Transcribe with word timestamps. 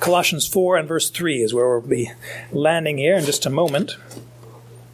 Colossians 0.00 0.46
4 0.46 0.76
and 0.76 0.88
verse 0.88 1.10
3 1.10 1.42
is 1.42 1.54
where 1.54 1.78
we'll 1.78 1.88
be 1.88 2.12
landing 2.52 2.98
here 2.98 3.16
in 3.16 3.24
just 3.24 3.46
a 3.46 3.50
moment. 3.50 3.96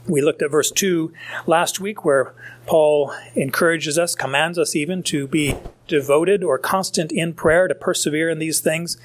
We 0.06 0.20
looked 0.20 0.42
at 0.42 0.50
verse 0.50 0.70
2 0.70 1.12
last 1.46 1.80
week, 1.80 2.04
where 2.04 2.34
Paul 2.66 3.12
encourages 3.34 3.98
us, 3.98 4.14
commands 4.14 4.58
us 4.58 4.74
even 4.74 5.02
to 5.04 5.26
be 5.26 5.56
devoted 5.86 6.42
or 6.42 6.58
constant 6.58 7.12
in 7.12 7.34
prayer, 7.34 7.68
to 7.68 7.74
persevere 7.74 8.28
in 8.30 8.38
these 8.38 8.60
things 8.60 8.96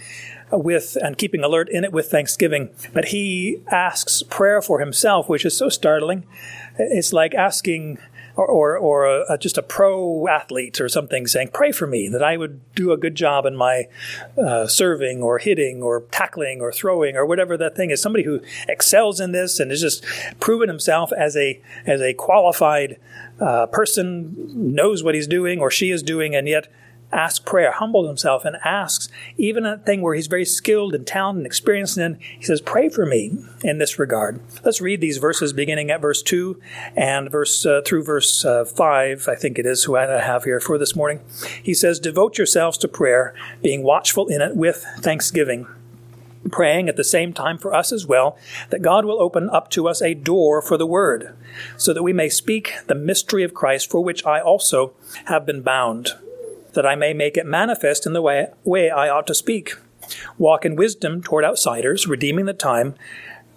with 0.52 0.97
and 1.02 1.18
keeping 1.18 1.44
alert 1.44 1.70
in 1.70 1.83
it 1.83 1.92
with 1.92 2.10
thanksgiving. 2.10 2.70
But 2.94 3.06
he 3.06 3.62
asks 3.70 4.24
prayer 4.24 4.62
for 4.62 4.79
himself, 4.79 5.28
which 5.28 5.46
is 5.46 5.58
so 5.58 5.70
startling. 5.70 6.26
It's 6.78 7.14
like 7.14 7.34
asking 7.34 8.00
or, 8.38 8.47
or, 8.47 8.78
or 8.78 9.06
a, 9.06 9.38
just 9.38 9.58
a 9.58 9.63
pro 9.63 10.28
athlete 10.28 10.79
or 10.79 10.87
something 10.87 11.28
saying, 11.28 11.49
Pray 11.54 11.72
for 11.72 11.87
me 11.87 12.08
that 12.08 12.24
I 12.24 12.37
would 12.37 12.62
do 12.76 12.92
a 12.92 12.97
good 12.97 13.15
job 13.15 13.46
in 13.46 13.56
my 13.56 13.87
uh, 14.37 14.67
serving 14.67 15.22
or 15.22 15.40
hitting 15.40 15.81
or 15.81 16.02
tackling 16.12 16.62
or 16.62 16.72
throwing 16.72 17.18
or 17.18 17.26
whatever 17.26 17.58
that 17.58 17.76
thing 17.76 17.90
is. 17.90 18.02
Somebody 18.02 18.23
who 18.23 18.41
excels 18.68 19.20
in 19.20 19.32
this 19.32 19.60
and 19.60 19.72
has 19.72 19.82
just 19.82 20.05
proven 20.40 20.70
himself 20.70 21.12
as 21.12 21.36
a, 21.36 21.60
as 21.86 22.00
a 22.00 22.13
qualified 22.13 23.00
uh, 23.40 23.66
person, 23.68 24.36
knows 24.76 25.04
what 25.04 25.16
he's 25.16 25.27
doing 25.27 25.60
or 25.60 25.70
she 25.70 25.91
is 25.91 26.02
doing, 26.02 26.35
and 26.35 26.48
yet 26.48 26.68
asks 27.12 27.40
prayer, 27.40 27.72
humbles 27.72 28.08
himself, 28.08 28.44
and 28.44 28.58
asks, 28.66 29.08
even 29.38 29.66
a 29.66 29.78
thing 29.78 30.02
where 30.02 30.16
he's 30.16 30.28
very 30.28 30.46
skilled 30.46 30.94
and 30.94 31.08
talented 31.08 31.40
and 31.40 31.46
experienced 31.46 31.98
in, 31.98 32.18
he 32.38 32.44
says, 32.44 32.62
Pray 32.62 32.90
for 32.90 33.06
me 33.06 33.38
in 33.64 33.78
this 33.78 33.98
regard. 33.98 34.42
Let's 34.64 34.82
read 34.82 35.02
these 35.02 35.18
verses 35.18 35.54
beginning 35.54 35.90
at 35.90 36.02
verse 36.02 36.22
2 36.22 36.60
and 36.96 37.32
verse 37.32 37.66
uh, 37.66 37.82
through 37.86 38.04
verse 38.04 38.44
uh, 38.44 38.66
5, 38.66 39.28
I 39.30 39.36
think 39.36 39.58
it 39.58 39.66
is, 39.66 39.86
who 39.86 39.96
I 39.96 40.04
have 40.04 40.44
here 40.44 40.60
for 40.60 40.78
this 40.78 40.96
morning. 40.96 41.22
He 41.62 41.74
says, 41.74 42.00
Devote 42.00 42.38
yourselves 42.38 42.78
to 42.80 42.88
prayer, 42.88 43.34
being 43.62 43.84
watchful 43.84 44.28
in 44.28 44.42
it 44.42 44.55
with 44.55 44.86
thanksgiving. 45.00 45.68
Praying 46.52 46.88
at 46.88 46.96
the 46.96 47.04
same 47.04 47.34
time 47.34 47.58
for 47.58 47.74
us 47.74 47.92
as 47.92 48.05
well, 48.05 48.38
that 48.70 48.82
God 48.82 49.04
will 49.04 49.22
open 49.22 49.50
up 49.50 49.70
to 49.72 49.88
us 49.88 50.02
a 50.02 50.14
door 50.14 50.62
for 50.62 50.77
the 50.77 50.86
word, 50.86 51.36
so 51.76 51.94
that 51.94 52.04
we 52.04 52.14
may 52.14 52.30
speak 52.30 52.74
the 52.88 52.96
mystery 52.96 53.44
of 53.44 53.54
Christ, 53.54 53.92
for 53.92 54.02
which 54.02 54.26
I 54.26 54.40
also 54.40 54.94
have 55.26 55.46
been 55.46 55.62
bound 55.62 56.14
that 56.73 56.85
I 56.85 56.96
may 56.96 57.13
make 57.13 57.37
it 57.37 57.46
manifest 57.46 58.05
in 58.05 58.13
the 58.13 58.21
way, 58.21 58.48
way 58.63 58.90
I 58.90 59.10
ought 59.10 59.27
to 59.27 59.35
speak. 59.35 59.76
Walk 60.37 60.65
in 60.65 60.76
wisdom 60.76 61.21
toward 61.21 61.43
outsiders, 61.43 62.07
redeeming 62.07 62.46
the 62.46 62.54
time. 62.54 62.96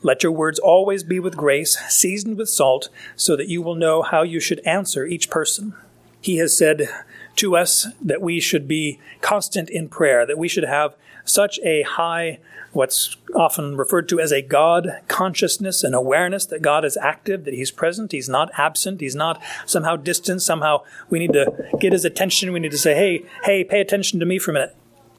Let 0.03 0.23
your 0.23 0.33
words 0.33 0.59
always 0.59 1.05
be 1.05 1.21
with 1.21 1.37
grace, 1.37 1.77
seasoned 1.89 2.39
with 2.39 2.49
salt, 2.49 2.89
so 3.17 3.37
that 3.37 3.49
you 3.49 3.63
will 3.63 3.75
know 3.75 4.03
how 4.03 4.23
you 4.23 4.41
should 4.41 4.61
answer 4.61 5.05
each 5.05 5.31
person. 5.31 5.75
He 6.21 6.39
has 6.39 6.57
said 6.57 6.89
to 7.37 7.57
us 7.57 7.87
that 8.03 8.23
we 8.23 8.41
should 8.41 8.67
be 8.67 8.99
constant 9.21 9.71
in 9.71 9.89
prayer, 9.89 10.27
that 10.27 10.39
we 10.39 10.49
should 10.49 10.65
have 10.65 10.97
such 11.25 11.59
a 11.61 11.83
high 11.83 12.39
what's 12.73 13.17
often 13.35 13.77
referred 13.77 14.09
to 14.09 14.21
as 14.21 14.33
a 14.33 14.43
God 14.43 15.01
consciousness 15.09 15.83
and 15.83 15.95
awareness 15.95 16.47
that 16.47 16.63
God 16.63 16.85
is 16.85 16.97
active, 16.97 17.45
that 17.45 17.55
He's 17.55 17.71
present, 17.71 18.13
He's 18.13 18.29
not 18.29 18.51
absent, 18.59 19.01
He's 19.01 19.15
not 19.15 19.41
somehow 19.67 19.97
distant, 19.97 20.43
somehow 20.43 20.83
we 21.09 21.19
need 21.19 21.33
to 21.33 21.53
get 21.81 21.93
His 21.93 22.05
attention, 22.05 22.53
we 22.53 22.61
need 22.61 22.71
to 22.71 22.79
say, 22.79 22.95
hey, 22.95 23.25
hey, 23.45 23.65
pay 23.65 23.81
attention 23.81 24.21
to 24.21 24.27
me 24.27 24.39
for 24.39 24.51
a 24.51 24.55
minute. 24.55 24.77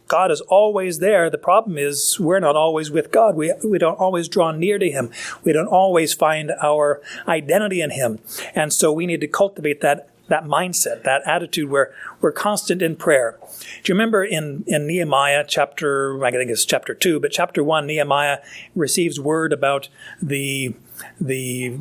God 0.08 0.30
is 0.30 0.42
always 0.42 1.00
there. 1.00 1.30
The 1.30 1.38
problem 1.38 1.78
is 1.78 2.20
we're 2.20 2.42
not 2.42 2.58
always 2.58 2.92
with 2.92 3.12
God. 3.12 3.34
We, 3.34 3.54
we 3.64 3.78
don't 3.78 3.98
always 3.98 4.28
draw 4.28 4.52
near 4.52 4.78
to 4.78 4.92
Him. 4.92 5.10
We 5.46 5.54
don't 5.54 5.68
always 5.68 6.14
find 6.14 6.52
our 6.62 7.02
identity 7.30 7.80
in 7.82 7.92
Him. 7.92 8.20
And 8.54 8.74
so 8.74 8.92
we 8.92 9.06
need 9.06 9.22
to 9.22 9.28
cultivate 9.28 9.80
that 9.80 10.10
that 10.32 10.46
mindset, 10.46 11.04
that 11.04 11.22
attitude 11.26 11.70
where 11.70 11.94
we're 12.22 12.32
constant 12.32 12.82
in 12.82 12.96
prayer. 12.96 13.38
Do 13.84 13.92
you 13.92 13.96
remember 13.96 14.24
in, 14.24 14.64
in 14.66 14.88
Nehemiah 14.88 15.44
chapter, 15.46 16.24
I 16.24 16.32
think 16.32 16.50
it's 16.50 16.64
chapter 16.64 16.94
two, 16.94 17.20
but 17.20 17.32
chapter 17.32 17.62
one, 17.64 17.86
Nehemiah 17.86 18.40
receives 18.74 19.20
word 19.20 19.52
about 19.52 19.90
the, 20.22 20.74
the 21.20 21.78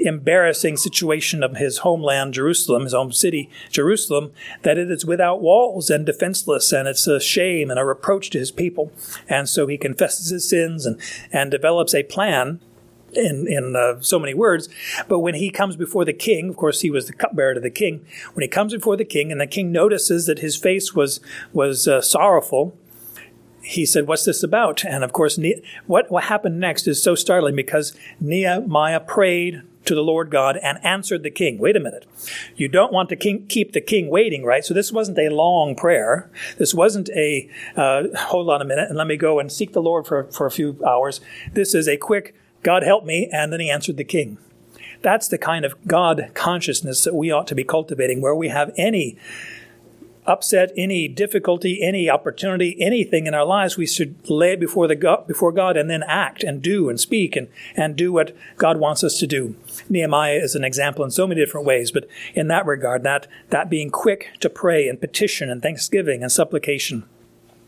embarrassing 0.00 0.76
situation 0.76 1.44
of 1.44 1.56
his 1.56 1.78
homeland, 1.78 2.34
Jerusalem, 2.34 2.82
his 2.82 2.94
home 2.94 3.12
city, 3.12 3.48
Jerusalem, 3.70 4.32
that 4.62 4.76
it 4.76 4.90
is 4.90 5.04
without 5.06 5.40
walls 5.40 5.88
and 5.88 6.04
defenseless, 6.04 6.72
and 6.72 6.88
it's 6.88 7.06
a 7.06 7.20
shame 7.20 7.70
and 7.70 7.78
a 7.78 7.84
reproach 7.84 8.28
to 8.30 8.38
his 8.40 8.50
people. 8.50 8.90
And 9.28 9.48
so 9.48 9.68
he 9.68 9.78
confesses 9.78 10.30
his 10.30 10.48
sins 10.48 10.84
and, 10.84 11.00
and 11.32 11.48
develops 11.48 11.94
a 11.94 12.02
plan 12.02 12.60
in, 13.16 13.46
in 13.48 13.76
uh, 13.76 14.00
so 14.00 14.18
many 14.18 14.34
words. 14.34 14.68
But 15.08 15.20
when 15.20 15.34
he 15.34 15.50
comes 15.50 15.76
before 15.76 16.04
the 16.04 16.12
king, 16.12 16.48
of 16.48 16.56
course, 16.56 16.80
he 16.80 16.90
was 16.90 17.06
the 17.06 17.12
cupbearer 17.12 17.54
to 17.54 17.60
the 17.60 17.70
king. 17.70 18.04
When 18.34 18.42
he 18.42 18.48
comes 18.48 18.72
before 18.72 18.96
the 18.96 19.04
king, 19.04 19.32
and 19.32 19.40
the 19.40 19.46
king 19.46 19.72
notices 19.72 20.26
that 20.26 20.40
his 20.40 20.56
face 20.56 20.94
was 20.94 21.20
was 21.52 21.88
uh, 21.88 22.00
sorrowful, 22.00 22.76
he 23.62 23.86
said, 23.86 24.06
"What's 24.06 24.24
this 24.24 24.42
about?" 24.42 24.84
And 24.84 25.04
of 25.04 25.12
course, 25.12 25.38
ne- 25.38 25.62
what 25.86 26.10
what 26.10 26.24
happened 26.24 26.60
next 26.60 26.86
is 26.86 27.02
so 27.02 27.14
startling 27.14 27.56
because 27.56 27.96
Nehemiah 28.20 29.00
prayed 29.00 29.62
to 29.84 29.94
the 29.94 30.02
Lord 30.02 30.30
God 30.30 30.58
and 30.62 30.78
answered 30.84 31.22
the 31.22 31.30
king. 31.30 31.58
Wait 31.58 31.76
a 31.76 31.80
minute. 31.80 32.06
You 32.56 32.68
don't 32.68 32.92
want 32.92 33.08
to 33.10 33.16
king, 33.16 33.46
keep 33.46 33.72
the 33.72 33.80
king 33.80 34.08
waiting, 34.08 34.44
right? 34.44 34.64
So 34.64 34.74
this 34.74 34.92
wasn't 34.92 35.18
a 35.18 35.28
long 35.28 35.74
prayer. 35.74 36.30
This 36.58 36.74
wasn't 36.74 37.10
a, 37.10 37.48
uh, 37.76 38.04
hold 38.16 38.50
on 38.50 38.62
a 38.62 38.64
minute 38.64 38.88
and 38.88 38.98
let 38.98 39.06
me 39.06 39.16
go 39.16 39.38
and 39.38 39.50
seek 39.50 39.72
the 39.72 39.82
Lord 39.82 40.06
for, 40.06 40.24
for 40.24 40.46
a 40.46 40.50
few 40.50 40.80
hours. 40.86 41.20
This 41.52 41.74
is 41.74 41.88
a 41.88 41.96
quick, 41.96 42.34
God 42.64 42.82
help 42.82 43.04
me. 43.04 43.28
And 43.32 43.52
then 43.52 43.60
he 43.60 43.70
answered 43.70 43.96
the 43.96 44.04
king. 44.04 44.38
That's 45.02 45.28
the 45.28 45.38
kind 45.38 45.64
of 45.64 45.76
God 45.86 46.30
consciousness 46.34 47.04
that 47.04 47.14
we 47.14 47.30
ought 47.30 47.46
to 47.48 47.54
be 47.54 47.62
cultivating 47.62 48.20
where 48.20 48.34
we 48.34 48.48
have 48.48 48.72
any 48.76 49.16
upset, 50.26 50.72
any 50.76 51.08
difficulty, 51.08 51.82
any 51.82 52.08
opportunity, 52.08 52.76
anything 52.80 53.26
in 53.26 53.34
our 53.34 53.44
lives, 53.44 53.76
we 53.76 53.86
should 53.86 54.16
lay 54.30 54.52
it 54.52 54.60
before 54.60 54.88
the 54.88 54.96
God, 54.96 55.26
before 55.26 55.52
God 55.52 55.76
and 55.76 55.90
then 55.90 56.02
act 56.04 56.42
and 56.42 56.62
do 56.62 56.88
and 56.88 56.98
speak 56.98 57.36
and, 57.36 57.48
and 57.76 57.96
do 57.96 58.12
what 58.12 58.34
God 58.56 58.78
wants 58.78 59.04
us 59.04 59.18
to 59.18 59.26
do. 59.26 59.56
Nehemiah 59.88 60.36
is 60.36 60.54
an 60.54 60.64
example 60.64 61.04
in 61.04 61.10
so 61.10 61.26
many 61.26 61.40
different 61.40 61.66
ways, 61.66 61.90
but 61.90 62.08
in 62.34 62.48
that 62.48 62.66
regard, 62.66 63.02
that, 63.02 63.26
that 63.50 63.68
being 63.68 63.90
quick 63.90 64.30
to 64.40 64.48
pray 64.48 64.88
and 64.88 65.00
petition 65.00 65.50
and 65.50 65.60
thanksgiving 65.60 66.22
and 66.22 66.32
supplication 66.32 67.04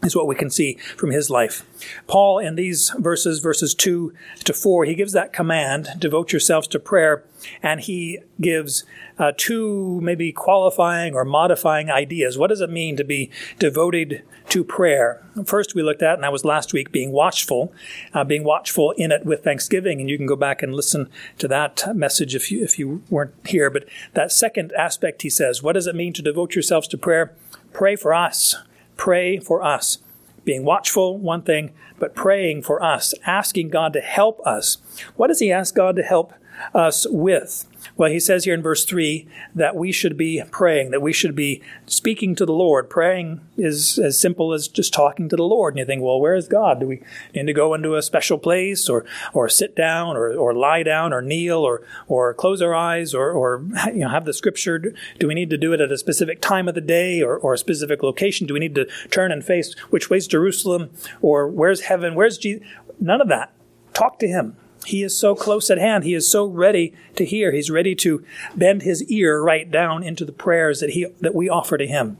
is 0.02 0.14
what 0.14 0.26
we 0.26 0.34
can 0.34 0.50
see 0.50 0.74
from 0.96 1.10
his 1.10 1.30
life. 1.30 1.64
Paul, 2.06 2.38
in 2.38 2.54
these 2.54 2.90
verses, 2.98 3.40
verses 3.40 3.74
2 3.74 4.12
to 4.44 4.52
4, 4.52 4.84
he 4.84 4.94
gives 4.94 5.12
that 5.12 5.32
command, 5.32 5.88
devote 5.98 6.32
yourselves 6.32 6.68
to 6.68 6.78
prayer, 6.78 7.24
and 7.62 7.80
he 7.80 8.20
gives 8.40 8.84
uh, 9.18 9.32
two 9.36 10.00
maybe 10.02 10.32
qualifying 10.32 11.14
or 11.14 11.24
modifying 11.24 11.90
ideas. 11.90 12.36
What 12.36 12.48
does 12.48 12.60
it 12.60 12.70
mean 12.70 12.96
to 12.96 13.04
be 13.04 13.30
devoted 13.58 14.22
to 14.50 14.64
prayer? 14.64 15.24
First, 15.44 15.74
we 15.74 15.82
looked 15.82 16.02
at, 16.02 16.14
and 16.14 16.24
that 16.24 16.32
was 16.32 16.44
last 16.44 16.72
week, 16.72 16.92
being 16.92 17.12
watchful, 17.12 17.72
uh, 18.12 18.24
being 18.24 18.44
watchful 18.44 18.92
in 18.92 19.10
it 19.10 19.24
with 19.24 19.44
thanksgiving, 19.44 20.00
and 20.00 20.10
you 20.10 20.18
can 20.18 20.26
go 20.26 20.36
back 20.36 20.62
and 20.62 20.74
listen 20.74 21.08
to 21.38 21.48
that 21.48 21.84
message 21.94 22.34
if 22.34 22.50
you, 22.52 22.62
if 22.62 22.78
you 22.78 23.02
weren't 23.08 23.34
here. 23.46 23.70
But 23.70 23.84
that 24.12 24.30
second 24.30 24.72
aspect, 24.78 25.22
he 25.22 25.30
says, 25.30 25.62
what 25.62 25.72
does 25.72 25.86
it 25.86 25.94
mean 25.94 26.12
to 26.14 26.22
devote 26.22 26.54
yourselves 26.54 26.88
to 26.88 26.98
prayer? 26.98 27.34
Pray 27.72 27.96
for 27.96 28.14
us 28.14 28.56
pray 28.96 29.38
for 29.38 29.62
us. 29.62 29.98
Being 30.44 30.64
watchful, 30.64 31.18
one 31.18 31.42
thing, 31.42 31.72
but 31.98 32.14
praying 32.14 32.62
for 32.62 32.82
us, 32.82 33.14
asking 33.26 33.70
God 33.70 33.92
to 33.94 34.00
help 34.00 34.40
us. 34.46 34.78
What 35.16 35.26
does 35.28 35.40
he 35.40 35.50
ask 35.50 35.74
God 35.74 35.96
to 35.96 36.02
help 36.02 36.32
us 36.74 37.06
with? 37.10 37.66
Well, 37.96 38.10
he 38.10 38.20
says 38.20 38.44
here 38.44 38.54
in 38.54 38.62
verse 38.62 38.84
3 38.84 39.26
that 39.54 39.76
we 39.76 39.92
should 39.92 40.16
be 40.16 40.42
praying, 40.50 40.90
that 40.90 41.02
we 41.02 41.12
should 41.12 41.34
be 41.34 41.62
speaking 41.86 42.34
to 42.34 42.46
the 42.46 42.52
Lord. 42.52 42.90
Praying 42.90 43.40
is 43.56 43.98
as 43.98 44.18
simple 44.18 44.52
as 44.52 44.68
just 44.68 44.92
talking 44.92 45.28
to 45.28 45.36
the 45.36 45.44
Lord. 45.44 45.74
And 45.74 45.78
you 45.78 45.86
think, 45.86 46.02
well, 46.02 46.20
where 46.20 46.34
is 46.34 46.48
God? 46.48 46.80
Do 46.80 46.86
we 46.86 47.02
need 47.34 47.46
to 47.46 47.52
go 47.52 47.74
into 47.74 47.94
a 47.94 48.02
special 48.02 48.38
place 48.38 48.88
or, 48.88 49.04
or 49.32 49.48
sit 49.48 49.76
down 49.76 50.16
or, 50.16 50.32
or 50.32 50.54
lie 50.54 50.82
down 50.82 51.12
or 51.12 51.22
kneel 51.22 51.58
or, 51.58 51.82
or 52.08 52.34
close 52.34 52.60
our 52.60 52.74
eyes 52.74 53.14
or, 53.14 53.30
or 53.30 53.64
you 53.86 54.00
know, 54.00 54.08
have 54.08 54.24
the 54.24 54.34
scripture? 54.34 54.78
Do 55.18 55.28
we 55.28 55.34
need 55.34 55.50
to 55.50 55.58
do 55.58 55.72
it 55.72 55.80
at 55.80 55.92
a 55.92 55.98
specific 55.98 56.40
time 56.40 56.68
of 56.68 56.74
the 56.74 56.80
day 56.80 57.22
or, 57.22 57.36
or 57.36 57.54
a 57.54 57.58
specific 57.58 58.02
location? 58.02 58.46
Do 58.46 58.54
we 58.54 58.60
need 58.60 58.74
to 58.74 58.86
turn 59.10 59.32
and 59.32 59.44
face 59.44 59.74
which 59.90 60.10
way's 60.10 60.26
Jerusalem 60.26 60.90
or 61.22 61.48
where's 61.48 61.82
heaven? 61.82 62.14
Where's 62.14 62.38
Jesus? 62.38 62.66
None 63.00 63.20
of 63.20 63.28
that. 63.28 63.52
Talk 63.92 64.18
to 64.20 64.28
Him. 64.28 64.56
He 64.86 65.02
is 65.02 65.18
so 65.18 65.34
close 65.34 65.68
at 65.68 65.78
hand. 65.78 66.04
He 66.04 66.14
is 66.14 66.30
so 66.30 66.46
ready 66.46 66.94
to 67.16 67.24
hear. 67.24 67.50
He's 67.50 67.70
ready 67.70 67.94
to 67.96 68.24
bend 68.54 68.82
his 68.82 69.02
ear 69.04 69.42
right 69.42 69.68
down 69.68 70.02
into 70.04 70.24
the 70.24 70.32
prayers 70.32 70.80
that 70.80 70.90
he 70.90 71.06
that 71.20 71.34
we 71.34 71.48
offer 71.48 71.76
to 71.76 71.86
him. 71.86 72.18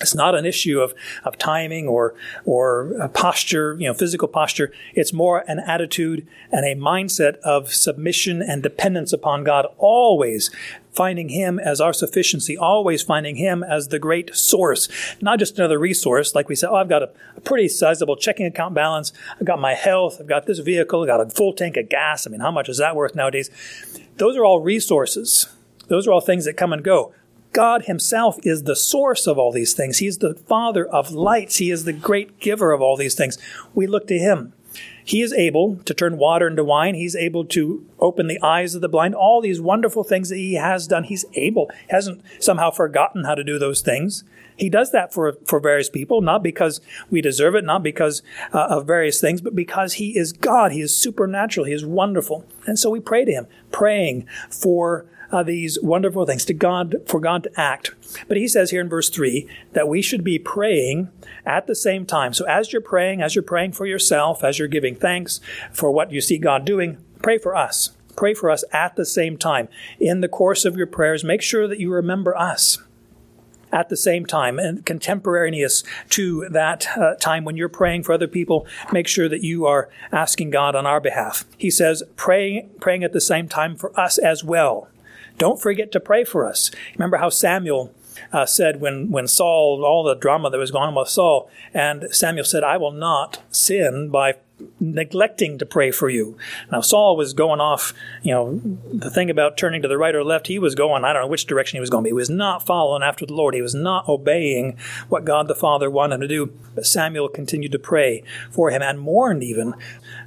It's 0.00 0.14
not 0.14 0.34
an 0.34 0.44
issue 0.44 0.80
of, 0.80 0.92
of 1.22 1.38
timing 1.38 1.86
or 1.86 2.14
or 2.44 3.08
posture, 3.14 3.76
you 3.78 3.86
know, 3.86 3.94
physical 3.94 4.26
posture. 4.26 4.72
It's 4.94 5.12
more 5.12 5.44
an 5.46 5.60
attitude 5.60 6.26
and 6.50 6.66
a 6.66 6.74
mindset 6.74 7.36
of 7.38 7.72
submission 7.72 8.42
and 8.42 8.60
dependence 8.62 9.12
upon 9.12 9.44
God, 9.44 9.66
always 9.78 10.50
finding 10.94 11.30
Him 11.30 11.58
as 11.58 11.80
our 11.80 11.92
sufficiency, 11.92 12.56
always 12.56 13.02
finding 13.02 13.36
Him 13.36 13.62
as 13.62 13.88
the 13.88 13.98
great 13.98 14.34
source, 14.34 14.88
not 15.20 15.38
just 15.38 15.58
another 15.58 15.78
resource. 15.78 16.34
Like 16.34 16.48
we 16.48 16.54
said, 16.54 16.70
oh, 16.70 16.76
I've 16.76 16.88
got 16.88 17.02
a, 17.02 17.10
a 17.36 17.40
pretty 17.40 17.68
sizable 17.68 18.16
checking 18.16 18.46
account 18.46 18.74
balance. 18.74 19.12
I've 19.38 19.46
got 19.46 19.60
my 19.60 19.74
health. 19.74 20.18
I've 20.20 20.26
got 20.26 20.46
this 20.46 20.60
vehicle. 20.60 21.02
I've 21.02 21.08
got 21.08 21.20
a 21.20 21.30
full 21.30 21.52
tank 21.52 21.76
of 21.76 21.88
gas. 21.88 22.26
I 22.26 22.30
mean, 22.30 22.40
how 22.40 22.50
much 22.50 22.68
is 22.68 22.78
that 22.78 22.96
worth 22.96 23.14
nowadays? 23.14 23.50
Those 24.16 24.36
are 24.36 24.44
all 24.44 24.60
resources. 24.60 25.48
Those 25.88 26.06
are 26.06 26.12
all 26.12 26.20
things 26.20 26.44
that 26.46 26.56
come 26.56 26.72
and 26.72 26.82
go. 26.82 27.12
God 27.52 27.84
Himself 27.84 28.36
is 28.42 28.64
the 28.64 28.74
source 28.74 29.26
of 29.28 29.38
all 29.38 29.52
these 29.52 29.74
things. 29.74 29.98
He's 29.98 30.18
the 30.18 30.34
Father 30.34 30.84
of 30.84 31.12
lights. 31.12 31.58
He 31.58 31.70
is 31.70 31.84
the 31.84 31.92
great 31.92 32.40
giver 32.40 32.72
of 32.72 32.82
all 32.82 32.96
these 32.96 33.14
things. 33.14 33.38
We 33.74 33.86
look 33.86 34.08
to 34.08 34.18
Him. 34.18 34.53
He 35.04 35.20
is 35.22 35.32
able 35.32 35.76
to 35.84 35.94
turn 35.94 36.16
water 36.16 36.46
into 36.46 36.64
wine. 36.64 36.94
He's 36.94 37.16
able 37.16 37.44
to 37.46 37.84
open 38.00 38.26
the 38.26 38.40
eyes 38.42 38.74
of 38.74 38.80
the 38.80 38.88
blind. 38.88 39.14
All 39.14 39.40
these 39.40 39.60
wonderful 39.60 40.04
things 40.04 40.28
that 40.30 40.36
he 40.36 40.54
has 40.54 40.86
done, 40.86 41.04
he's 41.04 41.24
able. 41.34 41.70
He 41.88 41.94
hasn't 41.94 42.22
somehow 42.40 42.70
forgotten 42.70 43.24
how 43.24 43.34
to 43.34 43.44
do 43.44 43.58
those 43.58 43.80
things. 43.80 44.24
He 44.56 44.70
does 44.70 44.92
that 44.92 45.12
for, 45.12 45.36
for 45.44 45.58
various 45.58 45.90
people, 45.90 46.20
not 46.20 46.42
because 46.42 46.80
we 47.10 47.20
deserve 47.20 47.54
it, 47.54 47.64
not 47.64 47.82
because 47.82 48.22
uh, 48.52 48.66
of 48.70 48.86
various 48.86 49.20
things, 49.20 49.40
but 49.40 49.54
because 49.54 49.94
he 49.94 50.16
is 50.16 50.32
God. 50.32 50.72
He 50.72 50.80
is 50.80 50.96
supernatural. 50.96 51.66
He 51.66 51.72
is 51.72 51.84
wonderful. 51.84 52.46
And 52.66 52.78
so 52.78 52.88
we 52.88 53.00
pray 53.00 53.24
to 53.24 53.32
him, 53.32 53.46
praying 53.72 54.26
for 54.48 55.06
uh, 55.34 55.42
these 55.42 55.80
wonderful 55.82 56.24
things 56.24 56.44
to 56.44 56.54
God, 56.54 56.94
for 57.06 57.18
God 57.18 57.42
to 57.42 57.60
act. 57.60 57.90
But 58.28 58.36
he 58.36 58.46
says 58.46 58.70
here 58.70 58.80
in 58.80 58.88
verse 58.88 59.10
3 59.10 59.48
that 59.72 59.88
we 59.88 60.00
should 60.00 60.22
be 60.22 60.38
praying 60.38 61.10
at 61.44 61.66
the 61.66 61.74
same 61.74 62.06
time. 62.06 62.32
So 62.32 62.44
as 62.46 62.72
you're 62.72 62.80
praying, 62.80 63.20
as 63.20 63.34
you're 63.34 63.42
praying 63.42 63.72
for 63.72 63.84
yourself, 63.84 64.44
as 64.44 64.60
you're 64.60 64.68
giving 64.68 64.94
thanks 64.94 65.40
for 65.72 65.90
what 65.90 66.12
you 66.12 66.20
see 66.20 66.38
God 66.38 66.64
doing, 66.64 66.98
pray 67.20 67.38
for 67.38 67.56
us. 67.56 67.90
Pray 68.16 68.32
for 68.32 68.48
us 68.48 68.62
at 68.72 68.94
the 68.94 69.04
same 69.04 69.36
time. 69.36 69.66
In 69.98 70.20
the 70.20 70.28
course 70.28 70.64
of 70.64 70.76
your 70.76 70.86
prayers, 70.86 71.24
make 71.24 71.42
sure 71.42 71.66
that 71.66 71.80
you 71.80 71.92
remember 71.92 72.36
us 72.38 72.78
at 73.72 73.88
the 73.88 73.96
same 73.96 74.24
time 74.24 74.60
and 74.60 74.86
contemporaneous 74.86 75.82
to 76.10 76.48
that 76.48 76.86
uh, 76.96 77.16
time 77.16 77.44
when 77.44 77.56
you're 77.56 77.68
praying 77.68 78.04
for 78.04 78.12
other 78.12 78.28
people 78.28 78.68
make 78.92 79.08
sure 79.08 79.28
that 79.28 79.42
you 79.42 79.66
are 79.66 79.88
asking 80.12 80.48
god 80.48 80.76
on 80.76 80.86
our 80.86 81.00
behalf 81.00 81.44
he 81.58 81.68
says 81.68 82.00
praying 82.14 82.70
praying 82.80 83.02
at 83.02 83.12
the 83.12 83.20
same 83.20 83.48
time 83.48 83.74
for 83.74 83.98
us 83.98 84.16
as 84.16 84.44
well 84.44 84.86
don't 85.38 85.60
forget 85.60 85.92
to 85.92 86.00
pray 86.00 86.24
for 86.24 86.46
us. 86.46 86.70
Remember 86.96 87.16
how 87.16 87.28
Samuel 87.28 87.94
uh, 88.32 88.46
said 88.46 88.80
when, 88.80 89.10
when 89.10 89.26
Saul, 89.26 89.84
all 89.84 90.04
the 90.04 90.14
drama 90.14 90.50
that 90.50 90.58
was 90.58 90.70
going 90.70 90.88
on 90.88 90.94
with 90.94 91.08
Saul, 91.08 91.50
and 91.72 92.06
Samuel 92.10 92.44
said, 92.44 92.64
I 92.64 92.76
will 92.76 92.92
not 92.92 93.42
sin 93.50 94.10
by 94.10 94.36
neglecting 94.78 95.58
to 95.58 95.66
pray 95.66 95.90
for 95.90 96.08
you. 96.08 96.36
Now, 96.70 96.80
Saul 96.80 97.16
was 97.16 97.32
going 97.32 97.60
off, 97.60 97.92
you 98.22 98.32
know, 98.32 98.60
the 98.92 99.10
thing 99.10 99.30
about 99.30 99.56
turning 99.56 99.82
to 99.82 99.88
the 99.88 99.98
right 99.98 100.14
or 100.14 100.22
left, 100.22 100.46
he 100.46 100.58
was 100.58 100.74
going, 100.74 101.04
I 101.04 101.12
don't 101.12 101.22
know 101.22 101.28
which 101.28 101.46
direction 101.46 101.76
he 101.76 101.80
was 101.80 101.90
going, 101.90 102.04
but 102.04 102.08
he 102.08 102.14
was 102.14 102.30
not 102.30 102.64
following 102.64 103.02
after 103.02 103.26
the 103.26 103.34
Lord. 103.34 103.54
He 103.54 103.62
was 103.62 103.74
not 103.74 104.08
obeying 104.08 104.76
what 105.08 105.24
God 105.24 105.48
the 105.48 105.54
Father 105.54 105.90
wanted 105.90 106.16
him 106.16 106.20
to 106.22 106.28
do. 106.28 106.52
But 106.74 106.86
Samuel 106.86 107.28
continued 107.28 107.72
to 107.72 107.78
pray 107.78 108.22
for 108.50 108.70
him 108.70 108.82
and 108.82 109.00
mourned 109.00 109.42
even 109.42 109.74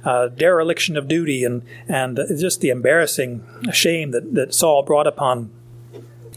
uh, 0.04 0.28
dereliction 0.28 0.96
of 0.96 1.08
duty 1.08 1.44
and, 1.44 1.62
and 1.86 2.18
just 2.38 2.60
the 2.60 2.70
embarrassing 2.70 3.44
shame 3.72 4.10
that, 4.10 4.34
that 4.34 4.54
Saul 4.54 4.82
brought 4.82 5.06
upon 5.06 5.50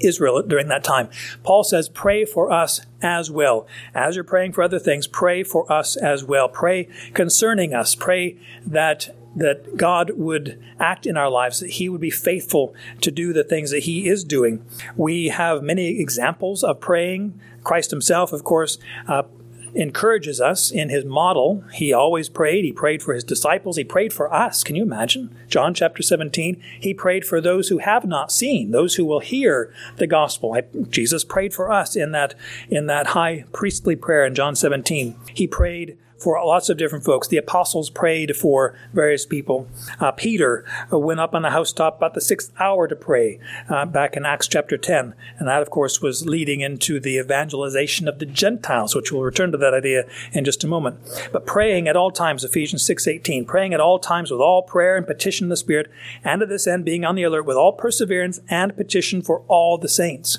Israel 0.04 0.42
during 0.42 0.68
that 0.68 0.84
time. 0.84 1.10
Paul 1.44 1.64
says, 1.64 1.90
pray 1.90 2.26
for 2.26 2.52
us 2.52 2.82
as 3.02 3.32
well. 3.32 3.68
As 3.94 4.16
you're 4.16 4.24
praying 4.24 4.54
for 4.54 4.64
other 4.64 4.80
things, 4.80 5.08
pray 5.08 5.44
for 5.44 5.72
us 5.72 5.96
as 5.96 6.24
well. 6.24 6.50
Pray 6.50 6.88
concerning 7.14 7.74
us. 7.74 7.96
Pray 7.96 8.38
that 8.66 9.16
that 9.34 9.78
God 9.78 10.12
would 10.18 10.62
act 10.78 11.06
in 11.06 11.16
our 11.16 11.30
lives, 11.30 11.62
that 11.62 11.70
He 11.70 11.88
would 11.88 12.02
be 12.02 12.10
faithful 12.10 12.76
to 13.00 13.10
do 13.12 13.32
the 13.32 13.46
things 13.46 13.72
that 13.72 13.84
He 13.84 14.08
is 14.08 14.26
doing. 14.26 14.66
We 14.98 15.30
have 15.30 15.64
many 15.64 16.02
examples 16.02 16.64
of 16.66 16.82
praying. 16.82 17.40
Christ 17.64 17.92
Himself, 17.92 18.34
of 18.34 18.44
course, 18.44 18.78
uh, 19.08 19.24
encourages 19.74 20.42
us 20.42 20.72
in 20.72 20.90
his 20.90 21.06
model. 21.06 21.64
He 21.74 21.94
always 21.94 22.30
prayed. 22.30 22.66
He 22.66 22.72
prayed 22.72 23.02
for 23.02 23.14
his 23.14 23.24
disciples. 23.24 23.78
He 23.78 23.84
prayed 23.84 24.14
for 24.14 24.34
us. 24.34 24.64
Can 24.64 24.76
you 24.76 24.84
imagine? 24.84 25.36
John 25.48 25.74
chapter 25.74 26.02
17, 26.04 26.62
he 26.80 26.94
prayed 26.94 27.26
for 27.26 27.42
those 27.42 27.70
who 27.70 27.80
have 27.80 28.06
not 28.06 28.32
seen, 28.32 28.72
those 28.72 28.96
who 28.96 29.06
will 29.06 29.20
hear 29.20 29.74
the 29.98 30.08
gospel. 30.08 30.58
Jesus 30.90 31.24
prayed 31.24 31.54
for 31.54 31.72
us 31.72 31.96
in 31.96 32.12
that, 32.12 32.36
in 32.70 32.88
that 32.88 33.08
high 33.08 33.46
priestly 33.52 33.96
prayer 33.96 34.26
in 34.26 34.36
John 34.36 34.56
17. 34.56 35.16
He 35.34 35.48
prayed 35.48 35.98
for 36.22 36.44
lots 36.46 36.70
of 36.70 36.78
different 36.78 37.04
folks. 37.04 37.28
The 37.28 37.38
apostles 37.38 37.90
prayed 37.90 38.36
for 38.36 38.78
various 38.94 39.26
people. 39.26 39.68
Uh, 40.00 40.12
Peter 40.12 40.64
uh, 40.94 41.00
went 41.00 41.20
up 41.20 41.34
on 41.34 41.42
the 41.42 41.50
housetop 41.50 41.98
about 41.98 42.14
the 42.14 42.22
sixth 42.22 42.52
hour 42.60 42.88
to 42.88 42.96
pray 42.96 43.40
uh, 43.70 43.86
back 43.86 44.16
in 44.16 44.26
Acts 44.26 44.48
chapter 44.48 44.78
10. 44.78 45.16
And 45.40 45.48
that, 45.48 45.62
of 45.62 45.72
course, 45.72 46.02
was 46.02 46.28
leading 46.28 46.62
into 46.62 47.00
the 47.00 47.18
evangelization 47.18 48.08
of 48.08 48.20
the 48.20 48.28
Gentiles, 48.28 48.96
which 48.96 49.12
we'll 49.12 49.24
return 49.24 49.52
to 49.52 49.58
that 49.58 49.74
idea 49.74 50.04
in 50.32 50.46
just 50.46 50.64
a 50.64 50.68
moment. 50.68 51.00
But 51.32 51.48
praying 51.48 51.88
at 51.88 51.96
all 51.96 52.12
times, 52.12 52.44
Ephesians 52.44 52.88
6.18, 52.88 53.48
praying 53.48 53.74
at 53.74 53.80
all 53.80 53.98
times 53.98 54.30
with 54.30 54.42
all 54.42 54.62
prayer 54.62 54.98
and 54.98 55.08
petition 55.08 55.46
in 55.46 55.50
the 55.50 55.58
Spirit, 55.58 55.90
and 56.24 56.42
to 56.42 56.46
this 56.46 56.68
end 56.68 56.86
being 56.86 57.04
on 57.04 57.16
the 57.16 57.24
alert 57.24 57.46
with 57.46 57.58
all 57.58 57.74
perseverance 57.74 58.40
and 58.48 58.78
petition 58.78 59.24
for 59.24 59.42
all 59.48 59.78
the 59.78 59.90
saints. 59.90 60.38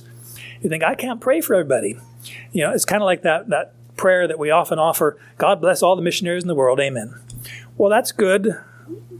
You 0.60 0.70
think, 0.70 0.84
I 0.84 0.94
can't 0.94 1.20
pray 1.20 1.40
for 1.40 1.54
everybody. 1.54 1.98
You 2.52 2.62
know, 2.62 2.72
it's 2.72 2.84
kind 2.84 3.02
of 3.02 3.06
like 3.06 3.22
that, 3.22 3.48
that 3.48 3.74
prayer 4.02 4.26
that 4.26 4.38
we 4.38 4.50
often 4.50 4.80
offer 4.80 5.16
God 5.38 5.60
bless 5.60 5.80
all 5.80 5.94
the 5.94 6.02
missionaries 6.02 6.42
in 6.42 6.48
the 6.48 6.56
world. 6.56 6.80
Amen. 6.80 7.14
Well, 7.78 7.88
that's 7.88 8.10
good, 8.10 8.60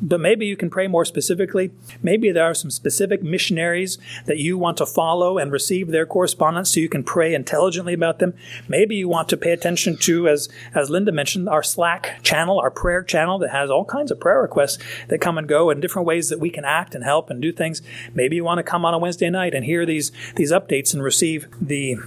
but 0.02 0.18
maybe 0.18 0.44
you 0.44 0.56
can 0.56 0.70
pray 0.70 0.88
more 0.88 1.04
specifically. 1.04 1.70
Maybe 2.02 2.32
there 2.32 2.44
are 2.44 2.54
some 2.54 2.70
specific 2.70 3.22
missionaries 3.22 3.98
that 4.26 4.38
you 4.38 4.58
want 4.58 4.76
to 4.78 4.86
follow 4.86 5.38
and 5.38 5.52
receive 5.52 5.88
their 5.88 6.04
correspondence 6.04 6.74
so 6.74 6.80
you 6.80 6.88
can 6.88 7.04
pray 7.04 7.32
intelligently 7.32 7.94
about 7.94 8.18
them. 8.18 8.34
Maybe 8.66 8.96
you 8.96 9.08
want 9.08 9.28
to 9.28 9.36
pay 9.36 9.52
attention 9.52 9.96
to, 9.98 10.26
as, 10.26 10.48
as 10.74 10.90
Linda 10.90 11.12
mentioned, 11.12 11.48
our 11.48 11.62
Slack 11.62 12.20
channel, 12.24 12.58
our 12.58 12.70
prayer 12.70 13.04
channel 13.04 13.38
that 13.38 13.50
has 13.50 13.70
all 13.70 13.84
kinds 13.84 14.10
of 14.10 14.18
prayer 14.18 14.42
requests 14.42 14.78
that 15.06 15.20
come 15.20 15.38
and 15.38 15.48
go 15.48 15.70
and 15.70 15.80
different 15.80 16.08
ways 16.08 16.28
that 16.28 16.40
we 16.40 16.50
can 16.50 16.64
act 16.64 16.96
and 16.96 17.04
help 17.04 17.30
and 17.30 17.40
do 17.40 17.52
things. 17.52 17.82
Maybe 18.14 18.34
you 18.34 18.44
want 18.44 18.58
to 18.58 18.64
come 18.64 18.84
on 18.84 18.94
a 18.94 18.98
Wednesday 18.98 19.30
night 19.30 19.54
and 19.54 19.64
hear 19.64 19.86
these, 19.86 20.10
these 20.34 20.50
updates 20.50 20.92
and 20.92 21.04
receive 21.04 21.46
the 21.60 21.98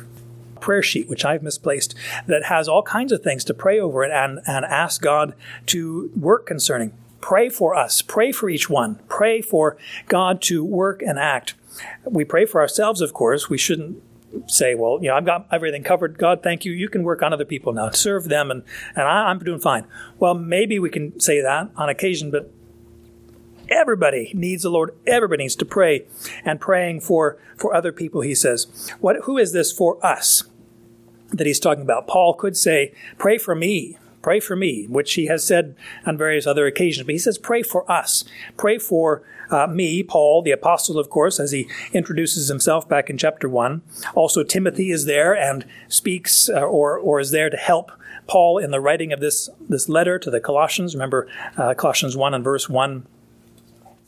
prayer 0.66 0.82
sheet, 0.82 1.08
which 1.08 1.24
I've 1.24 1.44
misplaced, 1.44 1.94
that 2.26 2.46
has 2.46 2.68
all 2.68 2.82
kinds 2.82 3.12
of 3.12 3.22
things 3.22 3.44
to 3.46 3.54
pray 3.54 3.80
over 3.80 4.04
it 4.04 4.12
and, 4.12 4.40
and 4.48 4.66
ask 4.66 5.00
God 5.00 5.36
to 5.68 6.10
work 6.20 6.48
concerning. 6.48 6.92
Pray 7.22 7.50
for 7.50 7.76
us. 7.76 8.02
Pray 8.02 8.32
for 8.32 8.50
each 8.50 8.68
one. 8.68 9.00
Pray 9.08 9.42
for 9.42 9.78
God 10.08 10.42
to 10.42 10.66
work 10.66 11.04
and 11.04 11.20
act. 11.20 11.54
We 12.04 12.26
pray 12.26 12.46
for 12.48 12.62
ourselves, 12.62 13.00
of 13.00 13.14
course. 13.14 13.48
We 13.48 13.60
shouldn't 13.60 14.02
say, 14.48 14.74
well, 14.74 14.98
you 15.02 15.10
know, 15.10 15.16
I've 15.16 15.26
got 15.26 15.48
everything 15.52 15.84
covered. 15.84 16.18
God, 16.18 16.42
thank 16.42 16.66
you. 16.66 16.72
You 16.72 16.90
can 16.90 17.04
work 17.04 17.22
on 17.22 17.32
other 17.32 17.46
people 17.46 17.72
now. 17.72 17.92
Serve 17.92 18.26
them, 18.28 18.50
and, 18.50 18.64
and 18.96 19.08
I, 19.08 19.30
I'm 19.30 19.38
doing 19.38 19.60
fine. 19.60 19.86
Well, 20.18 20.34
maybe 20.34 20.80
we 20.80 20.90
can 20.90 21.20
say 21.20 21.42
that 21.42 21.70
on 21.76 21.90
occasion, 21.90 22.32
but 22.32 22.52
everybody 23.70 24.32
needs 24.34 24.64
the 24.64 24.70
Lord. 24.70 24.96
Everybody 25.06 25.44
needs 25.44 25.56
to 25.58 25.66
pray 25.66 26.06
and 26.44 26.60
praying 26.60 27.02
for, 27.02 27.38
for 27.56 27.74
other 27.74 27.92
people, 27.92 28.22
he 28.22 28.36
says. 28.36 28.68
What, 29.00 29.18
who 29.24 29.38
is 29.38 29.54
this 29.54 29.72
for 29.72 30.04
us? 30.06 30.44
That 31.30 31.48
he's 31.48 31.60
talking 31.60 31.84
about. 31.84 32.08
Paul 32.08 32.34
could 32.34 32.58
say, 32.58 32.94
Pray 33.18 33.38
for 33.38 33.56
me, 33.56 33.98
pray 34.22 34.40
for 34.40 34.56
me, 34.56 34.86
which 34.88 35.14
he 35.14 35.28
has 35.28 35.44
said 35.44 35.76
on 36.06 36.18
various 36.18 36.48
other 36.48 36.66
occasions. 36.66 37.06
But 37.06 37.14
he 37.14 37.20
says, 37.20 37.38
Pray 37.38 37.64
for 37.64 37.90
us. 37.92 38.24
Pray 38.58 38.78
for 38.78 39.24
uh, 39.50 39.68
me, 39.68 40.04
Paul, 40.04 40.42
the 40.42 40.52
apostle, 40.52 40.98
of 40.98 41.10
course, 41.10 41.40
as 41.40 41.52
he 41.52 41.70
introduces 41.94 42.48
himself 42.48 42.88
back 42.90 43.10
in 43.10 43.18
chapter 43.18 43.48
1. 43.48 43.82
Also, 44.16 44.44
Timothy 44.44 44.92
is 44.92 45.06
there 45.06 45.36
and 45.36 45.66
speaks 45.88 46.50
uh, 46.50 46.62
or, 46.62 46.98
or 46.98 47.20
is 47.20 47.32
there 47.32 47.50
to 47.50 47.58
help 47.58 47.92
Paul 48.28 48.58
in 48.58 48.72
the 48.72 48.80
writing 48.80 49.14
of 49.14 49.20
this, 49.20 49.50
this 49.70 49.88
letter 49.88 50.18
to 50.20 50.32
the 50.32 50.40
Colossians. 50.40 50.96
Remember, 50.96 51.28
uh, 51.58 51.74
Colossians 51.76 52.18
1 52.18 52.34
and 52.34 52.44
verse 52.44 52.68
1 52.68 53.06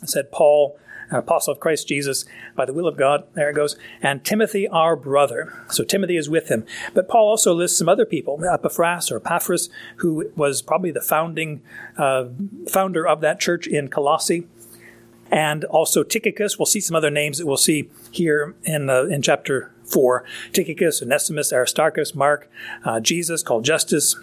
said, 0.03 0.31
Paul, 0.31 0.79
apostle 1.11 1.53
of 1.53 1.59
Christ 1.59 1.87
Jesus 1.87 2.25
by 2.55 2.65
the 2.65 2.73
will 2.73 2.87
of 2.87 2.97
God. 2.97 3.25
There 3.33 3.49
it 3.49 3.53
goes. 3.53 3.75
And 4.01 4.23
Timothy, 4.23 4.67
our 4.67 4.95
brother. 4.95 5.53
So 5.69 5.83
Timothy 5.83 6.17
is 6.17 6.29
with 6.29 6.49
him. 6.49 6.65
But 6.93 7.07
Paul 7.07 7.29
also 7.29 7.53
lists 7.53 7.77
some 7.77 7.89
other 7.89 8.05
people, 8.05 8.43
Epaphras 8.43 9.11
or 9.11 9.17
Epaphras, 9.17 9.69
who 9.97 10.31
was 10.35 10.61
probably 10.61 10.91
the 10.91 11.01
founding 11.01 11.61
uh, 11.97 12.25
founder 12.69 13.07
of 13.07 13.21
that 13.21 13.39
church 13.39 13.67
in 13.67 13.87
Colossae. 13.87 14.47
And 15.29 15.65
also 15.65 16.03
Tychicus. 16.03 16.57
We'll 16.57 16.65
see 16.65 16.79
some 16.79 16.95
other 16.95 17.11
names 17.11 17.37
that 17.37 17.45
we'll 17.45 17.57
see 17.57 17.89
here 18.11 18.55
in, 18.63 18.89
uh, 18.89 19.03
in 19.03 19.21
chapter 19.21 19.73
4. 19.83 20.23
Tychicus, 20.53 21.01
Onesimus, 21.01 21.51
Aristarchus, 21.51 22.15
Mark, 22.15 22.49
uh, 22.85 23.01
Jesus, 23.01 23.43
called 23.43 23.65
Justus, 23.65 24.15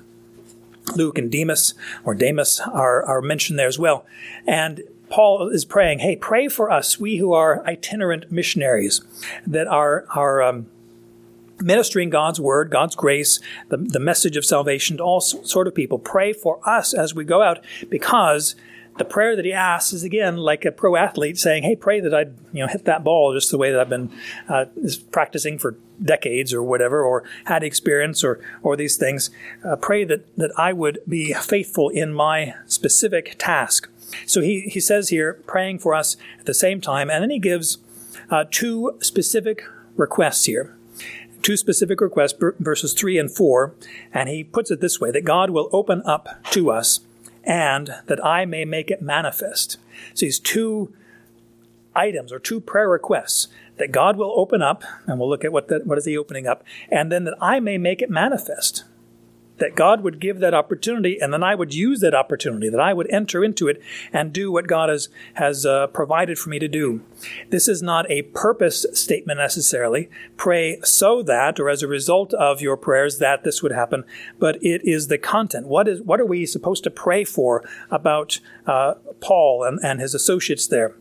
Luke 0.96 1.18
and 1.18 1.30
Demas, 1.30 1.74
or 2.04 2.14
Demas, 2.14 2.60
are, 2.60 3.02
are 3.04 3.20
mentioned 3.20 3.58
there 3.58 3.66
as 3.66 3.78
well. 3.78 4.06
And 4.46 4.82
Paul 5.14 5.48
is 5.50 5.64
praying, 5.64 6.00
hey, 6.00 6.16
pray 6.16 6.48
for 6.48 6.72
us, 6.72 6.98
we 6.98 7.18
who 7.18 7.32
are 7.32 7.64
itinerant 7.64 8.32
missionaries, 8.32 9.00
that 9.46 9.68
are, 9.68 10.06
are 10.12 10.42
um, 10.42 10.66
ministering 11.60 12.10
God's 12.10 12.40
word, 12.40 12.68
God's 12.68 12.96
grace, 12.96 13.38
the, 13.68 13.76
the 13.76 14.00
message 14.00 14.36
of 14.36 14.44
salvation 14.44 14.96
to 14.96 15.04
all 15.04 15.20
sort 15.20 15.68
of 15.68 15.74
people. 15.76 16.00
Pray 16.00 16.32
for 16.32 16.58
us 16.68 16.92
as 16.92 17.14
we 17.14 17.24
go 17.24 17.42
out 17.42 17.64
because 17.88 18.56
the 18.98 19.04
prayer 19.04 19.36
that 19.36 19.44
he 19.44 19.52
asks 19.52 19.92
is 19.92 20.02
again 20.02 20.36
like 20.36 20.64
a 20.64 20.72
pro 20.72 20.96
athlete 20.96 21.38
saying, 21.38 21.64
"Hey, 21.64 21.74
pray 21.74 22.00
that 22.00 22.14
I'd 22.14 22.34
you 22.52 22.60
know 22.60 22.68
hit 22.68 22.84
that 22.84 23.02
ball 23.02 23.34
just 23.34 23.50
the 23.50 23.58
way 23.58 23.72
that 23.72 23.80
I've 23.80 23.88
been 23.88 24.12
uh, 24.48 24.66
practicing 25.10 25.58
for 25.58 25.76
decades 26.02 26.52
or 26.54 26.62
whatever, 26.62 27.02
or 27.02 27.24
had 27.46 27.64
experience 27.64 28.22
or 28.22 28.40
or 28.62 28.76
these 28.76 28.96
things. 28.96 29.30
Uh, 29.64 29.74
pray 29.74 30.04
that 30.04 30.36
that 30.36 30.52
I 30.56 30.72
would 30.72 31.00
be 31.08 31.32
faithful 31.34 31.88
in 31.88 32.14
my 32.14 32.54
specific 32.66 33.34
task." 33.38 33.88
So 34.26 34.40
he, 34.40 34.62
he 34.62 34.80
says 34.80 35.08
here, 35.08 35.34
praying 35.46 35.78
for 35.80 35.94
us 35.94 36.16
at 36.38 36.46
the 36.46 36.54
same 36.54 36.80
time, 36.80 37.10
and 37.10 37.22
then 37.22 37.30
he 37.30 37.38
gives 37.38 37.78
uh, 38.30 38.44
two 38.50 38.96
specific 39.00 39.64
requests 39.96 40.44
here. 40.46 40.76
two 41.42 41.56
specific 41.56 42.00
requests, 42.00 42.34
verses 42.58 42.94
3 42.94 43.18
and 43.18 43.30
4, 43.30 43.74
and 44.12 44.28
he 44.28 44.42
puts 44.42 44.70
it 44.70 44.80
this 44.80 44.98
way 44.98 45.10
that 45.10 45.24
God 45.24 45.50
will 45.50 45.68
open 45.72 46.02
up 46.06 46.42
to 46.52 46.70
us 46.70 47.00
and 47.44 47.94
that 48.06 48.24
I 48.24 48.46
may 48.46 48.64
make 48.64 48.90
it 48.90 49.02
manifest. 49.02 49.76
So 50.14 50.24
these 50.24 50.38
two 50.38 50.94
items 51.94 52.32
or 52.32 52.38
two 52.38 52.60
prayer 52.60 52.88
requests 52.88 53.48
that 53.76 53.92
God 53.92 54.16
will 54.16 54.32
open 54.36 54.62
up, 54.62 54.84
and 55.06 55.18
we'll 55.18 55.28
look 55.28 55.44
at 55.44 55.52
what, 55.52 55.68
the, 55.68 55.80
what 55.84 55.98
is 55.98 56.04
he 56.04 56.16
opening 56.16 56.46
up, 56.46 56.64
and 56.88 57.12
then 57.12 57.24
that 57.24 57.36
I 57.40 57.60
may 57.60 57.76
make 57.76 58.00
it 58.00 58.08
manifest 58.08 58.84
that 59.58 59.76
God 59.76 60.02
would 60.02 60.18
give 60.18 60.40
that 60.40 60.54
opportunity, 60.54 61.18
and 61.20 61.32
then 61.32 61.42
I 61.42 61.54
would 61.54 61.72
use 61.72 62.00
that 62.00 62.14
opportunity, 62.14 62.68
that 62.68 62.80
I 62.80 62.92
would 62.92 63.10
enter 63.10 63.44
into 63.44 63.68
it 63.68 63.80
and 64.12 64.32
do 64.32 64.50
what 64.50 64.66
God 64.66 64.88
has, 64.88 65.08
has 65.34 65.64
uh, 65.64 65.86
provided 65.88 66.38
for 66.38 66.50
me 66.50 66.58
to 66.58 66.66
do. 66.66 67.02
This 67.50 67.68
is 67.68 67.82
not 67.82 68.10
a 68.10 68.22
purpose 68.22 68.84
statement 68.92 69.38
necessarily. 69.38 70.10
Pray 70.36 70.80
so 70.82 71.22
that, 71.22 71.60
or 71.60 71.68
as 71.68 71.82
a 71.82 71.88
result 71.88 72.34
of 72.34 72.60
your 72.60 72.76
prayers, 72.76 73.18
that 73.18 73.44
this 73.44 73.62
would 73.62 73.72
happen, 73.72 74.04
but 74.38 74.56
it 74.56 74.84
is 74.84 75.06
the 75.06 75.18
content. 75.18 75.66
What 75.66 75.86
is 75.86 76.02
what 76.02 76.20
are 76.20 76.26
we 76.26 76.46
supposed 76.46 76.84
to 76.84 76.90
pray 76.90 77.24
for 77.24 77.62
about 77.90 78.40
uh, 78.66 78.94
Paul 79.20 79.64
and, 79.64 79.78
and 79.82 80.00
his 80.00 80.14
associates 80.14 80.66
there? 80.66 80.96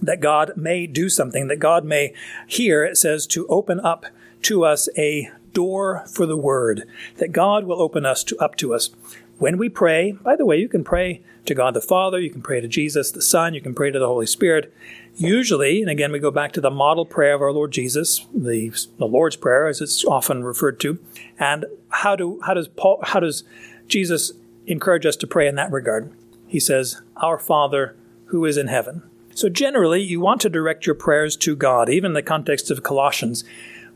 That 0.00 0.20
God 0.20 0.52
may 0.56 0.86
do 0.86 1.08
something, 1.08 1.48
that 1.48 1.58
God 1.58 1.84
may, 1.84 2.12
here 2.46 2.84
it 2.84 2.96
says, 2.96 3.26
to 3.28 3.46
open 3.48 3.78
up 3.80 4.06
to 4.42 4.64
us 4.64 4.88
a 4.98 5.30
door 5.54 6.04
for 6.06 6.26
the 6.26 6.36
word, 6.36 6.82
that 7.16 7.32
God 7.32 7.64
will 7.64 7.80
open 7.80 8.04
us 8.04 8.22
to, 8.24 8.36
up 8.38 8.56
to 8.56 8.74
us. 8.74 8.90
When 9.38 9.58
we 9.58 9.68
pray, 9.68 10.12
by 10.12 10.36
the 10.36 10.46
way, 10.46 10.58
you 10.58 10.68
can 10.68 10.84
pray 10.84 11.22
to 11.46 11.54
God 11.54 11.74
the 11.74 11.80
Father, 11.80 12.20
you 12.20 12.30
can 12.30 12.42
pray 12.42 12.60
to 12.60 12.68
Jesus 12.68 13.10
the 13.10 13.22
Son, 13.22 13.54
you 13.54 13.60
can 13.60 13.74
pray 13.74 13.90
to 13.90 13.98
the 13.98 14.06
Holy 14.06 14.26
Spirit. 14.26 14.72
Usually, 15.16 15.80
and 15.80 15.90
again, 15.90 16.12
we 16.12 16.18
go 16.18 16.30
back 16.30 16.52
to 16.52 16.60
the 16.60 16.70
model 16.70 17.04
prayer 17.06 17.34
of 17.34 17.42
our 17.42 17.52
Lord 17.52 17.72
Jesus, 17.72 18.26
the, 18.34 18.70
the 18.98 19.06
Lord's 19.06 19.36
Prayer, 19.36 19.66
as 19.66 19.80
it's 19.80 20.04
often 20.04 20.44
referred 20.44 20.80
to. 20.80 20.98
And 21.38 21.66
how 21.88 22.16
do 22.16 22.40
how 22.44 22.54
does 22.54 22.68
Paul 22.68 23.00
how 23.02 23.20
does 23.20 23.44
Jesus 23.86 24.32
encourage 24.66 25.06
us 25.06 25.16
to 25.16 25.26
pray 25.26 25.46
in 25.46 25.54
that 25.56 25.70
regard? 25.70 26.12
He 26.46 26.60
says, 26.60 27.00
Our 27.16 27.38
Father 27.38 27.96
who 28.26 28.44
is 28.44 28.56
in 28.56 28.68
heaven. 28.68 29.02
So 29.34 29.48
generally, 29.48 30.00
you 30.00 30.20
want 30.20 30.40
to 30.42 30.48
direct 30.48 30.86
your 30.86 30.94
prayers 30.94 31.36
to 31.38 31.56
God, 31.56 31.88
even 31.88 32.12
in 32.12 32.14
the 32.14 32.22
context 32.22 32.70
of 32.70 32.82
Colossians 32.82 33.44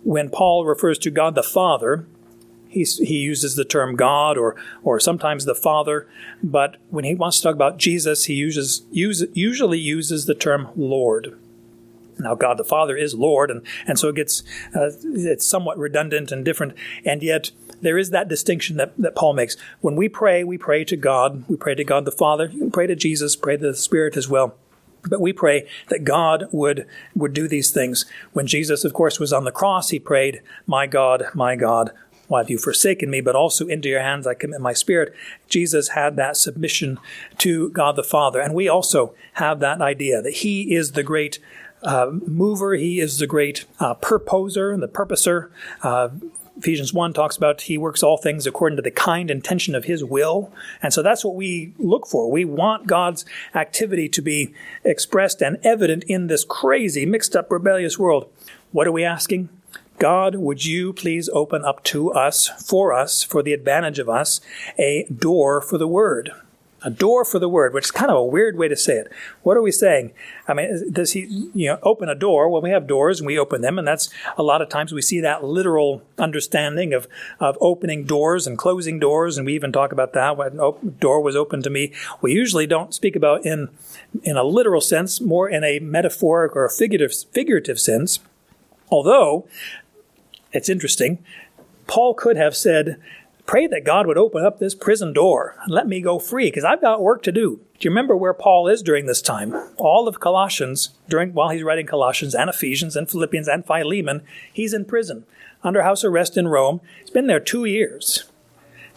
when 0.04 0.30
Paul 0.30 0.64
refers 0.64 0.98
to 0.98 1.10
God 1.10 1.34
the 1.34 1.42
Father, 1.42 2.06
he, 2.68 2.84
he 2.84 3.16
uses 3.16 3.56
the 3.56 3.64
term 3.64 3.96
God 3.96 4.36
or, 4.36 4.56
or 4.82 5.00
sometimes 5.00 5.44
the 5.44 5.54
Father, 5.54 6.06
but 6.42 6.76
when 6.90 7.04
he 7.04 7.14
wants 7.14 7.38
to 7.38 7.44
talk 7.44 7.54
about 7.54 7.78
Jesus, 7.78 8.26
he 8.26 8.34
uses, 8.34 8.82
use, 8.90 9.24
usually 9.32 9.78
uses 9.78 10.26
the 10.26 10.34
term 10.34 10.68
Lord. 10.76 11.38
Now, 12.18 12.34
God 12.34 12.58
the 12.58 12.64
Father 12.64 12.96
is 12.96 13.14
Lord, 13.14 13.50
and, 13.50 13.62
and 13.86 13.98
so 13.98 14.08
it 14.08 14.16
gets 14.16 14.42
uh, 14.74 14.90
it's 15.04 15.46
somewhat 15.46 15.78
redundant 15.78 16.32
and 16.32 16.44
different, 16.44 16.74
and 17.04 17.22
yet 17.22 17.52
there 17.80 17.96
is 17.96 18.10
that 18.10 18.28
distinction 18.28 18.76
that, 18.76 18.92
that 18.98 19.14
Paul 19.14 19.34
makes. 19.34 19.56
When 19.80 19.94
we 19.94 20.08
pray, 20.08 20.42
we 20.42 20.58
pray 20.58 20.84
to 20.84 20.96
God. 20.96 21.44
We 21.48 21.56
pray 21.56 21.76
to 21.76 21.84
God 21.84 22.04
the 22.04 22.10
Father. 22.10 22.46
You 22.46 22.58
can 22.58 22.70
pray 22.72 22.88
to 22.88 22.96
Jesus, 22.96 23.36
pray 23.36 23.56
to 23.56 23.68
the 23.68 23.74
Spirit 23.74 24.16
as 24.16 24.28
well. 24.28 24.56
But 25.08 25.20
we 25.20 25.32
pray 25.32 25.68
that 25.88 26.04
God 26.04 26.44
would, 26.52 26.86
would 27.14 27.32
do 27.32 27.48
these 27.48 27.70
things. 27.70 28.04
When 28.32 28.46
Jesus, 28.46 28.84
of 28.84 28.92
course, 28.92 29.18
was 29.18 29.32
on 29.32 29.44
the 29.44 29.52
cross, 29.52 29.90
he 29.90 29.98
prayed, 29.98 30.40
My 30.66 30.86
God, 30.86 31.24
my 31.34 31.56
God, 31.56 31.92
why 32.28 32.40
have 32.40 32.50
you 32.50 32.58
forsaken 32.58 33.10
me? 33.10 33.20
But 33.20 33.34
also 33.34 33.66
into 33.66 33.88
your 33.88 34.02
hands 34.02 34.26
I 34.26 34.34
commit 34.34 34.60
my 34.60 34.74
spirit. 34.74 35.14
Jesus 35.48 35.88
had 35.90 36.16
that 36.16 36.36
submission 36.36 36.98
to 37.38 37.70
God 37.70 37.96
the 37.96 38.04
Father. 38.04 38.40
And 38.40 38.54
we 38.54 38.68
also 38.68 39.14
have 39.34 39.60
that 39.60 39.80
idea 39.80 40.22
that 40.22 40.34
he 40.34 40.74
is 40.74 40.92
the 40.92 41.02
great 41.02 41.38
uh, 41.82 42.10
mover, 42.26 42.74
he 42.74 43.00
is 43.00 43.18
the 43.18 43.26
great 43.26 43.64
uh, 43.80 43.94
purposer, 43.94 44.70
and 44.70 44.82
the 44.82 44.88
purposer. 44.88 45.50
Uh, 45.82 46.10
Ephesians 46.58 46.92
1 46.92 47.12
talks 47.12 47.36
about 47.36 47.62
he 47.62 47.78
works 47.78 48.02
all 48.02 48.16
things 48.16 48.46
according 48.46 48.76
to 48.76 48.82
the 48.82 48.90
kind 48.90 49.30
intention 49.30 49.76
of 49.76 49.84
his 49.84 50.02
will. 50.02 50.52
And 50.82 50.92
so 50.92 51.02
that's 51.02 51.24
what 51.24 51.36
we 51.36 51.72
look 51.78 52.06
for. 52.06 52.30
We 52.30 52.44
want 52.44 52.88
God's 52.88 53.24
activity 53.54 54.08
to 54.08 54.20
be 54.20 54.52
expressed 54.82 55.40
and 55.40 55.58
evident 55.62 56.04
in 56.08 56.26
this 56.26 56.44
crazy, 56.44 57.06
mixed 57.06 57.36
up, 57.36 57.50
rebellious 57.50 57.98
world. 57.98 58.28
What 58.72 58.88
are 58.88 58.92
we 58.92 59.04
asking? 59.04 59.48
God, 59.98 60.34
would 60.36 60.64
you 60.64 60.92
please 60.92 61.28
open 61.30 61.64
up 61.64 61.82
to 61.84 62.12
us, 62.12 62.48
for 62.48 62.92
us, 62.92 63.22
for 63.22 63.42
the 63.42 63.52
advantage 63.52 63.98
of 63.98 64.08
us, 64.08 64.40
a 64.78 65.04
door 65.04 65.60
for 65.60 65.78
the 65.78 65.88
word? 65.88 66.32
A 66.82 66.90
door 66.90 67.24
for 67.24 67.38
the 67.38 67.48
word, 67.48 67.74
which 67.74 67.86
is 67.86 67.90
kind 67.90 68.10
of 68.10 68.16
a 68.16 68.24
weird 68.24 68.56
way 68.56 68.68
to 68.68 68.76
say 68.76 68.94
it. 68.94 69.12
What 69.42 69.56
are 69.56 69.62
we 69.62 69.72
saying? 69.72 70.12
I 70.46 70.54
mean, 70.54 70.92
does 70.92 71.12
he, 71.12 71.50
you 71.54 71.68
know, 71.68 71.78
open 71.82 72.08
a 72.08 72.14
door? 72.14 72.48
Well, 72.48 72.62
we 72.62 72.70
have 72.70 72.86
doors 72.86 73.20
and 73.20 73.26
we 73.26 73.38
open 73.38 73.62
them, 73.62 73.78
and 73.78 73.86
that's 73.86 74.10
a 74.36 74.42
lot 74.42 74.62
of 74.62 74.68
times 74.68 74.92
we 74.92 75.02
see 75.02 75.20
that 75.20 75.44
literal 75.44 76.02
understanding 76.18 76.92
of, 76.92 77.08
of 77.40 77.58
opening 77.60 78.04
doors 78.04 78.46
and 78.46 78.56
closing 78.56 78.98
doors, 78.98 79.36
and 79.36 79.46
we 79.46 79.54
even 79.54 79.72
talk 79.72 79.92
about 79.92 80.12
that 80.12 80.36
when 80.36 80.60
a 80.60 80.72
door 81.00 81.20
was 81.20 81.34
open 81.34 81.62
to 81.62 81.70
me. 81.70 81.92
We 82.20 82.32
usually 82.32 82.66
don't 82.66 82.94
speak 82.94 83.16
about 83.16 83.44
in 83.44 83.70
in 84.22 84.36
a 84.36 84.44
literal 84.44 84.80
sense, 84.80 85.20
more 85.20 85.48
in 85.48 85.64
a 85.64 85.80
metaphoric 85.80 86.54
or 86.54 86.64
a 86.64 86.70
figurative 86.70 87.12
figurative 87.32 87.80
sense. 87.80 88.20
Although 88.90 89.46
it's 90.52 90.68
interesting, 90.68 91.18
Paul 91.86 92.14
could 92.14 92.36
have 92.36 92.56
said, 92.56 93.00
pray 93.48 93.66
that 93.66 93.82
God 93.82 94.06
would 94.06 94.18
open 94.18 94.44
up 94.44 94.58
this 94.58 94.74
prison 94.74 95.14
door 95.14 95.56
and 95.62 95.72
let 95.72 95.88
me 95.88 96.02
go 96.02 96.18
free 96.18 96.48
because 96.48 96.64
I've 96.64 96.82
got 96.82 97.00
work 97.00 97.22
to 97.22 97.32
do. 97.32 97.60
Do 97.78 97.88
you 97.88 97.90
remember 97.90 98.14
where 98.14 98.34
Paul 98.34 98.68
is 98.68 98.82
during 98.82 99.06
this 99.06 99.22
time? 99.22 99.54
All 99.78 100.06
of 100.06 100.20
Colossians, 100.20 100.90
during 101.08 101.32
while 101.32 101.48
he's 101.48 101.62
writing 101.62 101.86
Colossians 101.86 102.34
and 102.34 102.50
Ephesians 102.50 102.94
and 102.94 103.10
Philippians 103.10 103.48
and 103.48 103.66
Philemon, 103.66 104.22
he's 104.52 104.74
in 104.74 104.84
prison 104.84 105.24
under 105.64 105.82
house 105.82 106.04
arrest 106.04 106.36
in 106.36 106.46
Rome. 106.46 106.82
He's 107.00 107.10
been 107.10 107.26
there 107.26 107.40
two 107.40 107.64
years. 107.64 108.24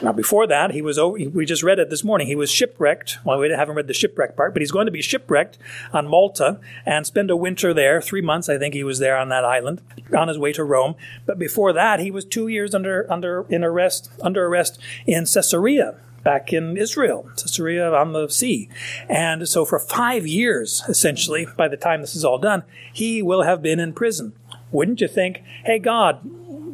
Now, 0.01 0.11
before 0.11 0.47
that, 0.47 0.71
he 0.71 0.81
was. 0.81 0.99
We 0.99 1.45
just 1.45 1.63
read 1.63 1.79
it 1.79 1.89
this 1.89 2.03
morning. 2.03 2.27
He 2.27 2.35
was 2.35 2.51
shipwrecked. 2.51 3.19
Well, 3.23 3.39
we 3.39 3.49
haven't 3.51 3.75
read 3.75 3.87
the 3.87 3.93
shipwreck 3.93 4.35
part, 4.35 4.53
but 4.53 4.61
he's 4.61 4.71
going 4.71 4.87
to 4.87 4.91
be 4.91 5.01
shipwrecked 5.01 5.57
on 5.93 6.07
Malta 6.07 6.59
and 6.85 7.05
spend 7.05 7.29
a 7.29 7.35
winter 7.35 7.73
there. 7.73 8.01
Three 8.01 8.21
months, 8.21 8.49
I 8.49 8.57
think, 8.57 8.73
he 8.73 8.83
was 8.83 8.99
there 8.99 9.17
on 9.17 9.29
that 9.29 9.45
island, 9.45 9.81
on 10.15 10.27
his 10.27 10.39
way 10.39 10.53
to 10.53 10.63
Rome. 10.63 10.95
But 11.25 11.37
before 11.37 11.71
that, 11.73 11.99
he 11.99 12.09
was 12.09 12.25
two 12.25 12.47
years 12.47 12.73
under 12.73 13.11
under 13.11 13.45
in 13.49 13.63
arrest 13.63 14.11
under 14.21 14.45
arrest 14.45 14.79
in 15.05 15.25
Caesarea, 15.25 15.95
back 16.23 16.51
in 16.51 16.77
Israel, 16.77 17.29
Caesarea 17.35 17.93
on 17.93 18.13
the 18.13 18.27
sea. 18.29 18.69
And 19.09 19.47
so, 19.47 19.65
for 19.65 19.79
five 19.79 20.25
years, 20.25 20.83
essentially, 20.87 21.47
by 21.57 21.67
the 21.67 21.77
time 21.77 22.01
this 22.01 22.15
is 22.15 22.25
all 22.25 22.39
done, 22.39 22.63
he 22.91 23.21
will 23.21 23.43
have 23.43 23.61
been 23.61 23.79
in 23.79 23.93
prison. 23.93 24.33
Wouldn't 24.71 25.01
you 25.01 25.07
think, 25.07 25.43
hey, 25.65 25.79
God, 25.79 26.21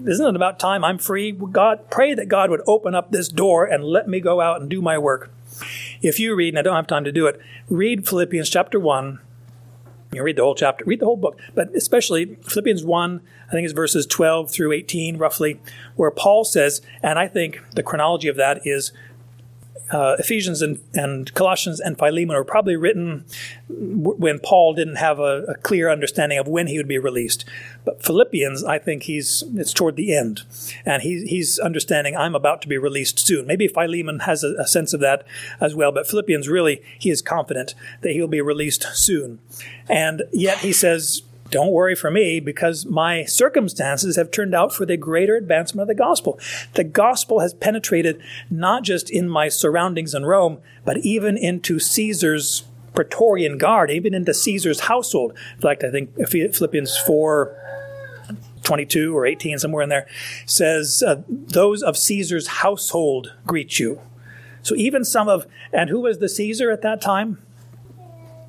isn't 0.05 0.25
it 0.25 0.35
about 0.35 0.59
time 0.59 0.83
I'm 0.83 0.97
free? 0.97 1.31
God, 1.31 1.89
pray 1.89 2.13
that 2.13 2.27
God 2.27 2.49
would 2.49 2.61
open 2.67 2.95
up 2.95 3.11
this 3.11 3.29
door 3.29 3.65
and 3.65 3.83
let 3.83 4.07
me 4.07 4.19
go 4.19 4.41
out 4.41 4.61
and 4.61 4.69
do 4.69 4.81
my 4.81 4.97
work. 4.97 5.31
If 6.01 6.19
you 6.19 6.35
read, 6.35 6.49
and 6.49 6.59
I 6.59 6.61
don't 6.61 6.75
have 6.75 6.87
time 6.87 7.03
to 7.05 7.11
do 7.11 7.25
it, 7.27 7.39
read 7.69 8.07
Philippians 8.07 8.49
chapter 8.49 8.79
1. 8.79 9.19
You 10.13 10.23
read 10.23 10.37
the 10.37 10.43
whole 10.43 10.55
chapter, 10.55 10.85
read 10.85 11.01
the 11.01 11.05
whole 11.05 11.17
book, 11.17 11.39
but 11.53 11.75
especially 11.75 12.35
Philippians 12.43 12.83
1, 12.83 13.21
I 13.47 13.51
think 13.51 13.65
it's 13.65 13.73
verses 13.73 14.05
12 14.05 14.49
through 14.49 14.71
18, 14.71 15.17
roughly, 15.17 15.59
where 15.95 16.11
Paul 16.11 16.45
says, 16.45 16.81
and 17.03 17.19
I 17.19 17.27
think 17.27 17.61
the 17.73 17.83
chronology 17.83 18.27
of 18.27 18.37
that 18.37 18.61
is 18.65 18.93
uh, 19.91 20.15
Ephesians 20.19 20.62
and, 20.62 20.79
and, 20.93 21.34
Colossians 21.34 21.79
and 21.79 21.98
Philemon 21.98 22.36
are 22.36 22.43
probably 22.43 22.75
written 22.75 23.25
when 23.69 24.39
Paul 24.39 24.74
didn't 24.74 24.96
have 24.96 25.19
a, 25.19 25.43
a, 25.43 25.55
clear 25.55 25.89
understanding 25.89 26.38
of 26.38 26.48
when 26.48 26.67
he 26.67 26.77
would 26.77 26.88
be 26.88 26.98
released. 26.98 27.46
But 27.86 28.03
Philippians, 28.03 28.63
I 28.63 28.79
think 28.79 29.03
he's 29.03 29.43
it's 29.55 29.74
toward 29.74 29.96
the 29.96 30.15
end, 30.15 30.41
and 30.86 31.03
he, 31.03 31.25
he's 31.25 31.57
understanding 31.60 32.15
I'm 32.15 32.36
about 32.36 32.62
to 32.63 32.67
be 32.67 32.77
released 32.77 33.19
soon. 33.19 33.48
Maybe 33.48 33.67
Philemon 33.67 34.19
has 34.19 34.43
a, 34.43 34.55
a 34.60 34.67
sense 34.67 34.93
of 34.93 35.00
that 35.01 35.25
as 35.62 35.74
well, 35.74 35.91
but 35.91 36.07
Philippians 36.07 36.48
really 36.48 36.81
he 37.00 37.10
is 37.10 37.22
confident 37.22 37.74
that 38.01 38.12
he'll 38.12 38.27
be 38.27 38.41
released 38.41 38.84
soon, 38.93 39.39
and 39.89 40.24
yet 40.31 40.60
he 40.60 40.74
says 40.74 41.24
don't 41.49 41.71
worry 41.71 41.95
for 41.95 42.11
me 42.11 42.39
because 42.39 42.85
my 42.85 43.23
circumstances 43.23 44.15
have 44.15 44.31
turned 44.31 44.53
out 44.53 44.73
for 44.73 44.85
the 44.85 44.97
greater 44.97 45.35
advancement 45.35 45.83
of 45.83 45.87
the 45.87 45.95
gospel. 45.95 46.39
The 46.73 46.83
gospel 46.83 47.39
has 47.39 47.53
penetrated 47.53 48.21
not 48.49 48.83
just 48.83 49.09
in 49.09 49.29
my 49.29 49.49
surroundings 49.49 50.13
in 50.13 50.25
Rome, 50.25 50.59
but 50.85 50.97
even 50.97 51.37
into 51.37 51.79
Caesar's 51.79 52.63
Praetorian 52.93 53.57
Guard, 53.57 53.91
even 53.91 54.13
into 54.13 54.33
Caesar's 54.33 54.81
household. 54.81 55.37
In 55.55 55.61
fact, 55.61 55.83
I 55.83 55.91
think 55.91 56.15
Philippians 56.27 56.97
4 56.97 57.63
22 58.63 59.15
or 59.15 59.25
18, 59.25 59.59
somewhere 59.59 59.83
in 59.83 59.89
there, 59.89 60.07
says, 60.45 61.01
uh, 61.01 61.21
Those 61.29 61.81
of 61.81 61.95
Caesar's 61.95 62.47
household 62.47 63.33
greet 63.45 63.79
you. 63.79 64.01
So 64.61 64.75
even 64.75 65.05
some 65.05 65.29
of, 65.29 65.47
and 65.71 65.89
who 65.89 66.01
was 66.01 66.17
the 66.17 66.27
Caesar 66.27 66.69
at 66.69 66.81
that 66.81 66.99
time? 66.99 67.41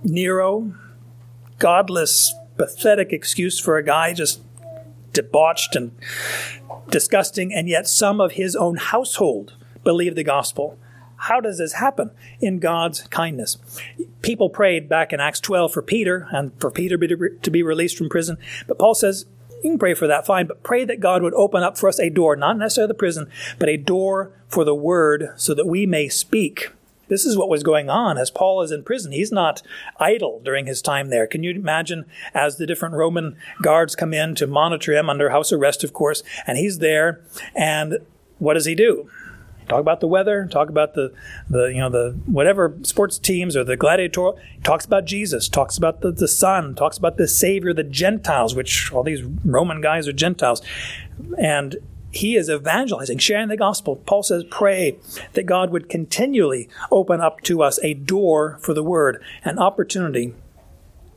Nero, 0.03 0.75
godless 1.61 2.35
pathetic 2.59 3.13
excuse 3.13 3.59
for 3.59 3.77
a 3.77 3.85
guy 3.85 4.13
just 4.13 4.43
debauched 5.13 5.75
and 5.75 5.93
disgusting, 6.91 7.53
and 7.53 7.69
yet 7.69 7.89
some 7.89 8.21
of 8.21 8.33
his 8.33 8.55
own 8.55 8.77
household 8.77 9.55
believe 9.85 10.15
the 10.15 10.25
gospel. 10.25 10.79
How 11.23 11.41
does 11.41 11.59
this 11.59 11.75
happen? 11.75 12.11
In 12.41 12.59
God's 12.59 13.03
kindness. 13.03 13.57
People 14.23 14.51
prayed 14.51 14.89
back 14.89 15.13
in 15.13 15.21
Acts 15.21 15.41
12 15.41 15.73
for 15.73 15.83
Peter 15.83 16.29
and 16.31 16.53
for 16.61 16.71
Peter 16.71 16.97
to 16.97 17.51
be 17.51 17.63
released 17.63 17.97
from 17.97 18.09
prison. 18.09 18.39
But 18.67 18.79
Paul 18.79 18.95
says, 18.95 19.27
you 19.65 19.71
can 19.71 19.79
pray 19.79 19.95
for 19.95 20.07
that, 20.07 20.25
fine, 20.25 20.47
but 20.47 20.63
pray 20.63 20.85
that 20.85 21.01
God 21.01 21.23
would 21.23 21.35
open 21.35 21.65
up 21.65 21.77
for 21.77 21.89
us 21.89 21.99
a 21.99 22.11
door, 22.11 22.37
not 22.37 22.57
necessarily 22.57 22.89
the 22.89 22.95
prison, 22.95 23.29
but 23.59 23.69
a 23.69 23.77
door 23.77 24.31
for 24.47 24.65
the 24.65 24.75
word 24.75 25.31
so 25.37 25.55
that 25.55 25.67
we 25.67 25.87
may 25.87 26.09
speak. 26.09 26.71
This 27.09 27.25
is 27.25 27.37
what 27.37 27.49
was 27.49 27.63
going 27.63 27.91
on 27.91 28.19
as 28.19 28.31
Paul 28.31 28.63
is 28.63 28.71
in 28.71 28.83
prison. 28.83 29.13
He's 29.13 29.33
not 29.33 29.63
idle 29.99 30.41
during 30.45 30.67
his 30.67 30.83
time 30.83 31.11
there. 31.11 31.27
Can 31.27 31.43
you 31.43 31.51
imagine 31.51 32.05
as 32.35 32.57
the 32.57 32.67
different 32.67 32.95
Roman 32.95 33.37
guards 33.63 33.97
come 33.97 34.15
in 34.15 34.35
to 34.37 34.47
monitor 34.47 34.93
him 34.93 35.11
under 35.11 35.31
house 35.31 35.53
arrest, 35.53 35.85
of 35.85 35.93
course, 35.93 36.23
and 36.47 36.59
he's 36.59 36.79
there, 36.79 37.21
and 37.55 37.99
what 38.39 38.55
does 38.55 38.67
he 38.67 38.75
do? 38.75 39.09
talk 39.69 39.81
about 39.81 40.01
the 40.01 40.09
weather, 40.09 40.47
talk 40.51 40.69
about 40.69 40.95
the, 40.95 41.13
the 41.49 41.67
you 41.67 41.79
know 41.79 41.91
the 41.91 42.19
whatever 42.27 42.75
sports 42.83 43.19
teams 43.19 43.57
or 43.57 43.65
the 43.65 43.77
gladiator. 43.77 44.33
Talks 44.65 44.85
about 44.85 45.05
Jesus, 45.05 45.49
talks 45.49 45.77
about 45.77 46.01
the, 46.01 46.11
the 46.11 46.29
Son, 46.29 46.75
talks 46.75 46.99
about 46.99 47.17
the 47.17 47.29
Savior, 47.29 47.73
the 47.73 47.85
Gentiles, 47.85 48.55
which 48.55 48.93
all 48.93 49.03
these 49.03 49.23
Roman 49.23 49.81
guys 49.81 50.09
are 50.09 50.13
Gentiles, 50.13 50.63
and 51.39 51.77
he 52.19 52.37
is 52.37 52.51
evangelizing, 52.51 53.19
sharing 53.19 53.49
the 53.49 53.57
gospel. 53.57 53.97
Paul 53.97 54.23
says, 54.23 54.45
pray 54.51 54.99
that 55.33 55.47
God 55.47 55.71
would 55.71 55.89
continually 55.89 56.69
open 56.91 57.21
up 57.21 57.41
to 57.43 57.63
us 57.63 57.79
a 57.83 57.95
door 57.95 58.59
for 58.61 58.75
the 58.75 58.85
word, 58.85 59.23
an 59.45 59.59
opportunity 59.59 60.35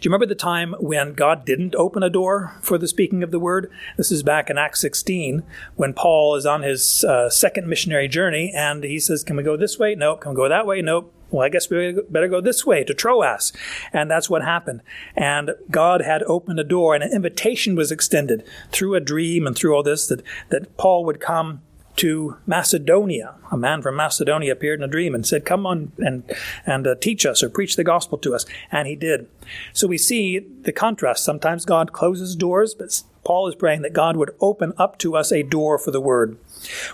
do 0.01 0.09
you 0.09 0.13
remember 0.13 0.25
the 0.25 0.33
time 0.33 0.73
when 0.79 1.13
God 1.13 1.45
didn't 1.45 1.75
open 1.75 2.01
a 2.01 2.09
door 2.09 2.55
for 2.63 2.79
the 2.79 2.87
speaking 2.87 3.21
of 3.21 3.29
the 3.29 3.37
word? 3.37 3.69
This 3.97 4.11
is 4.11 4.23
back 4.23 4.49
in 4.49 4.57
Acts 4.57 4.81
16 4.81 5.43
when 5.75 5.93
Paul 5.93 6.33
is 6.33 6.43
on 6.43 6.63
his 6.63 7.03
uh, 7.03 7.29
second 7.29 7.67
missionary 7.67 8.07
journey 8.07 8.51
and 8.51 8.83
he 8.83 8.99
says, 8.99 9.23
Can 9.23 9.35
we 9.35 9.43
go 9.43 9.55
this 9.55 9.77
way? 9.77 9.93
Nope. 9.93 10.21
Can 10.21 10.31
we 10.31 10.37
go 10.37 10.49
that 10.49 10.65
way? 10.65 10.81
Nope. 10.81 11.13
Well, 11.31 11.45
I 11.45 11.49
guess 11.49 11.69
we 11.69 11.97
better 12.09 12.27
go 12.27 12.41
this 12.41 12.65
way 12.65 12.83
to 12.83 12.93
Troas. 12.93 13.53
And 13.93 14.11
that's 14.11 14.29
what 14.29 14.43
happened. 14.43 14.81
And 15.15 15.51
God 15.71 16.01
had 16.01 16.23
opened 16.23 16.59
a 16.59 16.63
door 16.63 16.93
and 16.93 17.03
an 17.03 17.13
invitation 17.13 17.75
was 17.75 17.91
extended 17.91 18.45
through 18.71 18.95
a 18.95 18.99
dream 18.99 19.47
and 19.47 19.55
through 19.55 19.73
all 19.73 19.83
this 19.83 20.07
that, 20.07 20.21
that 20.49 20.77
Paul 20.77 21.05
would 21.05 21.21
come 21.21 21.61
to 21.97 22.37
Macedonia. 22.45 23.35
A 23.51 23.57
man 23.57 23.81
from 23.81 23.95
Macedonia 23.95 24.51
appeared 24.51 24.79
in 24.79 24.83
a 24.83 24.91
dream 24.91 25.13
and 25.13 25.25
said, 25.25 25.45
Come 25.45 25.65
on 25.65 25.91
and, 25.97 26.23
and 26.65 26.87
uh, 26.87 26.95
teach 26.95 27.25
us 27.25 27.43
or 27.43 27.49
preach 27.49 27.75
the 27.75 27.83
gospel 27.83 28.17
to 28.19 28.33
us. 28.33 28.45
And 28.71 28.87
he 28.87 28.95
did. 28.95 29.27
So 29.73 29.87
we 29.87 29.97
see 29.97 30.39
the 30.39 30.71
contrast. 30.71 31.23
Sometimes 31.23 31.65
God 31.65 31.91
closes 31.91 32.35
doors, 32.35 32.73
but 32.73 33.03
Paul 33.23 33.47
is 33.47 33.55
praying 33.55 33.81
that 33.83 33.93
God 33.93 34.17
would 34.17 34.31
open 34.39 34.73
up 34.77 34.97
to 34.99 35.15
us 35.15 35.31
a 35.31 35.43
door 35.43 35.77
for 35.77 35.91
the 35.91 36.01
word. 36.01 36.37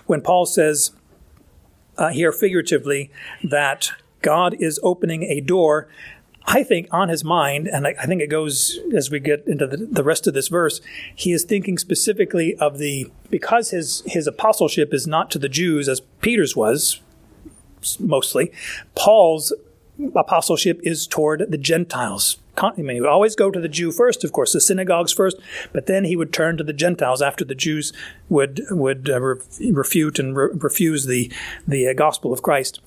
When 0.08 0.22
Paul 0.22 0.46
says 0.46 0.92
uh, 1.98 2.10
here 2.10 2.32
figuratively 2.32 3.12
that 3.44 3.92
God 4.28 4.58
is 4.60 4.78
opening 4.84 5.24
a 5.24 5.40
door, 5.40 5.88
I 6.46 6.62
think 6.62 6.90
on 6.92 7.08
his 7.08 7.24
mind, 7.24 7.68
and 7.68 7.88
I, 7.88 7.96
I 7.98 8.06
think 8.06 8.22
it 8.22 8.28
goes 8.28 8.78
as 8.94 9.10
we 9.10 9.22
get 9.22 9.48
into 9.48 9.66
the, 9.66 9.78
the, 9.78 10.04
rest 10.04 10.28
of 10.28 10.34
this 10.34 10.50
verse, 10.50 10.82
he 11.16 11.32
is 11.32 11.46
thinking 11.46 11.78
specifically 11.78 12.54
of 12.58 12.78
the 12.78 13.10
because 13.30 13.70
his 13.70 14.04
his 14.06 14.28
apostleship 14.28 14.94
is 14.94 15.08
not 15.08 15.32
to 15.32 15.40
the 15.40 15.48
Jews 15.48 15.88
as 15.88 16.02
Peter's 16.20 16.58
was 16.58 17.00
mostly. 18.02 18.52
Paul's 18.96 19.54
apostleship 20.14 20.82
is 20.84 21.08
toward 21.08 21.46
the 21.50 21.58
Gentiles. 21.58 22.38
I 22.58 22.72
mean, 22.76 22.96
he 22.96 23.02
would 23.02 23.10
always 23.10 23.36
go 23.36 23.50
to 23.50 23.62
the 23.62 23.70
Jew 23.70 23.92
first, 23.92 24.24
of 24.24 24.34
course, 24.34 24.52
the 24.52 24.60
synagogues 24.60 25.14
first, 25.14 25.38
but 25.72 25.86
then 25.86 26.04
he 26.04 26.16
would 26.16 26.34
turn 26.34 26.58
to 26.58 26.64
the 26.64 26.74
Gentiles 26.74 27.22
after 27.22 27.46
the 27.46 27.56
Jews 27.56 27.94
would 28.28 28.62
would 28.72 29.10
uh, 29.10 29.22
refute 29.22 30.20
and 30.20 30.36
re- 30.36 30.50
refuse 30.54 31.06
the 31.06 31.32
the 31.68 31.88
uh, 31.88 31.94
gospel 31.94 32.34
of 32.34 32.42
Christ. 32.42 32.82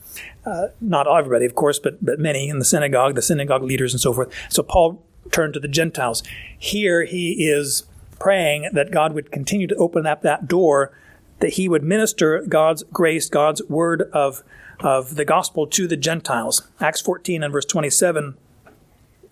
Uh, 0.45 0.69
not 0.81 1.07
everybody, 1.07 1.45
of 1.45 1.55
course, 1.55 1.79
but 1.79 2.05
but 2.05 2.19
many 2.19 2.49
in 2.49 2.59
the 2.59 2.65
synagogue, 2.65 3.15
the 3.15 3.23
synagogue 3.23 3.63
leaders, 3.63 3.93
and 3.93 4.01
so 4.01 4.13
forth. 4.13 4.33
So 4.49 4.63
Paul 4.63 5.03
turned 5.31 5.55
to 5.55 5.61
the 5.61 5.69
Gentiles. 5.69 6.23
Here 6.59 7.05
he 7.05 7.49
is 7.49 7.85
praying 8.19 8.71
that 8.73 8.91
God 8.91 9.13
would 9.13 9.31
continue 9.31 9.67
to 9.67 9.75
open 9.77 10.07
up 10.07 10.23
that 10.23 10.49
door, 10.49 10.93
that 11.39 11.55
he 11.55 11.69
would 11.69 11.83
minister 11.83 12.45
God's 12.49 12.83
grace, 12.85 13.29
God's 13.29 13.63
word 13.65 14.03
of 14.13 14.43
of 14.81 15.17
the 15.17 15.25
gospel 15.25 15.67
to 15.67 15.87
the 15.87 15.97
Gentiles. 15.97 16.67
Acts 16.81 17.01
14 17.01 17.43
and 17.43 17.53
verse 17.53 17.67
27 17.67 18.37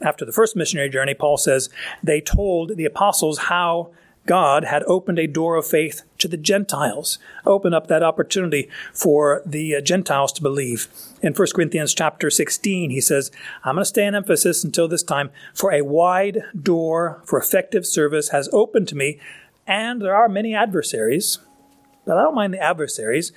after 0.01 0.25
the 0.25 0.33
first 0.33 0.57
missionary 0.57 0.89
journey, 0.89 1.15
Paul 1.15 1.37
says, 1.37 1.71
they 2.03 2.21
told 2.21 2.77
the 2.77 2.85
apostles 2.85 3.39
how 3.39 3.91
God 4.29 4.65
had 4.65 4.83
opened 4.83 5.19
a 5.19 5.27
door 5.27 5.57
of 5.57 5.67
faith 5.67 6.03
to 6.19 6.29
the 6.29 6.37
Gentiles, 6.37 7.19
opened 7.47 7.75
up 7.75 7.87
that 7.87 8.03
opportunity 8.03 8.69
for 8.93 9.41
the 9.47 9.75
uh, 9.75 9.81
Gentiles 9.81 10.33
to 10.35 10.43
believe. 10.43 10.87
In 11.23 11.33
1 11.33 11.49
Corinthians 11.55 11.95
chapter 11.95 12.29
16, 12.29 12.91
he 12.91 13.01
says, 13.01 13.31
I'm 13.65 13.77
going 13.77 13.83
to 13.83 13.87
stay 13.87 14.05
in 14.05 14.15
Ephesus 14.15 14.63
until 14.63 14.87
this 14.87 15.03
time, 15.03 15.31
for 15.55 15.73
a 15.73 15.81
wide 15.81 16.43
door 16.61 17.23
for 17.25 17.39
effective 17.39 17.87
service 17.87 18.29
has 18.29 18.51
opened 18.53 18.87
to 18.89 18.95
me, 18.95 19.19
and 19.67 20.03
there 20.03 20.15
are 20.15 20.29
many 20.29 20.55
adversaries, 20.55 21.39
but 22.05 22.19
I 22.19 22.23
don't 22.23 22.35
mind 22.35 22.53
the 22.53 22.63
adversaries. 22.63 23.33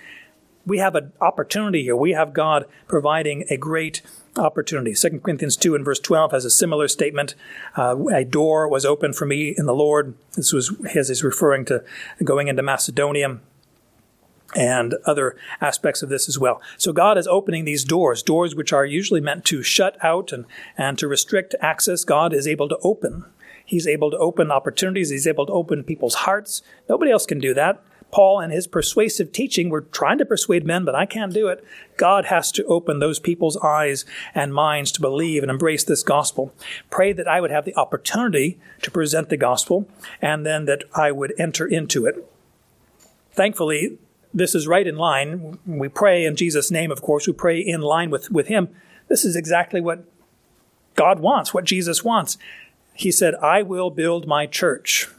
We 0.65 0.79
have 0.79 0.95
an 0.95 1.13
opportunity 1.21 1.83
here. 1.83 1.95
We 1.95 2.11
have 2.11 2.33
God 2.33 2.65
providing 2.89 3.45
a 3.49 3.55
great 3.55 4.01
opportunity. 4.37 4.93
2 4.93 5.19
Corinthians 5.19 5.57
2 5.57 5.75
and 5.75 5.83
verse 5.83 5.99
12 5.99 6.31
has 6.31 6.45
a 6.45 6.49
similar 6.49 6.87
statement. 6.87 7.35
Uh, 7.75 8.05
a 8.07 8.23
door 8.23 8.67
was 8.67 8.85
open 8.85 9.13
for 9.13 9.25
me 9.25 9.53
in 9.57 9.65
the 9.65 9.73
Lord. 9.73 10.13
This 10.35 10.53
was 10.53 10.75
his 10.89 11.09
is 11.09 11.23
referring 11.23 11.65
to 11.65 11.83
going 12.23 12.47
into 12.47 12.63
Macedonia 12.63 13.39
and 14.55 14.95
other 15.05 15.37
aspects 15.59 16.01
of 16.01 16.09
this 16.09 16.27
as 16.27 16.37
well. 16.37 16.61
So 16.77 16.91
God 16.91 17.17
is 17.17 17.27
opening 17.27 17.65
these 17.65 17.83
doors, 17.83 18.21
doors 18.21 18.55
which 18.55 18.73
are 18.73 18.85
usually 18.85 19.21
meant 19.21 19.45
to 19.45 19.63
shut 19.63 19.97
out 20.03 20.31
and, 20.31 20.45
and 20.77 20.97
to 20.99 21.07
restrict 21.07 21.55
access. 21.61 22.03
God 22.03 22.33
is 22.33 22.47
able 22.47 22.67
to 22.69 22.77
open. 22.83 23.25
He's 23.65 23.87
able 23.87 24.11
to 24.11 24.17
open 24.17 24.51
opportunities. 24.51 25.09
He's 25.09 25.27
able 25.27 25.45
to 25.45 25.53
open 25.53 25.83
people's 25.83 26.15
hearts. 26.15 26.61
Nobody 26.89 27.11
else 27.11 27.25
can 27.25 27.39
do 27.39 27.53
that. 27.53 27.81
Paul 28.11 28.39
and 28.39 28.51
his 28.51 28.67
persuasive 28.67 29.31
teaching 29.31 29.69
were 29.69 29.81
trying 29.81 30.17
to 30.17 30.25
persuade 30.25 30.65
men, 30.65 30.85
but 30.85 30.95
I 30.95 31.05
can't 31.05 31.33
do 31.33 31.47
it. 31.47 31.63
God 31.97 32.25
has 32.25 32.51
to 32.53 32.65
open 32.65 32.99
those 32.99 33.19
people's 33.19 33.57
eyes 33.57 34.05
and 34.35 34.53
minds 34.53 34.91
to 34.93 35.01
believe 35.01 35.43
and 35.43 35.49
embrace 35.49 35.83
this 35.83 36.03
gospel. 36.03 36.53
Pray 36.89 37.13
that 37.13 37.27
I 37.27 37.41
would 37.41 37.51
have 37.51 37.65
the 37.65 37.75
opportunity 37.75 38.59
to 38.81 38.91
present 38.91 39.29
the 39.29 39.37
gospel 39.37 39.87
and 40.21 40.45
then 40.45 40.65
that 40.65 40.83
I 40.93 41.11
would 41.11 41.33
enter 41.39 41.65
into 41.65 42.05
it. 42.05 42.29
Thankfully, 43.31 43.97
this 44.33 44.55
is 44.55 44.67
right 44.67 44.87
in 44.87 44.97
line. 44.97 45.59
We 45.65 45.87
pray 45.87 46.25
in 46.25 46.35
Jesus' 46.35 46.71
name, 46.71 46.91
of 46.91 47.01
course. 47.01 47.27
We 47.27 47.33
pray 47.33 47.59
in 47.59 47.81
line 47.81 48.09
with, 48.09 48.31
with 48.31 48.47
Him. 48.47 48.69
This 49.07 49.25
is 49.25 49.35
exactly 49.35 49.81
what 49.81 50.05
God 50.95 51.19
wants, 51.19 51.53
what 51.53 51.65
Jesus 51.65 52.03
wants. 52.03 52.37
He 52.93 53.11
said, 53.11 53.35
I 53.35 53.61
will 53.61 53.89
build 53.89 54.27
my 54.27 54.45
church. 54.45 55.09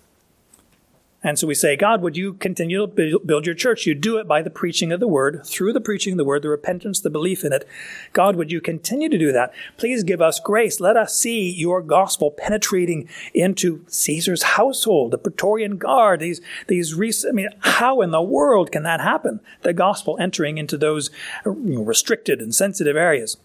And 1.24 1.38
so 1.38 1.46
we 1.46 1.54
say, 1.54 1.76
God, 1.76 2.02
would 2.02 2.16
you 2.16 2.34
continue 2.34 2.86
to 2.86 3.20
build 3.24 3.46
your 3.46 3.54
church? 3.54 3.86
You 3.86 3.94
do 3.94 4.18
it 4.18 4.26
by 4.26 4.42
the 4.42 4.50
preaching 4.50 4.90
of 4.90 5.00
the 5.00 5.06
word, 5.06 5.46
through 5.46 5.72
the 5.72 5.80
preaching 5.80 6.14
of 6.14 6.16
the 6.16 6.24
word, 6.24 6.42
the 6.42 6.48
repentance, 6.48 7.00
the 7.00 7.10
belief 7.10 7.44
in 7.44 7.52
it. 7.52 7.66
God, 8.12 8.34
would 8.36 8.50
you 8.50 8.60
continue 8.60 9.08
to 9.08 9.18
do 9.18 9.30
that? 9.32 9.52
Please 9.76 10.02
give 10.02 10.20
us 10.20 10.40
grace. 10.40 10.80
Let 10.80 10.96
us 10.96 11.16
see 11.16 11.48
your 11.48 11.80
gospel 11.80 12.32
penetrating 12.32 13.08
into 13.34 13.84
Caesar's 13.86 14.42
household, 14.42 15.12
the 15.12 15.18
Praetorian 15.18 15.76
Guard, 15.76 16.20
these, 16.20 16.40
these, 16.66 16.98
I 17.24 17.32
mean, 17.32 17.48
how 17.60 18.00
in 18.00 18.10
the 18.10 18.22
world 18.22 18.72
can 18.72 18.82
that 18.82 19.00
happen? 19.00 19.40
The 19.62 19.72
gospel 19.72 20.16
entering 20.18 20.58
into 20.58 20.76
those 20.76 21.10
restricted 21.44 22.40
and 22.40 22.54
sensitive 22.54 22.96
areas. 22.96 23.36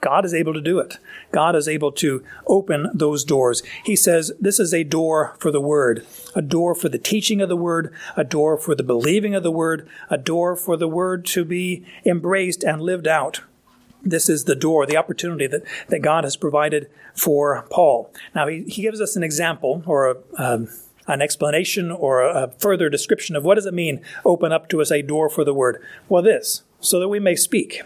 God 0.00 0.24
is 0.24 0.32
able 0.32 0.54
to 0.54 0.60
do 0.60 0.78
it. 0.78 0.98
God 1.32 1.56
is 1.56 1.66
able 1.66 1.92
to 1.92 2.22
open 2.46 2.88
those 2.94 3.24
doors. 3.24 3.62
He 3.84 3.96
says 3.96 4.32
this 4.40 4.60
is 4.60 4.72
a 4.72 4.84
door 4.84 5.34
for 5.38 5.50
the 5.50 5.60
word, 5.60 6.06
a 6.34 6.42
door 6.42 6.74
for 6.74 6.88
the 6.88 6.98
teaching 6.98 7.40
of 7.40 7.48
the 7.48 7.56
word, 7.56 7.92
a 8.16 8.24
door 8.24 8.56
for 8.56 8.74
the 8.74 8.82
believing 8.82 9.34
of 9.34 9.42
the 9.42 9.50
word, 9.50 9.88
a 10.08 10.18
door 10.18 10.54
for 10.54 10.76
the 10.76 10.88
word 10.88 11.24
to 11.26 11.44
be 11.44 11.84
embraced 12.04 12.62
and 12.62 12.80
lived 12.80 13.08
out. 13.08 13.40
This 14.02 14.28
is 14.28 14.44
the 14.44 14.54
door, 14.54 14.86
the 14.86 14.96
opportunity 14.96 15.48
that, 15.48 15.62
that 15.88 16.00
God 16.00 16.22
has 16.22 16.36
provided 16.36 16.88
for 17.14 17.66
Paul. 17.68 18.12
Now, 18.34 18.46
he, 18.46 18.62
he 18.62 18.82
gives 18.82 19.00
us 19.00 19.16
an 19.16 19.24
example 19.24 19.82
or 19.86 20.10
a, 20.10 20.16
um, 20.36 20.68
an 21.08 21.20
explanation 21.20 21.90
or 21.90 22.22
a, 22.22 22.44
a 22.44 22.50
further 22.52 22.88
description 22.88 23.34
of 23.34 23.44
what 23.44 23.56
does 23.56 23.66
it 23.66 23.74
mean, 23.74 24.00
open 24.24 24.52
up 24.52 24.68
to 24.68 24.80
us 24.80 24.92
a 24.92 25.02
door 25.02 25.28
for 25.28 25.42
the 25.42 25.54
word. 25.54 25.82
Well, 26.08 26.22
this, 26.22 26.62
so 26.78 27.00
that 27.00 27.08
we 27.08 27.18
may 27.18 27.34
speak. 27.34 27.82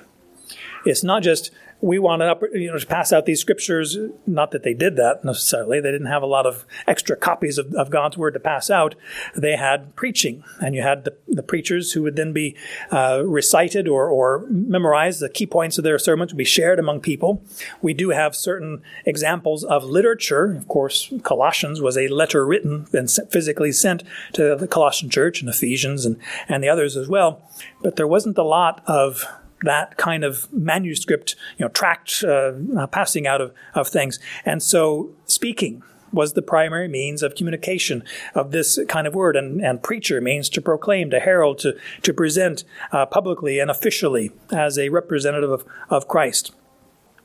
It's 0.84 1.02
not 1.02 1.22
just 1.22 1.50
we 1.82 1.98
wanted 1.98 2.32
you 2.54 2.70
know, 2.70 2.78
to 2.78 2.86
pass 2.86 3.12
out 3.12 3.26
these 3.26 3.40
scriptures. 3.40 3.98
Not 4.24 4.52
that 4.52 4.62
they 4.62 4.72
did 4.72 4.94
that 4.96 5.24
necessarily. 5.24 5.80
They 5.80 5.90
didn't 5.90 6.06
have 6.06 6.22
a 6.22 6.26
lot 6.26 6.46
of 6.46 6.64
extra 6.86 7.16
copies 7.16 7.58
of, 7.58 7.74
of 7.74 7.90
God's 7.90 8.16
word 8.16 8.34
to 8.34 8.40
pass 8.40 8.70
out. 8.70 8.94
They 9.34 9.56
had 9.56 9.96
preaching, 9.96 10.44
and 10.60 10.76
you 10.76 10.82
had 10.82 11.04
the, 11.04 11.16
the 11.26 11.42
preachers 11.42 11.92
who 11.92 12.02
would 12.02 12.14
then 12.14 12.32
be 12.32 12.56
uh, 12.92 13.22
recited 13.26 13.88
or, 13.88 14.08
or 14.08 14.46
memorized. 14.48 15.20
The 15.20 15.28
key 15.28 15.44
points 15.44 15.76
of 15.76 15.82
their 15.82 15.98
sermons 15.98 16.32
would 16.32 16.38
be 16.38 16.44
shared 16.44 16.78
among 16.78 17.00
people. 17.00 17.42
We 17.82 17.94
do 17.94 18.10
have 18.10 18.36
certain 18.36 18.82
examples 19.04 19.64
of 19.64 19.82
literature. 19.82 20.54
Of 20.54 20.68
course, 20.68 21.12
Colossians 21.24 21.80
was 21.80 21.98
a 21.98 22.06
letter 22.06 22.46
written 22.46 22.86
and 22.92 23.10
physically 23.28 23.72
sent 23.72 24.04
to 24.34 24.54
the 24.54 24.68
Colossian 24.68 25.10
church 25.10 25.40
and 25.40 25.50
Ephesians 25.50 26.06
and, 26.06 26.16
and 26.48 26.62
the 26.62 26.68
others 26.68 26.96
as 26.96 27.08
well. 27.08 27.42
But 27.82 27.96
there 27.96 28.06
wasn't 28.06 28.38
a 28.38 28.44
lot 28.44 28.84
of 28.86 29.26
that 29.62 29.96
kind 29.96 30.24
of 30.24 30.52
manuscript, 30.52 31.36
you 31.58 31.64
know, 31.64 31.70
tract 31.70 32.24
uh, 32.24 32.52
uh, 32.78 32.86
passing 32.86 33.26
out 33.26 33.40
of, 33.40 33.52
of 33.74 33.88
things. 33.88 34.18
And 34.44 34.62
so 34.62 35.10
speaking, 35.26 35.82
was 36.12 36.34
the 36.34 36.42
primary 36.42 36.88
means 36.88 37.22
of 37.22 37.34
communication 37.34 38.04
of 38.34 38.50
this 38.50 38.78
kind 38.88 39.06
of 39.06 39.14
word. 39.14 39.36
And, 39.36 39.60
and 39.60 39.82
preacher 39.82 40.20
means 40.20 40.48
to 40.50 40.60
proclaim, 40.60 41.10
to 41.10 41.20
herald, 41.20 41.58
to, 41.60 41.76
to 42.02 42.12
present 42.12 42.64
uh, 42.92 43.06
publicly 43.06 43.58
and 43.58 43.70
officially 43.70 44.30
as 44.52 44.78
a 44.78 44.90
representative 44.90 45.50
of, 45.50 45.64
of 45.88 46.08
Christ. 46.08 46.52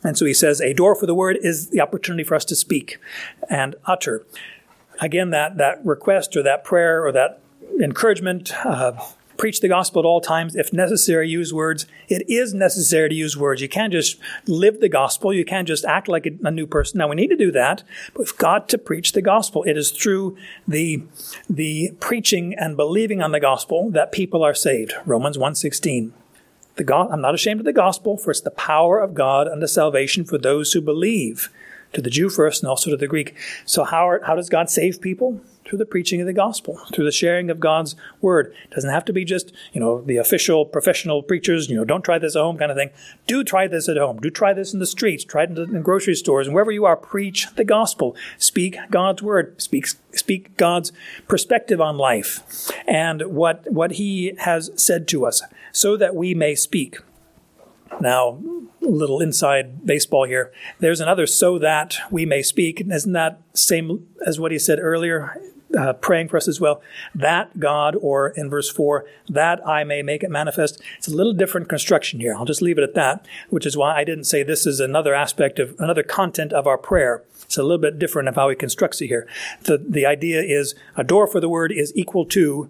And 0.03 0.17
so 0.17 0.25
he 0.25 0.33
says, 0.33 0.61
a 0.61 0.73
door 0.73 0.95
for 0.95 1.05
the 1.05 1.15
word 1.15 1.37
is 1.41 1.69
the 1.69 1.81
opportunity 1.81 2.23
for 2.23 2.35
us 2.35 2.45
to 2.45 2.55
speak 2.55 2.97
and 3.49 3.75
utter. 3.85 4.25
Again, 5.01 5.31
that, 5.31 5.57
that 5.57 5.85
request 5.85 6.37
or 6.37 6.43
that 6.43 6.63
prayer 6.63 7.05
or 7.05 7.11
that 7.11 7.41
encouragement, 7.81 8.53
uh, 8.65 8.93
preach 9.37 9.61
the 9.61 9.67
gospel 9.67 10.01
at 10.01 10.05
all 10.05 10.21
times. 10.21 10.55
If 10.55 10.73
necessary, 10.73 11.29
use 11.29 11.53
words. 11.53 11.85
It 12.07 12.27
is 12.29 12.53
necessary 12.53 13.09
to 13.09 13.15
use 13.15 13.37
words. 13.37 13.61
You 13.61 13.69
can't 13.69 13.93
just 13.93 14.17
live 14.47 14.79
the 14.79 14.89
gospel. 14.89 15.33
You 15.33 15.45
can't 15.45 15.67
just 15.67 15.85
act 15.85 16.07
like 16.07 16.25
a, 16.25 16.51
new 16.51 16.65
person. 16.65 16.97
Now 16.97 17.07
we 17.07 17.15
need 17.15 17.27
to 17.27 17.35
do 17.35 17.51
that, 17.51 17.83
but 18.13 18.19
we've 18.19 18.37
got 18.37 18.67
to 18.69 18.77
preach 18.77 19.11
the 19.11 19.21
gospel. 19.21 19.63
It 19.63 19.77
is 19.77 19.91
through 19.91 20.37
the, 20.67 21.03
the 21.49 21.91
preaching 21.99 22.55
and 22.55 22.75
believing 22.75 23.21
on 23.21 23.31
the 23.31 23.39
gospel 23.39 23.91
that 23.91 24.11
people 24.11 24.43
are 24.43 24.55
saved. 24.55 24.93
Romans 25.05 25.37
1.16. 25.37 26.11
The 26.77 26.83
God, 26.83 27.09
I'm 27.11 27.21
not 27.21 27.35
ashamed 27.35 27.59
of 27.59 27.65
the 27.65 27.73
gospel, 27.73 28.17
for 28.17 28.31
it's 28.31 28.41
the 28.41 28.51
power 28.51 28.99
of 28.99 29.13
God 29.13 29.47
unto 29.47 29.67
salvation 29.67 30.25
for 30.25 30.37
those 30.37 30.73
who 30.73 30.81
believe. 30.81 31.49
To 31.93 32.01
the 32.01 32.09
Jew 32.09 32.29
first 32.29 32.61
and 32.61 32.69
also 32.69 32.91
to 32.91 32.97
the 32.97 33.07
Greek. 33.07 33.33
So 33.65 33.83
how, 33.83 34.19
how 34.25 34.35
does 34.35 34.49
God 34.49 34.69
save 34.69 35.01
people? 35.01 35.41
Through 35.67 35.77
the 35.77 35.85
preaching 35.85 36.21
of 36.21 36.27
the 36.27 36.33
gospel, 36.33 36.79
through 36.93 37.05
the 37.05 37.11
sharing 37.11 37.49
of 37.49 37.59
God's 37.59 37.95
word. 38.21 38.53
It 38.63 38.75
doesn't 38.75 38.89
have 38.89 39.05
to 39.05 39.13
be 39.13 39.25
just, 39.25 39.51
you 39.73 39.79
know, 39.79 40.01
the 40.01 40.17
official 40.17 40.65
professional 40.65 41.21
preachers, 41.23 41.69
you 41.69 41.75
know, 41.75 41.85
don't 41.85 42.03
try 42.03 42.17
this 42.17 42.35
at 42.35 42.41
home 42.41 42.57
kind 42.57 42.71
of 42.71 42.77
thing. 42.77 42.91
Do 43.25 43.43
try 43.43 43.67
this 43.67 43.89
at 43.89 43.97
home. 43.97 44.19
Do 44.19 44.29
try 44.29 44.53
this 44.53 44.73
in 44.73 44.79
the 44.79 44.85
streets. 44.85 45.23
Try 45.23 45.43
it 45.43 45.57
in 45.57 45.81
grocery 45.81 46.15
stores. 46.15 46.47
And 46.47 46.53
wherever 46.53 46.71
you 46.71 46.85
are, 46.85 46.95
preach 46.95 47.47
the 47.55 47.65
gospel. 47.65 48.15
Speak 48.37 48.77
God's 48.89 49.21
word. 49.21 49.61
Speak, 49.61 49.87
speak 50.13 50.55
God's 50.57 50.91
perspective 51.27 51.81
on 51.81 51.97
life 51.97 52.71
and 52.87 53.21
what, 53.23 53.69
what 53.71 53.93
he 53.93 54.33
has 54.39 54.71
said 54.75 55.07
to 55.09 55.25
us 55.25 55.41
so 55.71 55.97
that 55.97 56.15
we 56.15 56.33
may 56.33 56.55
speak. 56.55 56.97
Now, 57.99 58.39
a 58.81 58.87
little 58.87 59.21
inside 59.21 59.85
baseball 59.85 60.25
here. 60.25 60.51
There's 60.79 61.01
another 61.01 61.25
so 61.25 61.57
that 61.59 61.97
we 62.11 62.25
may 62.25 62.41
speak. 62.41 62.81
Isn't 62.81 63.13
that 63.13 63.41
same 63.53 64.07
as 64.25 64.39
what 64.39 64.51
he 64.51 64.59
said 64.59 64.79
earlier? 64.79 65.35
Uh, 65.77 65.93
praying 65.93 66.29
for 66.29 66.37
us 66.37 66.47
as 66.47 66.61
well. 66.61 66.81
That 67.13 67.59
God, 67.59 67.95
or 67.99 68.29
in 68.29 68.49
verse 68.49 68.69
4, 68.69 69.05
that 69.29 69.65
I 69.67 69.83
may 69.83 70.01
make 70.01 70.23
it 70.23 70.29
manifest. 70.29 70.81
It's 70.97 71.07
a 71.07 71.15
little 71.15 71.33
different 71.33 71.69
construction 71.69 72.19
here. 72.19 72.35
I'll 72.35 72.45
just 72.45 72.61
leave 72.61 72.77
it 72.77 72.83
at 72.83 72.93
that, 72.95 73.25
which 73.49 73.65
is 73.65 73.75
why 73.75 73.95
I 73.95 74.03
didn't 74.03 74.25
say 74.25 74.43
this 74.43 74.65
is 74.65 74.79
another 74.79 75.13
aspect 75.13 75.59
of 75.59 75.75
another 75.79 76.03
content 76.03 76.53
of 76.53 76.67
our 76.67 76.77
prayer. 76.77 77.23
It's 77.43 77.57
a 77.57 77.63
little 77.63 77.77
bit 77.77 77.99
different 77.99 78.29
of 78.29 78.35
how 78.35 78.49
he 78.49 78.55
constructs 78.55 79.01
it 79.01 79.07
here. 79.07 79.27
The, 79.63 79.77
the 79.77 80.05
idea 80.05 80.41
is 80.41 80.75
a 80.95 81.03
door 81.03 81.27
for 81.27 81.39
the 81.39 81.49
word 81.49 81.71
is 81.71 81.95
equal 81.95 82.25
to 82.27 82.69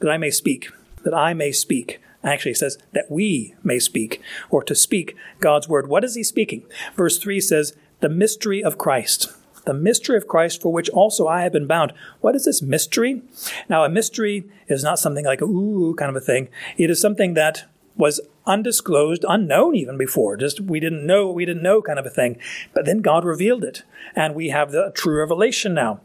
that 0.00 0.10
I 0.10 0.16
may 0.16 0.30
speak, 0.30 0.70
that 1.02 1.14
I 1.14 1.34
may 1.34 1.52
speak. 1.52 2.00
Actually, 2.22 2.52
it 2.52 2.58
says 2.58 2.78
that 2.92 3.10
we 3.10 3.54
may 3.62 3.78
speak, 3.78 4.20
or 4.48 4.62
to 4.62 4.74
speak 4.74 5.14
God's 5.40 5.68
word. 5.68 5.88
What 5.88 6.04
is 6.04 6.14
he 6.14 6.22
speaking? 6.22 6.64
Verse 6.96 7.18
3 7.18 7.38
says, 7.40 7.76
the 8.00 8.08
mystery 8.08 8.62
of 8.62 8.78
Christ 8.78 9.32
the 9.64 9.74
mystery 9.74 10.16
of 10.16 10.28
Christ 10.28 10.62
for 10.62 10.72
which 10.72 10.88
also 10.90 11.26
I 11.26 11.42
have 11.42 11.52
been 11.52 11.66
bound. 11.66 11.92
What 12.20 12.36
is 12.36 12.44
this 12.44 12.62
mystery? 12.62 13.22
Now, 13.68 13.84
a 13.84 13.88
mystery 13.88 14.44
is 14.68 14.84
not 14.84 14.98
something 14.98 15.24
like 15.24 15.42
ooh 15.42 15.94
kind 15.94 16.10
of 16.10 16.16
a 16.16 16.24
thing. 16.24 16.48
It 16.76 16.90
is 16.90 17.00
something 17.00 17.34
that 17.34 17.64
was 17.96 18.20
undisclosed, 18.46 19.24
unknown 19.28 19.76
even 19.76 19.96
before. 19.96 20.36
Just 20.36 20.60
we 20.60 20.80
didn't 20.80 21.06
know, 21.06 21.30
we 21.30 21.44
didn't 21.44 21.62
know 21.62 21.80
kind 21.80 21.98
of 21.98 22.06
a 22.06 22.10
thing. 22.10 22.38
But 22.72 22.84
then 22.84 23.00
God 23.00 23.24
revealed 23.24 23.64
it. 23.64 23.82
And 24.14 24.34
we 24.34 24.48
have 24.48 24.72
the 24.72 24.92
true 24.94 25.18
revelation 25.18 25.74
now 25.74 26.00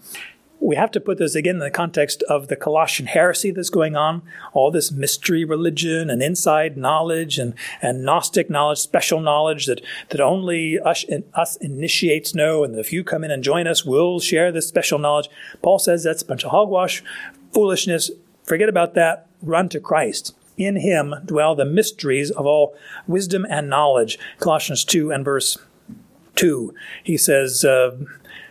we 0.60 0.76
have 0.76 0.92
to 0.92 1.00
put 1.00 1.18
this 1.18 1.36
again 1.36 1.56
in 1.56 1.60
the 1.60 1.72
context 1.72 2.22
of 2.24 2.48
the 2.48 2.56
Colossian 2.56 3.08
heresy 3.08 3.52
that's 3.52 3.70
going 3.70 3.96
on, 3.96 4.22
all 4.54 4.72
this 4.72 4.92
mystery 4.92 5.46
religion 5.46 6.10
and 6.10 6.22
inside 6.22 6.78
knowledge 6.78 7.40
and, 7.40 7.54
and 7.82 8.04
Gnostic 8.04 8.50
knowledge, 8.50 8.80
special 8.80 9.22
knowledge 9.22 9.66
that, 9.68 9.82
that 10.10 10.20
only 10.20 10.80
us, 10.80 11.06
us 11.34 11.56
initiates 11.58 12.36
know, 12.36 12.64
and 12.64 12.76
if 12.76 12.92
you 12.92 13.04
come 13.04 13.24
in 13.24 13.32
and 13.32 13.44
join 13.44 13.68
us, 13.68 13.86
we'll 13.86 14.20
share 14.20 14.52
this 14.52 14.68
special 14.68 15.00
knowledge. 15.00 15.30
Paul 15.62 15.80
says 15.80 16.04
that's 16.04 16.22
a 16.22 16.26
bunch 16.26 16.44
of 16.44 16.52
hogwash, 16.52 17.04
foolishness. 17.54 18.12
Forget 18.44 18.70
about 18.70 18.96
that. 18.96 19.28
Run 19.42 19.70
to 19.70 19.80
Christ. 19.80 20.36
In 20.58 20.76
him 20.76 21.16
dwell 21.26 21.56
the 21.56 21.64
mysteries 21.64 22.32
of 22.32 22.46
all 22.46 22.76
wisdom 23.08 23.46
and 23.50 23.70
knowledge. 23.70 24.20
Colossians 24.40 24.84
2 24.84 25.10
and 25.10 25.24
verse 25.24 25.58
2. 26.40 26.74
He 27.04 27.18
says, 27.18 27.66
uh, 27.66 27.98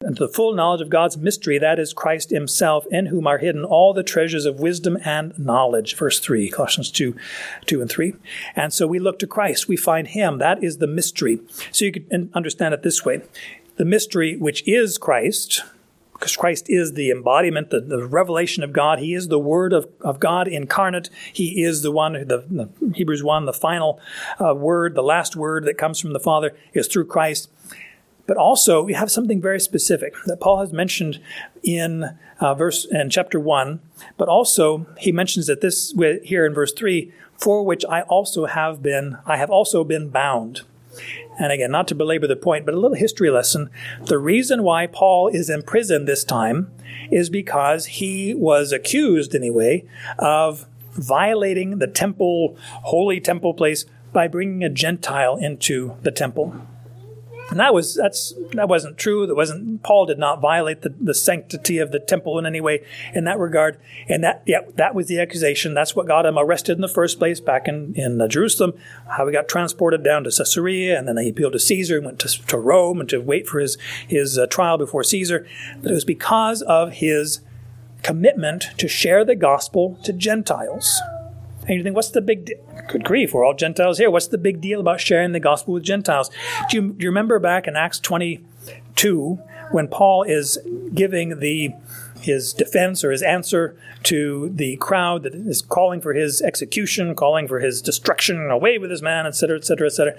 the 0.01 0.29
full 0.29 0.55
knowledge 0.55 0.83
of 0.83 0.91
God's 0.91 1.17
mystery, 1.17 1.59
that 1.59 1.79
is 1.79 1.95
Christ 1.95 2.29
Himself, 2.29 2.85
in 2.91 3.07
whom 3.07 3.27
are 3.27 3.39
hidden 3.39 3.65
all 3.65 3.95
the 3.95 4.03
treasures 4.03 4.45
of 4.45 4.61
wisdom 4.61 4.99
and 5.07 5.37
knowledge. 5.39 5.97
Verse 5.97 6.21
3, 6.21 6.51
Colossians 6.51 6.91
2, 6.91 7.17
2 7.65 7.81
and 7.81 7.91
3. 7.91 8.15
And 8.55 8.75
so 8.75 8.87
we 8.87 8.99
look 8.99 9.19
to 9.21 9.27
Christ. 9.27 9.69
We 9.69 9.77
find 9.79 10.09
Him. 10.09 10.37
That 10.37 10.63
is 10.63 10.77
the 10.77 10.87
mystery. 10.87 11.41
So 11.73 11.87
you 11.87 11.93
can 11.93 12.31
understand 12.35 12.75
it 12.75 12.83
this 12.83 13.07
way. 13.07 13.23
The 13.77 13.87
mystery, 13.87 14.37
which 14.37 14.69
is 14.69 14.99
Christ, 14.99 15.63
because 16.13 16.37
Christ 16.37 16.69
is 16.69 16.93
the 16.93 17.11
embodiment, 17.11 17.71
the, 17.71 17.81
the, 17.81 18.07
revelation 18.07 18.63
of 18.65 18.73
God. 18.73 18.99
He 18.99 19.15
is 19.15 19.29
the 19.29 19.39
Word 19.39 19.73
of, 19.73 19.89
of 20.01 20.19
God 20.19 20.47
incarnate. 20.47 21.09
He 21.33 21.63
is 21.63 21.83
the 21.83 21.93
one, 21.93 22.13
the, 22.13 22.45
the 22.51 22.69
Hebrews 22.95 23.23
1, 23.23 23.47
the 23.47 23.53
final 23.53 24.01
uh, 24.41 24.55
word, 24.55 24.95
the 24.95 25.03
last 25.03 25.37
word 25.37 25.65
that 25.65 25.79
comes 25.79 26.01
from 26.01 26.13
the 26.13 26.21
Father 26.21 26.57
is 26.75 26.89
through 26.89 27.07
Christ. 27.07 27.51
But 28.29 28.37
also, 28.37 28.83
we 28.83 28.93
have 28.93 29.11
something 29.11 29.41
very 29.41 29.59
specific 29.59 30.15
that 30.27 30.39
Paul 30.39 30.61
has 30.61 30.73
mentioned 30.73 31.19
in 31.65 32.17
uh, 32.39 32.55
verse 32.55 32.85
in 32.85 33.11
chapter 33.11 33.41
one. 33.41 33.81
But 34.17 34.29
also, 34.29 34.87
he 34.99 35.11
mentions 35.11 35.47
that 35.47 35.63
this 35.63 35.93
here 36.23 36.47
in 36.47 36.55
verse 36.55 36.73
three, 36.73 37.11
for 37.37 37.65
which 37.65 37.85
I 37.89 38.03
also 38.03 38.45
have 38.45 38.83
been, 38.83 39.17
I 39.25 39.39
have 39.39 39.51
also 39.51 39.83
been 39.83 40.11
bound. 40.11 40.61
And 41.39 41.53
again, 41.53 41.71
not 41.71 41.89
to 41.89 41.95
belabor 41.95 42.27
the 42.27 42.37
point, 42.37 42.67
but 42.67 42.75
a 42.75 42.79
little 42.79 42.97
history 42.97 43.31
lesson. 43.31 43.71
The 44.07 44.19
reason 44.19 44.63
why 44.63 44.89
Paul 44.89 45.29
is 45.29 45.49
in 45.49 45.63
prison 45.63 46.05
this 46.05 46.23
time 46.23 46.71
is 47.11 47.31
because 47.31 47.87
he 47.87 48.35
was 48.35 48.73
accused, 48.73 49.35
anyway, 49.35 49.85
of 50.19 50.67
violating 50.93 51.79
the 51.79 51.87
temple, 51.87 52.59
holy 52.61 53.21
temple 53.21 53.55
place 53.55 53.87
by 54.13 54.29
bringing 54.29 54.65
a 54.65 54.69
Gentile 54.69 55.37
into 55.37 55.97
the 56.03 56.11
temple. 56.11 56.61
And 57.51 57.59
that 57.61 57.73
was 57.73 57.95
that's 57.95 58.35
that 58.53 58.69
wasn't 58.69 58.99
true. 58.99 59.27
That 59.27 59.35
wasn't 59.35 59.83
Paul 59.83 60.05
did 60.05 60.19
not 60.19 60.41
violate 60.41 60.83
the, 60.83 60.95
the 61.01 61.15
sanctity 61.15 61.79
of 61.79 61.93
the 61.93 61.99
temple 61.99 62.39
in 62.39 62.45
any 62.45 62.61
way 62.61 62.85
in 63.15 63.25
that 63.25 63.39
regard. 63.39 63.79
And 64.07 64.23
that 64.23 64.43
yeah, 64.45 64.61
that 64.77 64.95
was 64.95 65.07
the 65.07 65.19
accusation. 65.19 65.73
That's 65.73 65.97
what 65.97 66.07
got 66.07 66.27
him 66.27 66.39
arrested 66.39 66.73
in 66.73 66.83
the 66.83 66.89
first 66.89 67.19
place 67.19 67.41
back 67.41 67.67
in 67.67 67.95
in 67.95 68.21
uh, 68.21 68.29
Jerusalem. 68.29 68.75
How 69.17 69.27
he 69.27 69.33
got 69.33 69.49
transported 69.49 70.05
down 70.05 70.25
to 70.25 70.31
Caesarea, 70.31 70.99
and 70.99 71.09
then 71.09 71.17
he 71.17 71.31
appealed 71.31 71.55
to 71.55 71.59
Caesar 71.59 71.97
and 71.97 72.07
went 72.07 72.19
to, 72.21 72.47
to 72.47 72.59
Rome 72.59 73.01
and 73.01 73.09
to 73.09 73.19
wait 73.19 73.49
for 73.49 73.61
his 73.61 73.79
his 74.07 74.37
uh, 74.37 74.47
trial 74.47 74.77
before 74.77 75.03
Caesar. 75.03 75.47
But 75.81 75.91
it 75.91 75.95
was 75.95 76.05
because 76.05 76.61
of 76.63 76.93
his 76.93 77.41
commitment 78.03 78.67
to 78.77 78.89
share 78.89 79.25
the 79.25 79.35
gospel 79.35 79.99
to 80.05 80.13
Gentiles. 80.13 81.01
And 81.69 81.77
you 81.77 81.83
think, 81.83 81.95
what's 81.95 82.11
the 82.11 82.23
big 82.23 82.47
deal? 82.47 82.57
Good 82.89 83.05
grief, 83.05 83.35
we're 83.35 83.45
all 83.45 83.55
Gentiles 83.55 83.99
here. 83.99 84.11
What's 84.11 84.29
the 84.29 84.39
big 84.39 84.63
deal 84.63 84.81
about 84.81 85.01
sharing 85.01 85.33
the 85.33 85.41
gospel 85.41 85.75
with 85.75 85.83
Gentiles? 85.83 86.31
Do 86.71 86.77
you, 86.79 86.93
do 86.95 87.03
you 87.05 87.11
remember 87.11 87.39
back 87.39 87.67
in 87.67 87.77
Acts 87.77 88.01
22 88.01 89.39
when 89.71 89.89
Paul 89.89 90.23
is 90.23 90.59
giving 90.95 91.41
the 91.41 91.75
his 92.21 92.53
defense 92.53 93.05
or 93.05 93.13
his 93.13 93.23
answer 93.23 93.77
to 94.03 94.51
the 94.53 94.77
crowd 94.79 95.23
that 95.23 95.35
is 95.35 95.63
calling 95.63 96.01
for 96.01 96.15
his 96.15 96.43
execution, 96.43 97.15
calling 97.15 97.47
for 97.47 97.61
his 97.61 97.81
destruction, 97.81 98.51
away 98.51 98.77
with 98.77 98.91
his 98.91 99.03
man, 99.03 99.25
etc., 99.25 99.59
etc., 99.59 99.87
etc. 99.87 100.17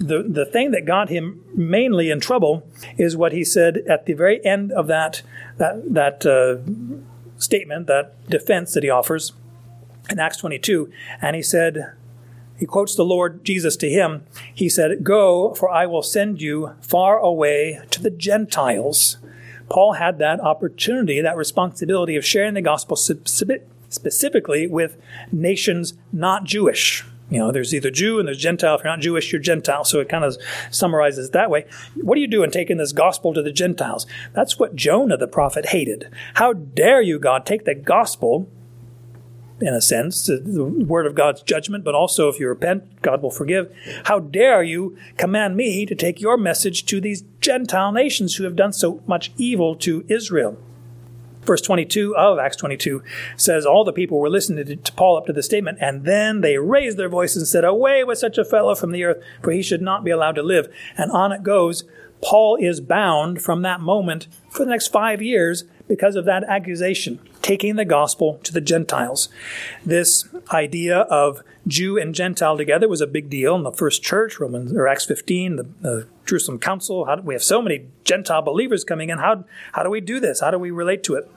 The 0.00 0.24
the 0.24 0.44
thing 0.44 0.72
that 0.72 0.84
got 0.84 1.08
him 1.08 1.44
mainly 1.54 2.10
in 2.10 2.18
trouble 2.18 2.66
is 2.98 3.16
what 3.16 3.32
he 3.32 3.44
said 3.44 3.78
at 3.88 4.06
the 4.06 4.14
very 4.14 4.44
end 4.44 4.72
of 4.72 4.88
that 4.88 5.22
that 5.58 5.92
that 5.92 6.26
uh, 6.26 6.58
statement, 7.38 7.86
that 7.86 8.28
defense 8.28 8.74
that 8.74 8.82
he 8.82 8.90
offers 8.90 9.32
in 10.10 10.18
Acts 10.18 10.38
22, 10.38 10.90
and 11.20 11.36
he 11.36 11.42
said, 11.42 11.92
he 12.58 12.66
quotes 12.66 12.94
the 12.94 13.04
Lord 13.04 13.44
Jesus 13.44 13.76
to 13.76 13.90
him. 13.90 14.24
He 14.54 14.68
said, 14.68 15.04
Go, 15.04 15.54
for 15.54 15.70
I 15.70 15.86
will 15.86 16.02
send 16.02 16.40
you 16.40 16.72
far 16.80 17.18
away 17.18 17.80
to 17.90 18.02
the 18.02 18.10
Gentiles. 18.10 19.18
Paul 19.68 19.94
had 19.94 20.18
that 20.18 20.40
opportunity, 20.40 21.20
that 21.20 21.36
responsibility 21.36 22.16
of 22.16 22.24
sharing 22.24 22.54
the 22.54 22.62
gospel 22.62 22.96
specifically 22.96 24.66
with 24.66 24.96
nations 25.32 25.94
not 26.12 26.44
Jewish. 26.44 27.04
You 27.28 27.40
know, 27.40 27.50
there's 27.50 27.74
either 27.74 27.90
Jew 27.90 28.20
and 28.20 28.28
there's 28.28 28.38
Gentile. 28.38 28.76
If 28.76 28.84
you're 28.84 28.92
not 28.92 29.00
Jewish, 29.00 29.32
you're 29.32 29.42
Gentile. 29.42 29.84
So 29.84 29.98
it 29.98 30.08
kind 30.08 30.24
of 30.24 30.36
summarizes 30.70 31.30
that 31.30 31.50
way. 31.50 31.66
What 31.96 32.16
are 32.16 32.20
you 32.20 32.28
doing 32.28 32.52
taking 32.52 32.76
this 32.76 32.92
gospel 32.92 33.34
to 33.34 33.42
the 33.42 33.50
Gentiles? 33.50 34.06
That's 34.32 34.60
what 34.60 34.76
Jonah 34.76 35.16
the 35.16 35.26
prophet 35.26 35.66
hated. 35.66 36.08
How 36.34 36.52
dare 36.52 37.02
you, 37.02 37.18
God, 37.18 37.44
take 37.44 37.64
the 37.64 37.74
gospel 37.74 38.48
in 39.60 39.72
a 39.72 39.80
sense, 39.80 40.26
the 40.26 40.64
word 40.86 41.06
of 41.06 41.14
God's 41.14 41.42
judgment, 41.42 41.82
but 41.82 41.94
also 41.94 42.28
if 42.28 42.38
you 42.38 42.48
repent, 42.48 43.00
God 43.00 43.22
will 43.22 43.30
forgive. 43.30 43.74
How 44.04 44.18
dare 44.18 44.62
you 44.62 44.96
command 45.16 45.56
me 45.56 45.86
to 45.86 45.94
take 45.94 46.20
your 46.20 46.36
message 46.36 46.84
to 46.86 47.00
these 47.00 47.22
Gentile 47.40 47.92
nations 47.92 48.36
who 48.36 48.44
have 48.44 48.56
done 48.56 48.72
so 48.72 49.02
much 49.06 49.32
evil 49.36 49.74
to 49.76 50.04
Israel? 50.08 50.58
Verse 51.46 51.62
22 51.62 52.16
of 52.16 52.38
Acts 52.38 52.56
22 52.56 53.02
says, 53.36 53.64
All 53.64 53.84
the 53.84 53.92
people 53.92 54.18
were 54.18 54.28
listening 54.28 54.82
to 54.82 54.92
Paul 54.92 55.16
up 55.16 55.26
to 55.26 55.32
the 55.32 55.44
statement, 55.44 55.78
and 55.80 56.04
then 56.04 56.40
they 56.40 56.58
raised 56.58 56.98
their 56.98 57.08
voices 57.08 57.36
and 57.36 57.48
said, 57.48 57.64
Away 57.64 58.02
with 58.02 58.18
such 58.18 58.36
a 58.36 58.44
fellow 58.44 58.74
from 58.74 58.90
the 58.90 59.04
earth, 59.04 59.22
for 59.42 59.52
he 59.52 59.62
should 59.62 59.80
not 59.80 60.04
be 60.04 60.10
allowed 60.10 60.34
to 60.34 60.42
live. 60.42 60.68
And 60.96 61.10
on 61.12 61.32
it 61.32 61.42
goes. 61.42 61.84
Paul 62.22 62.56
is 62.56 62.80
bound 62.80 63.42
from 63.42 63.60
that 63.62 63.80
moment 63.80 64.26
for 64.50 64.64
the 64.64 64.70
next 64.70 64.88
five 64.88 65.20
years 65.20 65.64
because 65.88 66.16
of 66.16 66.24
that 66.24 66.44
accusation, 66.44 67.18
taking 67.42 67.76
the 67.76 67.84
gospel 67.84 68.40
to 68.42 68.52
the 68.52 68.60
Gentiles. 68.60 69.28
This 69.84 70.28
idea 70.52 71.00
of 71.00 71.42
Jew 71.66 71.98
and 71.98 72.14
Gentile 72.14 72.56
together 72.56 72.88
was 72.88 73.00
a 73.00 73.06
big 73.06 73.28
deal 73.30 73.54
in 73.54 73.62
the 73.62 73.72
first 73.72 74.02
church, 74.02 74.38
Romans 74.38 74.72
or 74.72 74.86
Acts 74.86 75.04
15, 75.04 75.56
the, 75.56 75.62
the 75.80 76.08
Jerusalem 76.24 76.58
Council. 76.58 77.04
How, 77.04 77.16
do, 77.16 77.22
we 77.22 77.34
have 77.34 77.42
so 77.42 77.60
many 77.60 77.86
Gentile 78.04 78.42
believers 78.42 78.84
coming 78.84 79.10
in. 79.10 79.18
How, 79.18 79.44
how 79.72 79.82
do 79.82 79.90
we 79.90 80.00
do 80.00 80.20
this? 80.20 80.40
How 80.40 80.50
do 80.50 80.58
we 80.58 80.70
relate 80.70 81.02
to 81.04 81.14
it? 81.14 81.30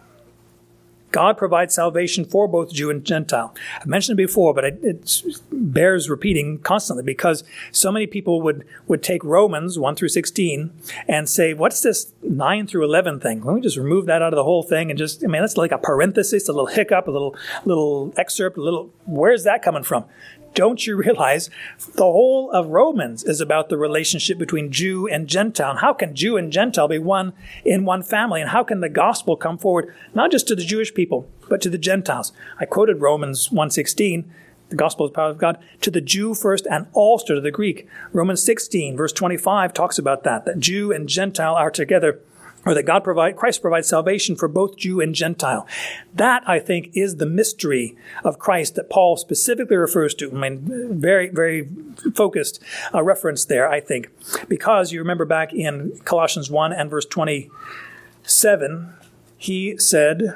God 1.12 1.38
provides 1.38 1.76
salvation 1.76 2.26
for 2.26 2.48
both 2.48 2.72
Jew 2.72 2.90
and 2.90 3.04
Gentile. 3.04 3.54
I 3.82 3.86
mentioned 3.86 4.20
it 4.20 4.28
before, 4.28 4.54
but 4.54 4.64
it, 4.64 4.80
it, 4.84 5.24
bears 5.52 6.10
repeating 6.10 6.60
constantly 6.60 7.04
because 7.04 7.44
so 7.72 7.92
many 7.92 8.08
people 8.08 8.42
would, 8.42 8.66
would 8.88 9.04
take 9.04 9.24
Romans 9.24 9.78
1 9.78 9.96
through 9.96 10.10
16 10.10 10.72
and 11.08 11.30
say, 11.30 11.54
what's 11.54 11.82
this 11.82 12.14
9 12.24 12.68
through 12.68 12.86
11 12.86 13.20
thing? 13.20 13.44
Let 13.44 13.56
me 13.56 13.62
just 13.62 13.78
remove 13.78 14.06
that 14.06 14.22
out 14.22 14.34
of 14.34 14.38
the 14.38 14.44
whole 14.44 14.64
thing 14.64 14.90
and 14.90 14.98
just, 14.98 15.24
I 15.24 15.28
mean, 15.28 15.42
that's 15.42 15.58
like 15.58 15.72
a 15.72 15.78
parenthesis, 15.78 16.48
a 16.48 16.54
little 16.54 16.68
hiccup, 16.68 17.08
a 17.08 17.12
little, 17.12 17.36
little 17.66 18.14
excerpt, 18.18 18.58
a 18.58 18.62
little, 18.62 18.92
where's 19.06 19.44
that 19.44 19.62
coming 19.62 19.84
from? 19.84 20.06
Don't 20.54 20.86
you 20.86 20.96
realize 20.96 21.50
the 21.96 22.04
whole 22.04 22.52
of 22.52 22.68
Romans 22.68 23.24
is 23.24 23.42
about 23.42 23.70
the 23.70 23.78
relationship 23.78 24.38
between 24.38 24.72
Jew 24.72 25.08
and 25.08 25.28
Gentile? 25.28 25.78
How 25.78 25.94
can 25.94 26.16
Jew 26.16 26.38
and 26.38 26.52
Gentile 26.52 26.88
be 26.88 27.00
one 27.00 27.34
in 27.64 27.86
one 27.86 28.04
family? 28.04 28.42
And 28.42 28.50
how 28.50 28.64
can 28.64 28.82
the 28.82 28.90
gospel 28.90 29.36
come 29.36 29.58
forward 29.58 29.94
not 30.14 30.32
just 30.32 30.48
to 30.48 30.56
the 30.56 30.64
Jewish 30.64 30.94
people, 30.94 31.30
but 31.48 31.62
to 31.62 31.70
the 31.70 31.78
Gentiles? 31.78 32.32
I 32.60 32.66
quoted 32.66 33.02
Romans 33.02 33.50
1:16, 33.50 34.26
the 34.70 34.76
gospel 34.76 35.06
is 35.06 35.12
the 35.12 35.16
power 35.16 35.30
of 35.30 35.38
God, 35.38 35.58
to 35.82 35.92
the 35.92 36.02
Jew 36.02 36.34
first 36.36 36.68
and 36.70 36.88
also 36.94 37.36
to 37.36 37.42
the 37.42 37.52
Greek. 37.52 37.88
Romans 38.14 38.44
16, 38.44 38.96
verse 38.96 39.14
25 39.14 39.74
talks 39.74 39.98
about 39.98 40.24
that, 40.24 40.46
that 40.46 40.60
Jew 40.60 40.92
and 40.92 41.10
Gentile 41.10 41.56
are 41.56 41.72
together 41.72 42.20
or 42.66 42.74
that 42.74 42.84
God 42.84 43.04
provide, 43.04 43.36
Christ 43.36 43.62
provides 43.62 43.88
salvation 43.88 44.36
for 44.36 44.48
both 44.48 44.76
Jew 44.76 45.00
and 45.00 45.16
Gentile. 45.16 45.68
That, 46.14 46.44
I 46.48 46.60
think, 46.60 46.92
is 46.94 47.16
the 47.16 47.26
mystery 47.26 47.96
of 48.24 48.40
Christ 48.40 48.76
that 48.76 48.90
Paul 48.90 49.18
specifically 49.18 49.78
refers 49.78 50.14
to. 50.16 50.32
I 50.32 50.50
mean, 50.50 51.00
very, 51.00 51.30
very 51.30 51.70
focused 52.16 52.62
uh, 52.94 53.02
reference 53.04 53.46
there, 53.46 53.70
I 53.70 53.80
think, 53.80 54.10
because 54.48 54.92
you 54.92 55.00
remember 55.00 55.26
back 55.26 55.54
in 55.54 56.00
Colossians 56.04 56.52
1 56.52 56.74
and 56.74 56.90
verse 56.90 57.06
27, 57.06 58.94
he 59.38 59.78
said, 59.78 60.36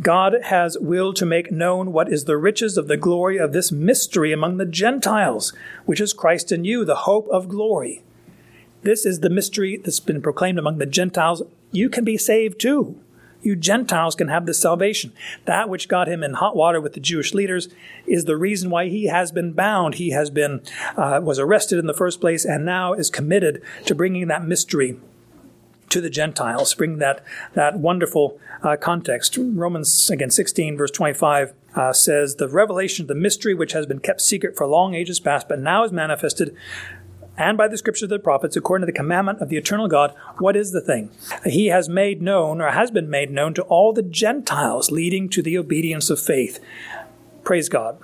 God 0.00 0.36
has 0.44 0.76
willed 0.78 1.16
to 1.16 1.26
make 1.26 1.50
known 1.50 1.92
what 1.92 2.12
is 2.12 2.24
the 2.24 2.36
riches 2.36 2.76
of 2.76 2.86
the 2.86 2.98
glory 2.98 3.38
of 3.38 3.52
this 3.52 3.72
mystery 3.72 4.30
among 4.30 4.58
the 4.58 4.66
Gentiles, 4.66 5.54
which 5.86 6.00
is 6.00 6.12
Christ 6.12 6.52
in 6.52 6.64
you, 6.64 6.84
the 6.84 6.96
hope 6.96 7.26
of 7.28 7.48
glory. 7.48 8.02
This 8.86 9.04
is 9.04 9.18
the 9.18 9.28
mystery 9.28 9.78
that's 9.78 9.98
been 9.98 10.22
proclaimed 10.22 10.60
among 10.60 10.78
the 10.78 10.86
Gentiles. 10.86 11.42
You 11.72 11.88
can 11.88 12.04
be 12.04 12.16
saved 12.16 12.60
too. 12.60 13.00
You 13.42 13.56
Gentiles 13.56 14.14
can 14.14 14.28
have 14.28 14.46
this 14.46 14.60
salvation. 14.60 15.12
That 15.44 15.68
which 15.68 15.88
got 15.88 16.06
him 16.06 16.22
in 16.22 16.34
hot 16.34 16.54
water 16.54 16.80
with 16.80 16.92
the 16.92 17.00
Jewish 17.00 17.34
leaders 17.34 17.68
is 18.06 18.26
the 18.26 18.36
reason 18.36 18.70
why 18.70 18.86
he 18.86 19.06
has 19.06 19.32
been 19.32 19.52
bound. 19.54 19.96
He 19.96 20.10
has 20.10 20.30
been 20.30 20.62
uh, 20.96 21.18
was 21.20 21.40
arrested 21.40 21.80
in 21.80 21.86
the 21.86 21.94
first 21.94 22.20
place, 22.20 22.44
and 22.44 22.64
now 22.64 22.92
is 22.92 23.10
committed 23.10 23.60
to 23.86 23.94
bringing 23.96 24.28
that 24.28 24.44
mystery 24.44 25.00
to 25.88 26.00
the 26.00 26.10
Gentiles, 26.10 26.72
bring 26.72 26.98
that 26.98 27.24
that 27.54 27.80
wonderful 27.80 28.38
uh, 28.62 28.76
context. 28.76 29.36
Romans 29.36 30.10
again, 30.10 30.30
sixteen 30.30 30.76
verse 30.76 30.92
twenty 30.92 31.14
five. 31.14 31.54
Uh, 31.74 31.92
says 31.92 32.36
the 32.36 32.48
revelation 32.48 33.02
of 33.02 33.08
the 33.08 33.14
mystery 33.14 33.52
which 33.52 33.72
has 33.72 33.84
been 33.84 33.98
kept 33.98 34.22
secret 34.22 34.56
for 34.56 34.66
long 34.66 34.94
ages 34.94 35.20
past, 35.20 35.46
but 35.46 35.58
now 35.58 35.84
is 35.84 35.92
manifested, 35.92 36.56
and 37.36 37.58
by 37.58 37.68
the 37.68 37.78
scriptures 37.78 38.04
of 38.04 38.08
the 38.08 38.18
prophets, 38.18 38.56
according 38.56 38.86
to 38.86 38.92
the 38.92 38.96
commandment 38.96 39.40
of 39.40 39.48
the 39.48 39.56
eternal 39.56 39.88
God, 39.88 40.14
what 40.38 40.56
is 40.56 40.72
the 40.72 40.80
thing? 40.80 41.10
He 41.44 41.66
has 41.66 41.88
made 41.88 42.22
known, 42.22 42.60
or 42.60 42.70
has 42.70 42.90
been 42.90 43.10
made 43.10 43.30
known, 43.30 43.54
to 43.54 43.62
all 43.62 43.92
the 43.92 44.02
Gentiles, 44.02 44.90
leading 44.90 45.28
to 45.30 45.42
the 45.42 45.58
obedience 45.58 46.10
of 46.10 46.20
faith. 46.20 46.60
Praise 47.44 47.68
God. 47.68 47.98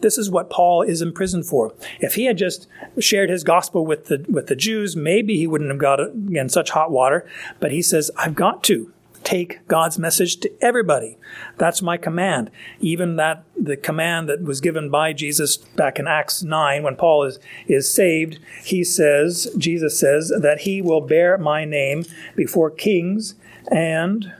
This 0.00 0.18
is 0.18 0.30
what 0.30 0.50
Paul 0.50 0.82
is 0.82 1.02
imprisoned 1.02 1.46
for. 1.46 1.72
If 2.00 2.14
he 2.14 2.26
had 2.26 2.36
just 2.36 2.68
shared 2.98 3.30
his 3.30 3.44
gospel 3.44 3.86
with 3.86 4.06
the 4.06 4.24
with 4.28 4.46
the 4.46 4.56
Jews, 4.56 4.94
maybe 4.94 5.36
he 5.36 5.46
wouldn't 5.46 5.70
have 5.70 5.78
got 5.78 6.00
in 6.00 6.48
such 6.48 6.70
hot 6.70 6.90
water. 6.90 7.26
But 7.60 7.72
he 7.72 7.82
says, 7.82 8.10
"I've 8.16 8.34
got 8.34 8.62
to 8.64 8.92
take 9.26 9.66
God's 9.66 9.98
message 9.98 10.36
to 10.36 10.52
everybody. 10.62 11.18
That's 11.58 11.82
my 11.82 11.96
command. 11.96 12.48
Even 12.78 13.16
that 13.16 13.42
the 13.60 13.76
command 13.76 14.28
that 14.28 14.42
was 14.42 14.60
given 14.60 14.88
by 14.88 15.12
Jesus 15.12 15.56
back 15.56 15.98
in 15.98 16.06
Acts 16.06 16.44
9 16.44 16.84
when 16.84 16.94
Paul 16.94 17.24
is, 17.24 17.40
is 17.66 17.92
saved, 17.92 18.38
he 18.62 18.84
says, 18.84 19.52
Jesus 19.58 19.98
says 19.98 20.32
that 20.40 20.60
he 20.60 20.80
will 20.80 21.00
bear 21.00 21.36
my 21.38 21.64
name 21.64 22.04
before 22.36 22.70
kings 22.70 23.34
and 23.68 24.32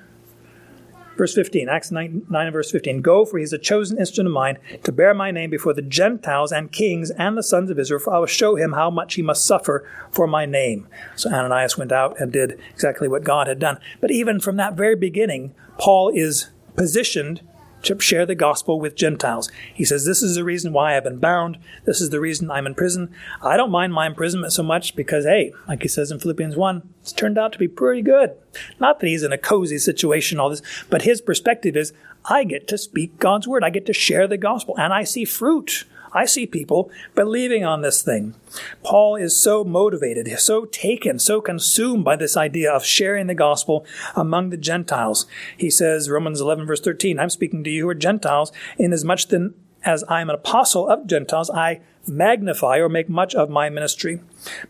Verse 1.17 1.35
15, 1.35 1.69
Acts 1.69 1.91
9, 1.91 2.27
9 2.29 2.47
and 2.47 2.53
verse 2.53 2.71
15. 2.71 3.01
Go, 3.01 3.25
for 3.25 3.39
he 3.39 3.45
is 3.45 3.53
a 3.53 3.59
chosen 3.59 3.99
instrument 3.99 4.29
of 4.29 4.35
mine 4.35 4.59
to 4.83 4.93
bear 4.93 5.15
my 5.15 5.31
name 5.31 5.51
before 5.51 5.73
the 5.73 5.83
Gentiles 5.83 6.53
and 6.53 6.71
kings 6.71 7.11
and 7.11 7.37
the 7.37 7.43
sons 7.43 7.71
of 7.71 7.79
Israel, 7.79 8.01
for 8.01 8.15
I 8.15 8.19
will 8.19 8.27
show 8.27 8.57
him 8.57 8.73
how 8.73 8.91
much 8.91 9.15
he 9.15 9.23
must 9.23 9.47
suffer 9.47 9.89
for 10.11 10.27
my 10.27 10.45
name. 10.45 10.89
So 11.15 11.31
Ananias 11.31 11.79
went 11.79 11.93
out 11.93 12.21
and 12.21 12.33
did 12.33 12.59
exactly 12.73 13.09
what 13.09 13.25
God 13.25 13.47
had 13.47 13.59
done. 13.59 13.79
But 14.01 14.11
even 14.11 14.41
from 14.41 14.57
that 14.57 14.75
very 14.75 14.97
beginning, 14.97 15.55
Paul 15.79 16.11
is 16.15 16.51
positioned 16.77 17.41
to 17.83 17.99
share 18.01 18.27
the 18.27 18.35
gospel 18.35 18.81
with 18.81 18.97
Gentiles. 18.97 19.51
He 19.75 19.85
says, 19.85 20.05
This 20.05 20.23
is 20.23 20.35
the 20.35 20.45
reason 20.45 20.73
why 20.73 20.97
I've 20.97 21.05
been 21.05 21.19
bound. 21.19 21.59
This 21.85 22.01
is 22.01 22.11
the 22.11 22.21
reason 22.21 22.51
I'm 22.51 22.67
in 22.67 22.75
prison. 22.75 23.11
I 23.43 23.57
don't 23.57 23.71
mind 23.71 23.93
my 23.93 24.07
imprisonment 24.07 24.53
so 24.53 24.63
much 24.63 24.97
because, 24.97 25.25
hey, 25.25 25.53
like 25.69 25.83
he 25.83 25.89
says 25.89 26.11
in 26.11 26.19
Philippians 26.19 26.57
1, 26.57 26.89
it's 27.03 27.13
turned 27.13 27.39
out 27.39 27.53
to 27.53 27.59
be 27.59 27.69
pretty 27.69 28.03
good. 28.03 28.33
Not 28.81 29.01
that 29.01 29.07
he's 29.07 29.23
in 29.23 29.33
a 29.33 29.39
cozy 29.39 29.79
situation, 29.79 30.41
all 30.41 30.51
this, 30.51 30.63
but 30.91 31.03
his 31.03 31.21
perspective 31.21 31.77
is, 31.77 31.93
I 32.29 32.45
get 32.45 32.67
to 32.69 32.79
speak 32.79 33.19
God's 33.19 33.47
word. 33.47 33.63
I 33.63 33.71
get 33.71 33.87
to 33.87 33.93
share 33.93 34.27
the 34.27 34.37
gospel, 34.37 34.77
and 34.79 34.93
I 34.93 35.05
see 35.05 35.25
fruit. 35.25 35.85
I 36.13 36.25
see 36.25 36.47
people 36.47 36.91
believing 37.15 37.65
on 37.65 37.83
this 37.83 38.03
thing. 38.03 38.35
Paul 38.83 39.17
is 39.17 39.41
so 39.41 39.65
motivated, 39.65 40.29
so 40.39 40.65
taken, 40.65 41.19
so 41.19 41.41
consumed 41.41 42.05
by 42.05 42.17
this 42.17 42.37
idea 42.37 42.73
of 42.73 42.85
sharing 42.85 43.27
the 43.27 43.35
gospel 43.35 43.85
among 44.15 44.51
the 44.51 44.57
Gentiles. 44.57 45.27
He 45.57 45.71
says, 45.71 46.11
Romans 46.11 46.41
11, 46.41 46.67
verse 46.67 46.81
13, 46.81 47.19
I'm 47.19 47.31
speaking 47.31 47.65
to 47.65 47.71
you 47.71 47.83
who 47.83 47.89
are 47.89 47.95
Gentiles, 47.95 48.53
inasmuch 48.79 49.27
then 49.29 49.55
as 49.87 50.03
I 50.05 50.21
am 50.21 50.29
an 50.29 50.35
apostle 50.35 50.89
of 50.89 51.07
Gentiles, 51.07 51.49
I 51.49 51.81
magnify 52.09 52.79
or 52.79 52.89
make 52.89 53.09
much 53.09 53.35
of 53.35 53.49
my 53.49 53.71
ministry. 53.71 54.21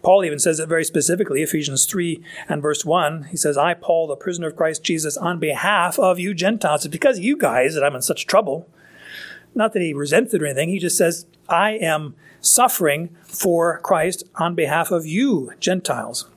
Paul 0.03 0.25
even 0.25 0.39
says 0.39 0.61
it 0.61 0.69
very 0.69 0.85
specifically, 0.85 1.43
Ephesians 1.43 1.87
3 1.87 2.23
and 2.49 2.63
verse 2.63 2.85
1. 2.85 3.25
He 3.31 3.37
says, 3.37 3.57
I, 3.57 3.75
Paul, 3.75 4.07
the 4.07 4.17
prisoner 4.17 4.49
of 4.49 4.57
Christ 4.57 4.85
Jesus, 4.85 5.17
on 5.17 5.39
behalf 5.39 5.99
of 5.99 6.19
you 6.19 6.35
Gentiles. 6.35 6.85
It's 6.85 6.93
because 6.93 7.19
you 7.19 7.37
guys 7.37 7.75
that 7.75 7.83
I'm 7.83 7.97
in 7.97 8.03
such 8.03 8.27
trouble. 8.27 8.69
Not 9.57 9.73
that 9.73 9.83
he 9.83 9.95
resents 9.95 10.35
it 10.35 10.43
or 10.43 10.47
anything. 10.47 10.69
He 10.69 10.79
just 10.79 10.99
says, 10.99 11.27
I 11.49 11.73
am 11.73 12.15
suffering 12.41 13.17
for 13.25 13.79
Christ 13.79 14.23
on 14.37 14.55
behalf 14.55 14.91
of 14.91 15.07
you, 15.07 15.53
Gentiles. 15.59 16.29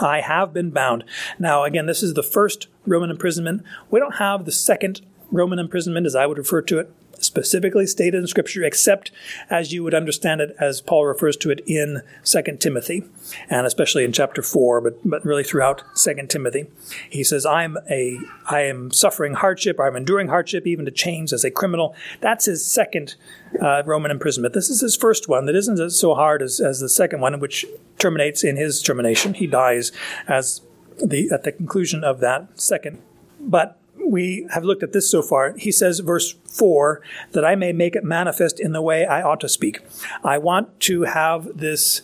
I 0.00 0.20
have 0.22 0.52
been 0.52 0.70
bound. 0.70 1.04
Now, 1.38 1.62
again, 1.62 1.86
this 1.86 2.02
is 2.02 2.14
the 2.14 2.22
first 2.22 2.66
Roman 2.84 3.10
imprisonment. 3.10 3.62
We 3.90 4.00
don't 4.00 4.16
have 4.16 4.44
the 4.44 4.52
second 4.52 5.02
Roman 5.30 5.60
imprisonment, 5.60 6.04
as 6.04 6.16
I 6.16 6.26
would 6.26 6.38
refer 6.38 6.62
to 6.62 6.78
it, 6.80 6.92
specifically 7.24 7.86
stated 7.86 8.18
in 8.18 8.26
Scripture, 8.26 8.62
except 8.64 9.10
as 9.50 9.72
you 9.72 9.82
would 9.82 9.94
understand 9.94 10.40
it 10.40 10.54
as 10.58 10.80
Paul 10.80 11.06
refers 11.06 11.36
to 11.38 11.50
it 11.50 11.60
in 11.66 12.02
2 12.24 12.42
Timothy, 12.58 13.04
and 13.48 13.66
especially 13.66 14.04
in 14.04 14.12
chapter 14.12 14.42
4, 14.42 14.80
but, 14.80 14.98
but 15.04 15.24
really 15.24 15.44
throughout 15.44 15.82
2 15.96 16.26
Timothy. 16.28 16.66
He 17.10 17.24
says, 17.24 17.46
I'm 17.46 17.76
a, 17.90 18.18
I 18.48 18.62
am 18.62 18.90
suffering 18.90 19.34
hardship, 19.34 19.78
I'm 19.80 19.96
enduring 19.96 20.28
hardship, 20.28 20.66
even 20.66 20.84
to 20.84 20.90
chains 20.90 21.32
as 21.32 21.44
a 21.44 21.50
criminal. 21.50 21.94
That's 22.20 22.46
his 22.46 22.64
second 22.64 23.14
uh, 23.60 23.82
Roman 23.84 24.10
imprisonment. 24.10 24.54
This 24.54 24.70
is 24.70 24.80
his 24.80 24.96
first 24.96 25.28
one 25.28 25.46
that 25.46 25.54
isn't 25.54 25.90
so 25.90 26.14
hard 26.14 26.42
as, 26.42 26.60
as 26.60 26.80
the 26.80 26.88
second 26.88 27.20
one, 27.20 27.38
which 27.40 27.66
terminates 27.98 28.44
in 28.44 28.56
his 28.56 28.82
termination. 28.82 29.34
He 29.34 29.46
dies 29.46 29.92
as 30.26 30.60
the, 31.02 31.30
at 31.32 31.44
the 31.44 31.52
conclusion 31.52 32.04
of 32.04 32.20
that 32.20 32.60
second. 32.60 33.00
But 33.40 33.78
we 34.06 34.46
have 34.52 34.64
looked 34.64 34.82
at 34.82 34.92
this 34.92 35.10
so 35.10 35.22
far. 35.22 35.54
He 35.56 35.72
says, 35.72 36.00
verse 36.00 36.34
4, 36.46 37.00
that 37.32 37.44
I 37.44 37.54
may 37.54 37.72
make 37.72 37.96
it 37.96 38.04
manifest 38.04 38.60
in 38.60 38.72
the 38.72 38.82
way 38.82 39.04
I 39.04 39.22
ought 39.22 39.40
to 39.40 39.48
speak. 39.48 39.80
I 40.22 40.38
want 40.38 40.80
to 40.80 41.02
have 41.02 41.56
this, 41.56 42.02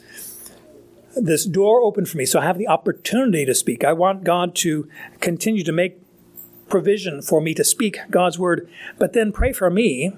this 1.17 1.45
door 1.45 1.81
open 1.81 2.07
for 2.07 2.17
me 2.17 2.27
so 2.27 2.41
I 2.41 2.45
have 2.45 2.59
the 2.59 2.69
opportunity 2.69 3.45
to 3.45 3.55
speak. 3.55 3.85
I 3.85 3.93
want 3.93 4.25
God 4.25 4.55
to 4.57 4.89
continue 5.21 5.65
to 5.65 5.73
make 5.73 6.01
provision 6.69 7.23
for 7.23 7.41
me 7.41 7.55
to 7.55 7.65
speak 7.65 7.99
God's 8.11 8.39
word. 8.39 8.69
But 8.99 9.13
then 9.13 9.33
pray 9.33 9.53
for 9.53 9.71
me. 9.71 10.13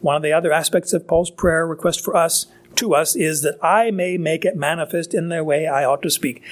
One 0.00 0.16
of 0.16 0.22
the 0.22 0.32
other 0.32 0.52
aspects 0.52 0.92
of 0.92 1.06
Paul's 1.06 1.30
prayer 1.30 1.66
request 1.66 2.04
for 2.04 2.16
us 2.16 2.46
to 2.76 2.94
us 2.94 3.16
is 3.16 3.42
that 3.42 3.58
I 3.64 3.90
may 3.90 4.18
make 4.18 4.44
it 4.44 4.56
manifest 4.56 5.14
in 5.14 5.28
the 5.28 5.42
way 5.42 5.66
I 5.66 5.84
ought 5.84 6.02
to 6.02 6.10
speak. 6.10 6.42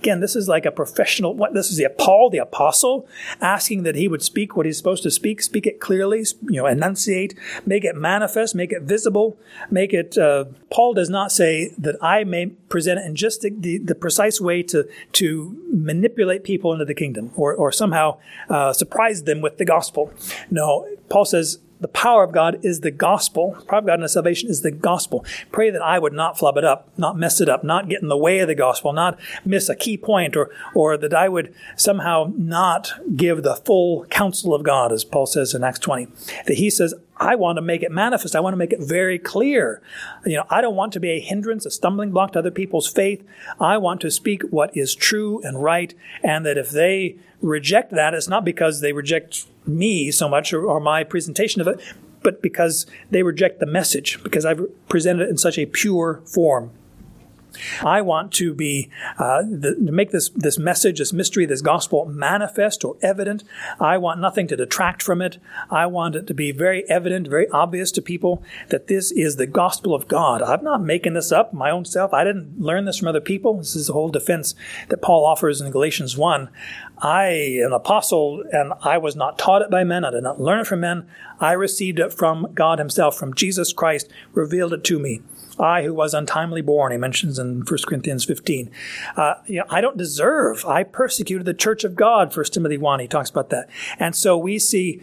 Again, 0.00 0.20
this 0.20 0.34
is 0.34 0.48
like 0.48 0.64
a 0.64 0.70
professional. 0.70 1.34
What 1.34 1.52
this 1.52 1.70
is 1.70 1.76
the 1.76 1.90
Paul, 1.90 2.30
the 2.30 2.38
apostle, 2.38 3.06
asking 3.38 3.82
that 3.82 3.96
he 3.96 4.08
would 4.08 4.22
speak 4.22 4.56
what 4.56 4.64
he's 4.64 4.78
supposed 4.78 5.02
to 5.02 5.10
speak, 5.10 5.42
speak 5.42 5.66
it 5.66 5.78
clearly, 5.78 6.24
you 6.48 6.56
know, 6.56 6.64
enunciate, 6.64 7.38
make 7.66 7.84
it 7.84 7.94
manifest, 7.94 8.54
make 8.54 8.72
it 8.72 8.80
visible, 8.80 9.38
make 9.70 9.92
it. 9.92 10.16
Uh, 10.16 10.46
Paul 10.70 10.94
does 10.94 11.10
not 11.10 11.32
say 11.32 11.74
that 11.76 11.96
I 12.00 12.24
may 12.24 12.46
present 12.46 12.98
it 12.98 13.04
in 13.04 13.14
just 13.14 13.42
the, 13.42 13.50
the, 13.76 13.94
precise 13.94 14.40
way 14.40 14.62
to 14.62 14.88
to 15.12 15.62
manipulate 15.70 16.44
people 16.44 16.72
into 16.72 16.86
the 16.86 16.94
kingdom 16.94 17.32
or 17.36 17.52
or 17.52 17.70
somehow 17.70 18.18
uh, 18.48 18.72
surprise 18.72 19.24
them 19.24 19.42
with 19.42 19.58
the 19.58 19.66
gospel. 19.66 20.14
No, 20.50 20.88
Paul 21.10 21.26
says 21.26 21.58
the 21.80 21.88
power 21.88 22.24
of 22.24 22.32
God 22.32 22.64
is 22.64 22.80
the 22.80 22.90
gospel. 22.90 23.56
The 23.58 23.64
power 23.64 23.78
of 23.80 23.86
God 23.86 24.00
in 24.00 24.08
salvation 24.08 24.50
is 24.50 24.62
the 24.62 24.70
gospel. 24.70 25.24
Pray 25.50 25.70
that 25.70 25.82
I 25.82 25.98
would 25.98 26.12
not 26.12 26.38
flub 26.38 26.56
it 26.56 26.64
up, 26.64 26.88
not 26.96 27.16
mess 27.16 27.40
it 27.40 27.48
up, 27.48 27.64
not 27.64 27.88
get 27.88 28.02
in 28.02 28.08
the 28.08 28.16
way 28.16 28.40
of 28.40 28.48
the 28.48 28.54
gospel, 28.54 28.92
not 28.92 29.18
miss 29.44 29.68
a 29.68 29.76
key 29.76 29.96
point, 29.96 30.36
or, 30.36 30.50
or 30.74 30.96
that 30.96 31.14
I 31.14 31.28
would 31.28 31.54
somehow 31.76 32.32
not 32.36 32.92
give 33.16 33.42
the 33.42 33.56
full 33.56 34.04
counsel 34.06 34.54
of 34.54 34.62
God, 34.62 34.92
as 34.92 35.04
Paul 35.04 35.26
says 35.26 35.54
in 35.54 35.64
Acts 35.64 35.78
20. 35.78 36.08
That 36.46 36.56
he 36.56 36.70
says, 36.70 36.94
I 37.20 37.34
want 37.34 37.56
to 37.56 37.62
make 37.62 37.82
it 37.82 37.92
manifest. 37.92 38.34
I 38.34 38.40
want 38.40 38.54
to 38.54 38.56
make 38.56 38.72
it 38.72 38.80
very 38.80 39.18
clear. 39.18 39.82
You 40.24 40.38
know, 40.38 40.44
I 40.48 40.62
don't 40.62 40.74
want 40.74 40.94
to 40.94 41.00
be 41.00 41.10
a 41.10 41.20
hindrance, 41.20 41.66
a 41.66 41.70
stumbling 41.70 42.10
block 42.10 42.32
to 42.32 42.38
other 42.38 42.50
people's 42.50 42.88
faith. 42.88 43.22
I 43.60 43.76
want 43.76 44.00
to 44.00 44.10
speak 44.10 44.42
what 44.44 44.74
is 44.74 44.94
true 44.94 45.42
and 45.44 45.62
right, 45.62 45.94
and 46.24 46.46
that 46.46 46.56
if 46.56 46.70
they 46.70 47.16
reject 47.42 47.92
that, 47.92 48.14
it's 48.14 48.28
not 48.28 48.44
because 48.44 48.80
they 48.80 48.92
reject 48.92 49.46
me 49.66 50.10
so 50.10 50.28
much 50.30 50.54
or, 50.54 50.64
or 50.64 50.80
my 50.80 51.04
presentation 51.04 51.60
of 51.60 51.68
it, 51.68 51.78
but 52.22 52.40
because 52.40 52.86
they 53.10 53.22
reject 53.22 53.60
the 53.60 53.66
message, 53.66 54.22
because 54.22 54.46
I've 54.46 54.66
presented 54.88 55.24
it 55.24 55.30
in 55.30 55.36
such 55.36 55.58
a 55.58 55.66
pure 55.66 56.22
form. 56.24 56.70
I 57.82 58.00
want 58.00 58.32
to 58.34 58.54
be 58.54 58.90
uh, 59.18 59.42
the, 59.42 59.74
to 59.74 59.92
make 59.92 60.10
this 60.10 60.28
this 60.30 60.58
message, 60.58 60.98
this 60.98 61.12
mystery, 61.12 61.46
this 61.46 61.62
gospel 61.62 62.06
manifest 62.06 62.84
or 62.84 62.96
evident. 63.02 63.44
I 63.78 63.98
want 63.98 64.20
nothing 64.20 64.46
to 64.48 64.56
detract 64.56 65.02
from 65.02 65.22
it. 65.22 65.38
I 65.70 65.86
want 65.86 66.16
it 66.16 66.26
to 66.26 66.34
be 66.34 66.52
very 66.52 66.88
evident, 66.88 67.28
very 67.28 67.48
obvious 67.50 67.92
to 67.92 68.02
people 68.02 68.42
that 68.68 68.86
this 68.86 69.10
is 69.10 69.36
the 69.36 69.46
gospel 69.46 69.94
of 69.94 70.08
God. 70.08 70.42
I'm 70.42 70.64
not 70.64 70.82
making 70.82 71.14
this 71.14 71.32
up 71.32 71.52
my 71.52 71.70
own 71.70 71.84
self. 71.84 72.12
I 72.12 72.24
didn't 72.24 72.60
learn 72.60 72.84
this 72.84 72.98
from 72.98 73.08
other 73.08 73.20
people. 73.20 73.58
This 73.58 73.76
is 73.76 73.86
the 73.88 73.92
whole 73.92 74.10
defense 74.10 74.54
that 74.88 75.02
Paul 75.02 75.24
offers 75.24 75.60
in 75.60 75.70
Galatians 75.70 76.16
one. 76.16 76.50
I 76.98 77.26
am 77.62 77.68
an 77.68 77.72
apostle, 77.72 78.44
and 78.52 78.72
I 78.82 78.98
was 78.98 79.16
not 79.16 79.38
taught 79.38 79.62
it 79.62 79.70
by 79.70 79.84
men. 79.84 80.04
I 80.04 80.10
did 80.10 80.22
not 80.22 80.40
learn 80.40 80.60
it 80.60 80.66
from 80.66 80.80
men. 80.80 81.08
I 81.40 81.52
received 81.52 81.98
it 81.98 82.12
from 82.12 82.52
God 82.54 82.78
Himself, 82.78 83.16
from 83.16 83.34
Jesus 83.34 83.72
Christ, 83.72 84.10
revealed 84.32 84.74
it 84.74 84.84
to 84.84 84.98
me. 84.98 85.22
I, 85.58 85.82
who 85.82 85.94
was 85.94 86.14
untimely 86.14 86.62
born, 86.62 86.92
he 86.92 86.98
mentions 86.98 87.38
in 87.38 87.60
1 87.60 87.64
Corinthians 87.86 88.24
15. 88.24 88.70
Uh, 89.16 89.34
you 89.46 89.58
know, 89.58 89.64
I 89.68 89.80
don't 89.80 89.96
deserve. 89.96 90.64
I 90.64 90.84
persecuted 90.84 91.46
the 91.46 91.54
church 91.54 91.84
of 91.84 91.96
God, 91.96 92.34
1 92.34 92.44
Timothy 92.46 92.78
1. 92.78 93.00
He 93.00 93.08
talks 93.08 93.30
about 93.30 93.50
that. 93.50 93.68
And 93.98 94.14
so 94.14 94.36
we 94.36 94.58
see, 94.58 95.00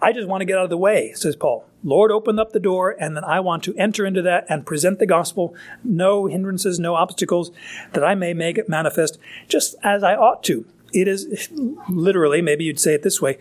I 0.00 0.12
just 0.12 0.28
want 0.28 0.42
to 0.42 0.44
get 0.44 0.58
out 0.58 0.64
of 0.64 0.70
the 0.70 0.76
way, 0.76 1.12
says 1.14 1.36
Paul. 1.36 1.66
Lord, 1.82 2.10
open 2.10 2.38
up 2.38 2.52
the 2.52 2.60
door, 2.60 2.96
and 2.98 3.16
then 3.16 3.24
I 3.24 3.38
want 3.40 3.62
to 3.64 3.76
enter 3.76 4.04
into 4.04 4.20
that 4.22 4.44
and 4.48 4.66
present 4.66 4.98
the 4.98 5.06
gospel. 5.06 5.54
No 5.84 6.26
hindrances, 6.26 6.80
no 6.80 6.96
obstacles, 6.96 7.52
that 7.92 8.02
I 8.04 8.14
may 8.14 8.34
make 8.34 8.58
it 8.58 8.68
manifest 8.68 9.18
just 9.48 9.76
as 9.82 10.02
I 10.02 10.16
ought 10.16 10.42
to. 10.44 10.66
It 10.92 11.06
is 11.06 11.48
literally, 11.88 12.42
maybe 12.42 12.64
you'd 12.64 12.80
say 12.80 12.94
it 12.94 13.02
this 13.02 13.22
way, 13.22 13.38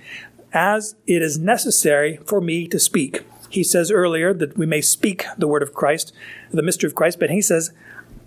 as 0.53 0.95
it 1.07 1.21
is 1.21 1.37
necessary 1.37 2.17
for 2.25 2.39
me 2.39 2.67
to 2.67 2.79
speak. 2.79 3.23
He 3.55 3.63
says 3.63 3.89
earlier 3.89 4.33
that 4.33 4.57
we 4.57 4.65
may 4.65 4.81
speak 4.81 5.23
the 5.37 5.47
word 5.47 5.63
of 5.63 5.73
Christ, 5.73 6.13
the 6.51 6.61
mystery 6.61 6.89
of 6.89 6.93
Christ, 6.93 7.21
but 7.21 7.29
he 7.29 7.41
says, 7.41 7.71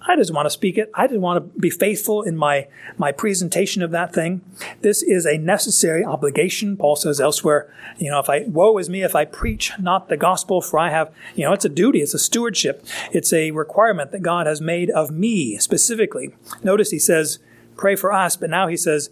I 0.07 0.17
just 0.17 0.33
want 0.33 0.47
to 0.47 0.51
speak 0.51 0.79
it. 0.79 0.91
I 0.95 1.07
just 1.07 1.21
want 1.21 1.37
to 1.37 1.61
be 1.61 1.69
faithful 1.69 2.23
in 2.23 2.35
my, 2.35 2.67
my 2.97 3.13
presentation 3.13 3.83
of 3.83 3.91
that 3.91 4.15
thing. 4.15 4.41
This 4.81 5.03
is 5.03 5.27
a 5.27 5.37
necessary 5.37 6.03
obligation. 6.03 6.79
Paul 6.79 6.97
says 6.97 7.21
elsewhere, 7.21 7.71
you 7.99 8.11
know, 8.11 8.19
if 8.19 8.31
I, 8.31 8.45
woe 8.47 8.79
is 8.79 8.89
me 8.89 9.03
if 9.03 9.15
I 9.15 9.27
preach 9.27 9.79
not 9.79 10.09
the 10.09 10.17
gospel, 10.17 10.63
for 10.63 10.79
I 10.79 10.89
have, 10.89 11.15
you 11.35 11.45
know, 11.45 11.53
it's 11.53 11.67
a 11.67 11.69
duty, 11.69 12.01
it's 12.01 12.15
a 12.15 12.19
stewardship, 12.19 12.87
it's 13.13 13.35
a 13.35 13.51
requirement 13.51 14.13
that 14.13 14.23
God 14.23 14.47
has 14.47 14.63
made 14.63 14.89
of 14.89 15.11
me 15.11 15.59
specifically. 15.59 16.35
Notice 16.63 16.91
he 16.91 16.99
says, 16.99 17.39
pray 17.77 17.95
for 17.95 18.11
us, 18.11 18.35
but 18.35 18.49
now 18.49 18.67
he 18.67 18.79
says, 18.79 19.11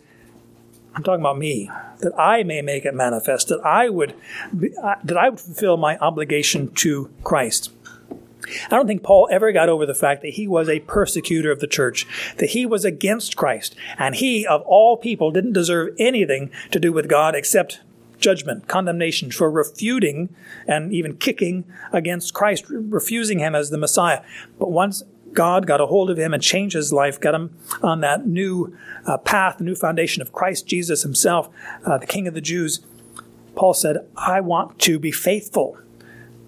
I'm 0.94 1.02
talking 1.02 1.20
about 1.20 1.36
me, 1.36 1.70
that 2.00 2.18
I 2.18 2.42
may 2.42 2.62
make 2.62 2.84
it 2.84 2.94
manifest, 2.94 3.48
that 3.48 3.60
I 3.64 3.88
would, 3.88 4.14
uh, 4.82 4.96
that 5.04 5.16
I 5.16 5.28
would 5.28 5.40
fulfill 5.40 5.76
my 5.76 5.96
obligation 5.98 6.72
to 6.74 7.10
Christ. 7.24 7.72
I 8.70 8.76
don't 8.76 8.86
think 8.86 9.02
Paul 9.02 9.28
ever 9.30 9.50
got 9.50 9.68
over 9.68 9.86
the 9.86 9.94
fact 9.94 10.22
that 10.22 10.34
he 10.34 10.46
was 10.46 10.68
a 10.68 10.80
persecutor 10.80 11.50
of 11.50 11.60
the 11.60 11.66
church, 11.66 12.06
that 12.36 12.50
he 12.50 12.64
was 12.64 12.84
against 12.84 13.36
Christ, 13.36 13.74
and 13.98 14.14
he, 14.14 14.46
of 14.46 14.62
all 14.62 14.96
people, 14.96 15.30
didn't 15.30 15.52
deserve 15.52 15.94
anything 15.98 16.50
to 16.70 16.78
do 16.78 16.92
with 16.92 17.08
God 17.08 17.34
except 17.34 17.80
judgment, 18.18 18.68
condemnation 18.68 19.30
for 19.30 19.50
refuting 19.50 20.34
and 20.66 20.92
even 20.92 21.16
kicking 21.16 21.64
against 21.92 22.34
Christ, 22.34 22.64
refusing 22.68 23.40
him 23.40 23.54
as 23.54 23.70
the 23.70 23.78
Messiah. 23.78 24.22
But 24.58 24.70
once 24.70 25.02
God 25.36 25.66
got 25.66 25.80
a 25.80 25.86
hold 25.86 26.10
of 26.10 26.18
him 26.18 26.34
and 26.34 26.42
changed 26.42 26.74
his 26.74 26.92
life, 26.92 27.20
got 27.20 27.34
him 27.34 27.56
on 27.82 28.00
that 28.00 28.26
new 28.26 28.76
uh, 29.06 29.18
path, 29.18 29.58
the 29.58 29.64
new 29.64 29.76
foundation 29.76 30.22
of 30.22 30.32
Christ 30.32 30.66
Jesus 30.66 31.02
himself, 31.02 31.48
uh, 31.84 31.98
the 31.98 32.06
King 32.06 32.26
of 32.26 32.34
the 32.34 32.40
Jews. 32.40 32.80
Paul 33.54 33.74
said, 33.74 33.98
I 34.16 34.40
want 34.40 34.78
to 34.80 34.98
be 34.98 35.12
faithful. 35.12 35.78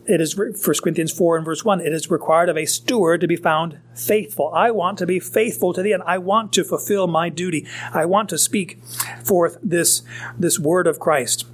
It 0.06 0.22
is 0.22 0.36
1 0.36 0.54
Corinthians 0.82 1.12
4 1.12 1.36
and 1.36 1.44
verse 1.44 1.66
1. 1.66 1.82
It 1.82 1.92
is 1.92 2.10
required 2.10 2.48
of 2.48 2.56
a 2.56 2.64
steward 2.64 3.20
to 3.20 3.28
be 3.28 3.36
found 3.36 3.78
faithful. 3.94 4.50
I 4.54 4.70
want 4.70 4.96
to 4.98 5.06
be 5.06 5.20
faithful 5.20 5.74
to 5.74 5.82
the 5.82 5.92
end. 5.92 6.02
I 6.06 6.16
want 6.16 6.54
to 6.54 6.64
fulfill 6.64 7.06
my 7.06 7.28
duty. 7.28 7.66
I 7.92 8.06
want 8.06 8.30
to 8.30 8.38
speak 8.38 8.82
forth 9.22 9.58
this, 9.62 10.02
this 10.38 10.58
word 10.58 10.86
of 10.86 10.98
Christ 10.98 11.44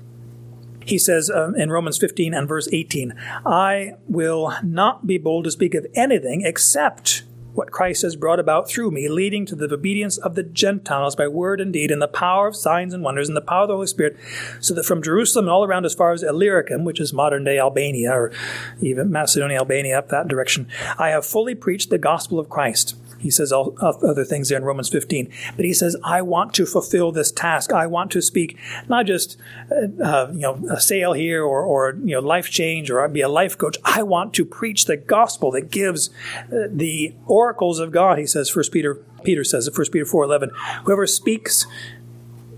he 0.84 0.98
says 0.98 1.30
um, 1.30 1.54
in 1.56 1.70
Romans 1.70 1.98
15 1.98 2.34
and 2.34 2.48
verse 2.48 2.68
18, 2.72 3.14
I 3.46 3.94
will 4.08 4.54
not 4.62 5.06
be 5.06 5.18
bold 5.18 5.44
to 5.44 5.50
speak 5.50 5.74
of 5.74 5.86
anything 5.94 6.42
except 6.44 7.24
what 7.54 7.70
Christ 7.70 8.02
has 8.02 8.16
brought 8.16 8.40
about 8.40 8.68
through 8.68 8.90
me, 8.90 9.08
leading 9.08 9.46
to 9.46 9.54
the 9.54 9.72
obedience 9.72 10.18
of 10.18 10.34
the 10.34 10.42
Gentiles 10.42 11.16
by 11.16 11.28
word 11.28 11.60
and 11.60 11.72
deed, 11.72 11.90
and 11.90 12.02
the 12.02 12.08
power 12.08 12.48
of 12.48 12.56
signs 12.56 12.92
and 12.92 13.02
wonders, 13.02 13.28
and 13.28 13.36
the 13.36 13.40
power 13.40 13.62
of 13.62 13.68
the 13.68 13.74
Holy 13.74 13.86
Spirit, 13.86 14.16
so 14.60 14.74
that 14.74 14.84
from 14.84 15.02
Jerusalem 15.02 15.46
and 15.46 15.52
all 15.52 15.64
around 15.64 15.86
as 15.86 15.94
far 15.94 16.12
as 16.12 16.22
Illyricum, 16.22 16.84
which 16.84 17.00
is 17.00 17.12
modern 17.12 17.44
day 17.44 17.58
Albania, 17.58 18.12
or 18.12 18.32
even 18.80 19.10
Macedonia, 19.10 19.58
Albania, 19.58 19.98
up 19.98 20.08
that 20.08 20.28
direction, 20.28 20.68
I 20.98 21.10
have 21.10 21.24
fully 21.24 21.54
preached 21.54 21.90
the 21.90 21.98
gospel 21.98 22.38
of 22.38 22.48
Christ. 22.48 22.96
He 23.24 23.30
says 23.30 23.52
all 23.52 23.74
other 23.80 24.22
things 24.22 24.50
there 24.50 24.58
in 24.58 24.64
Romans 24.64 24.90
15. 24.90 25.32
But 25.56 25.64
he 25.64 25.72
says, 25.72 25.96
I 26.04 26.20
want 26.20 26.52
to 26.54 26.66
fulfill 26.66 27.10
this 27.10 27.32
task. 27.32 27.72
I 27.72 27.86
want 27.86 28.10
to 28.10 28.20
speak 28.20 28.58
not 28.86 29.06
just, 29.06 29.38
uh, 29.72 30.02
uh, 30.04 30.30
you 30.30 30.40
know, 30.40 30.62
a 30.70 30.78
sale 30.78 31.14
here 31.14 31.42
or, 31.42 31.62
or, 31.62 31.96
you 32.04 32.14
know, 32.14 32.20
life 32.20 32.50
change 32.50 32.90
or 32.90 33.08
be 33.08 33.22
a 33.22 33.28
life 33.30 33.56
coach. 33.56 33.78
I 33.82 34.02
want 34.02 34.34
to 34.34 34.44
preach 34.44 34.84
the 34.84 34.98
gospel 34.98 35.50
that 35.52 35.70
gives 35.70 36.10
uh, 36.52 36.68
the 36.68 37.14
oracles 37.24 37.78
of 37.78 37.92
God. 37.92 38.18
He 38.18 38.26
says, 38.26 38.50
First 38.50 38.72
Peter, 38.72 38.96
Peter 39.22 39.42
says, 39.42 39.70
First 39.72 39.90
Peter 39.90 40.04
4, 40.04 40.24
11, 40.24 40.50
whoever 40.84 41.06
speaks 41.06 41.66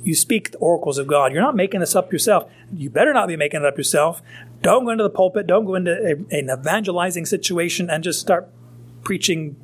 you 0.03 0.15
speak 0.15 0.53
the 0.53 0.59
oracles 0.59 0.99
of 0.99 1.09
God. 1.09 1.33
You're 1.33 1.43
not 1.43 1.57
making 1.57 1.81
this 1.81 1.97
up 1.97 2.13
yourself. 2.13 2.49
You 2.73 2.91
better 2.91 3.13
not 3.13 3.27
be 3.27 3.37
making 3.37 3.63
it 3.63 3.67
up 3.67 3.77
yourself. 3.77 4.23
Don't 4.63 4.85
go 4.85 4.91
into 4.91 5.03
the 5.03 5.11
pulpit. 5.11 5.49
Don't 5.49 5.65
go 5.65 5.75
into 5.75 5.93
a, 5.93 6.37
an 6.37 6.49
evangelizing 6.49 7.27
situation 7.27 7.91
and 7.91 8.05
just 8.05 8.21
start 8.21 8.49
preaching 9.03 9.57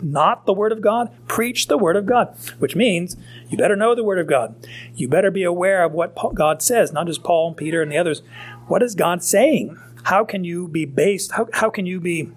not 0.00 0.46
the 0.46 0.52
Word 0.52 0.72
of 0.72 0.80
God, 0.80 1.10
preach 1.26 1.66
the 1.66 1.78
Word 1.78 1.96
of 1.96 2.06
God, 2.06 2.36
which 2.58 2.76
means 2.76 3.16
you 3.48 3.58
better 3.58 3.76
know 3.76 3.94
the 3.94 4.04
Word 4.04 4.18
of 4.18 4.26
God. 4.26 4.54
You 4.94 5.08
better 5.08 5.30
be 5.30 5.42
aware 5.42 5.84
of 5.84 5.92
what 5.92 6.16
God 6.34 6.62
says, 6.62 6.92
not 6.92 7.06
just 7.06 7.22
Paul 7.22 7.48
and 7.48 7.56
Peter 7.56 7.82
and 7.82 7.90
the 7.90 7.98
others. 7.98 8.22
What 8.66 8.82
is 8.82 8.94
God 8.94 9.22
saying? 9.22 9.76
How 10.04 10.24
can 10.24 10.44
you 10.44 10.68
be 10.68 10.84
based, 10.84 11.32
how, 11.32 11.48
how 11.52 11.70
can 11.70 11.86
you 11.86 12.00
be 12.00 12.30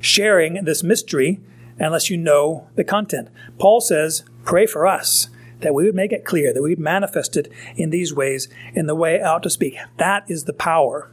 sharing 0.00 0.64
this 0.64 0.82
mystery 0.82 1.40
unless 1.78 2.10
you 2.10 2.16
know 2.16 2.68
the 2.74 2.84
content? 2.84 3.28
Paul 3.58 3.80
says, 3.80 4.24
pray 4.44 4.66
for 4.66 4.86
us 4.86 5.28
that 5.60 5.74
we 5.74 5.84
would 5.84 5.94
make 5.94 6.12
it 6.12 6.24
clear, 6.24 6.52
that 6.52 6.62
we 6.62 6.70
would 6.70 6.78
manifest 6.78 7.36
it 7.36 7.50
in 7.74 7.90
these 7.90 8.12
ways, 8.14 8.48
in 8.74 8.86
the 8.86 8.94
way 8.94 9.20
out 9.20 9.42
to 9.42 9.50
speak. 9.50 9.76
That 9.96 10.24
is 10.28 10.44
the 10.44 10.52
power 10.52 11.10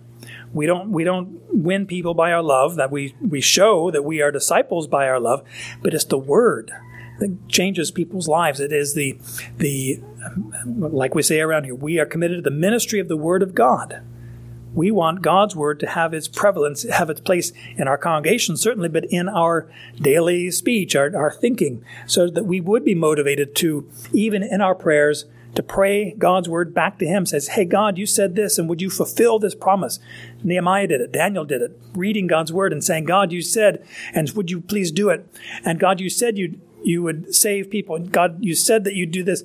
we 0.54 0.66
don't 0.66 0.91
we 0.91 1.04
don't 1.04 1.39
win 1.54 1.86
people 1.86 2.14
by 2.14 2.32
our 2.32 2.43
love. 2.43 2.76
That 2.76 2.91
we 2.91 3.16
we 3.22 3.41
show 3.41 3.91
that 3.91 4.04
we 4.04 4.22
are 4.22 4.32
disciples 4.32 4.88
by 4.88 5.08
our 5.08 5.20
love, 5.20 5.43
but 5.82 5.93
it's 5.93 6.06
the 6.06 6.18
word 6.18 6.72
that 7.20 7.47
changes 7.47 7.91
people's 7.91 8.28
lives. 8.28 8.60
It 8.60 8.74
is 8.74 8.93
the 8.93 9.18
the 9.58 10.02
like 10.66 11.16
we 11.16 11.24
say 11.24 11.39
around 11.39 11.66
here. 11.66 11.76
We 11.76 11.99
are 11.99 12.06
committed 12.06 12.38
to 12.38 12.49
the 12.49 12.56
ministry 12.56 12.99
of 12.99 13.08
the 13.08 13.18
word 13.18 13.43
of 13.43 13.56
God. 13.56 14.02
We 14.74 14.89
want 14.89 15.22
God's 15.22 15.54
word 15.54 15.82
to 15.82 15.88
have 15.88 16.14
its 16.14 16.30
prevalence, 16.30 16.84
have 16.84 17.10
its 17.10 17.20
place 17.20 17.52
in 17.76 17.89
our 17.89 17.97
congregation, 17.97 18.56
certainly, 18.56 18.88
but 18.88 19.04
in 19.06 19.28
our 19.28 19.70
daily 19.99 20.49
speech, 20.49 20.95
our, 20.95 21.14
our 21.16 21.32
thinking, 21.32 21.84
so 22.08 22.30
that 22.30 22.45
we 22.45 22.62
would 22.62 22.86
be 22.86 22.95
motivated 22.95 23.54
to, 23.58 23.89
even 24.14 24.43
in 24.43 24.62
our 24.62 24.74
prayers, 24.74 25.26
to 25.56 25.64
pray 25.64 26.14
God's 26.18 26.47
word 26.47 26.74
back 26.74 26.97
to 26.99 27.06
him. 27.06 27.26
Says, 27.26 27.49
Hey, 27.49 27.66
God, 27.66 27.97
you 27.97 28.06
said 28.06 28.36
this, 28.36 28.58
and 28.58 28.70
would 28.70 28.82
you 28.82 28.89
fulfill 28.89 29.39
this 29.39 29.56
promise? 29.56 29.99
Nehemiah 30.43 30.88
did 30.88 31.02
it. 31.02 31.12
Daniel 31.12 31.45
did 31.45 31.62
it. 31.62 31.80
Reading 31.93 32.28
God's 32.28 32.54
word 32.54 32.72
and 32.74 32.84
saying, 32.84 33.06
God, 33.06 33.32
you 33.32 33.41
said, 33.41 33.86
and 34.14 34.30
would 34.32 34.49
you 34.49 34.62
please 34.62 34.91
do 34.91 35.10
it? 35.10 35.28
And 35.66 35.80
God, 35.80 35.99
you 35.99 36.10
said 36.10 36.38
you 36.38 36.60
you 36.84 37.04
would 37.04 37.36
save 37.36 37.70
people. 37.70 37.99
God, 37.99 38.43
you 38.43 38.56
said 38.56 38.86
that 38.86 38.95
you'd 38.95 39.12
do 39.12 39.24
this. 39.24 39.43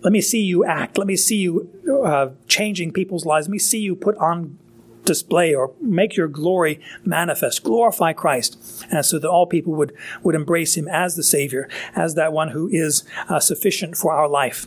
Let 0.00 0.12
me 0.12 0.20
see 0.20 0.40
you 0.40 0.64
act. 0.64 0.96
Let 0.96 1.06
me 1.06 1.16
see 1.16 1.36
you 1.36 1.68
uh, 2.04 2.30
changing 2.46 2.92
people's 2.92 3.26
lives. 3.26 3.48
Let 3.48 3.52
me 3.52 3.58
see 3.58 3.80
you 3.80 3.94
put 3.94 4.16
on 4.16 4.58
display 5.04 5.54
or 5.54 5.72
make 5.80 6.16
your 6.16 6.28
glory 6.28 6.80
manifest. 7.04 7.64
Glorify 7.64 8.12
Christ, 8.12 8.84
and 8.90 9.04
so 9.04 9.18
that 9.18 9.28
all 9.28 9.46
people 9.46 9.74
would, 9.74 9.92
would 10.22 10.34
embrace 10.34 10.76
him 10.76 10.86
as 10.88 11.16
the 11.16 11.22
Savior, 11.22 11.68
as 11.96 12.14
that 12.14 12.32
one 12.32 12.48
who 12.48 12.68
is 12.68 13.04
uh, 13.28 13.40
sufficient 13.40 13.96
for 13.96 14.12
our 14.12 14.28
life. 14.28 14.66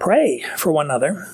Pray 0.00 0.42
for 0.56 0.72
one 0.72 0.86
another. 0.86 1.28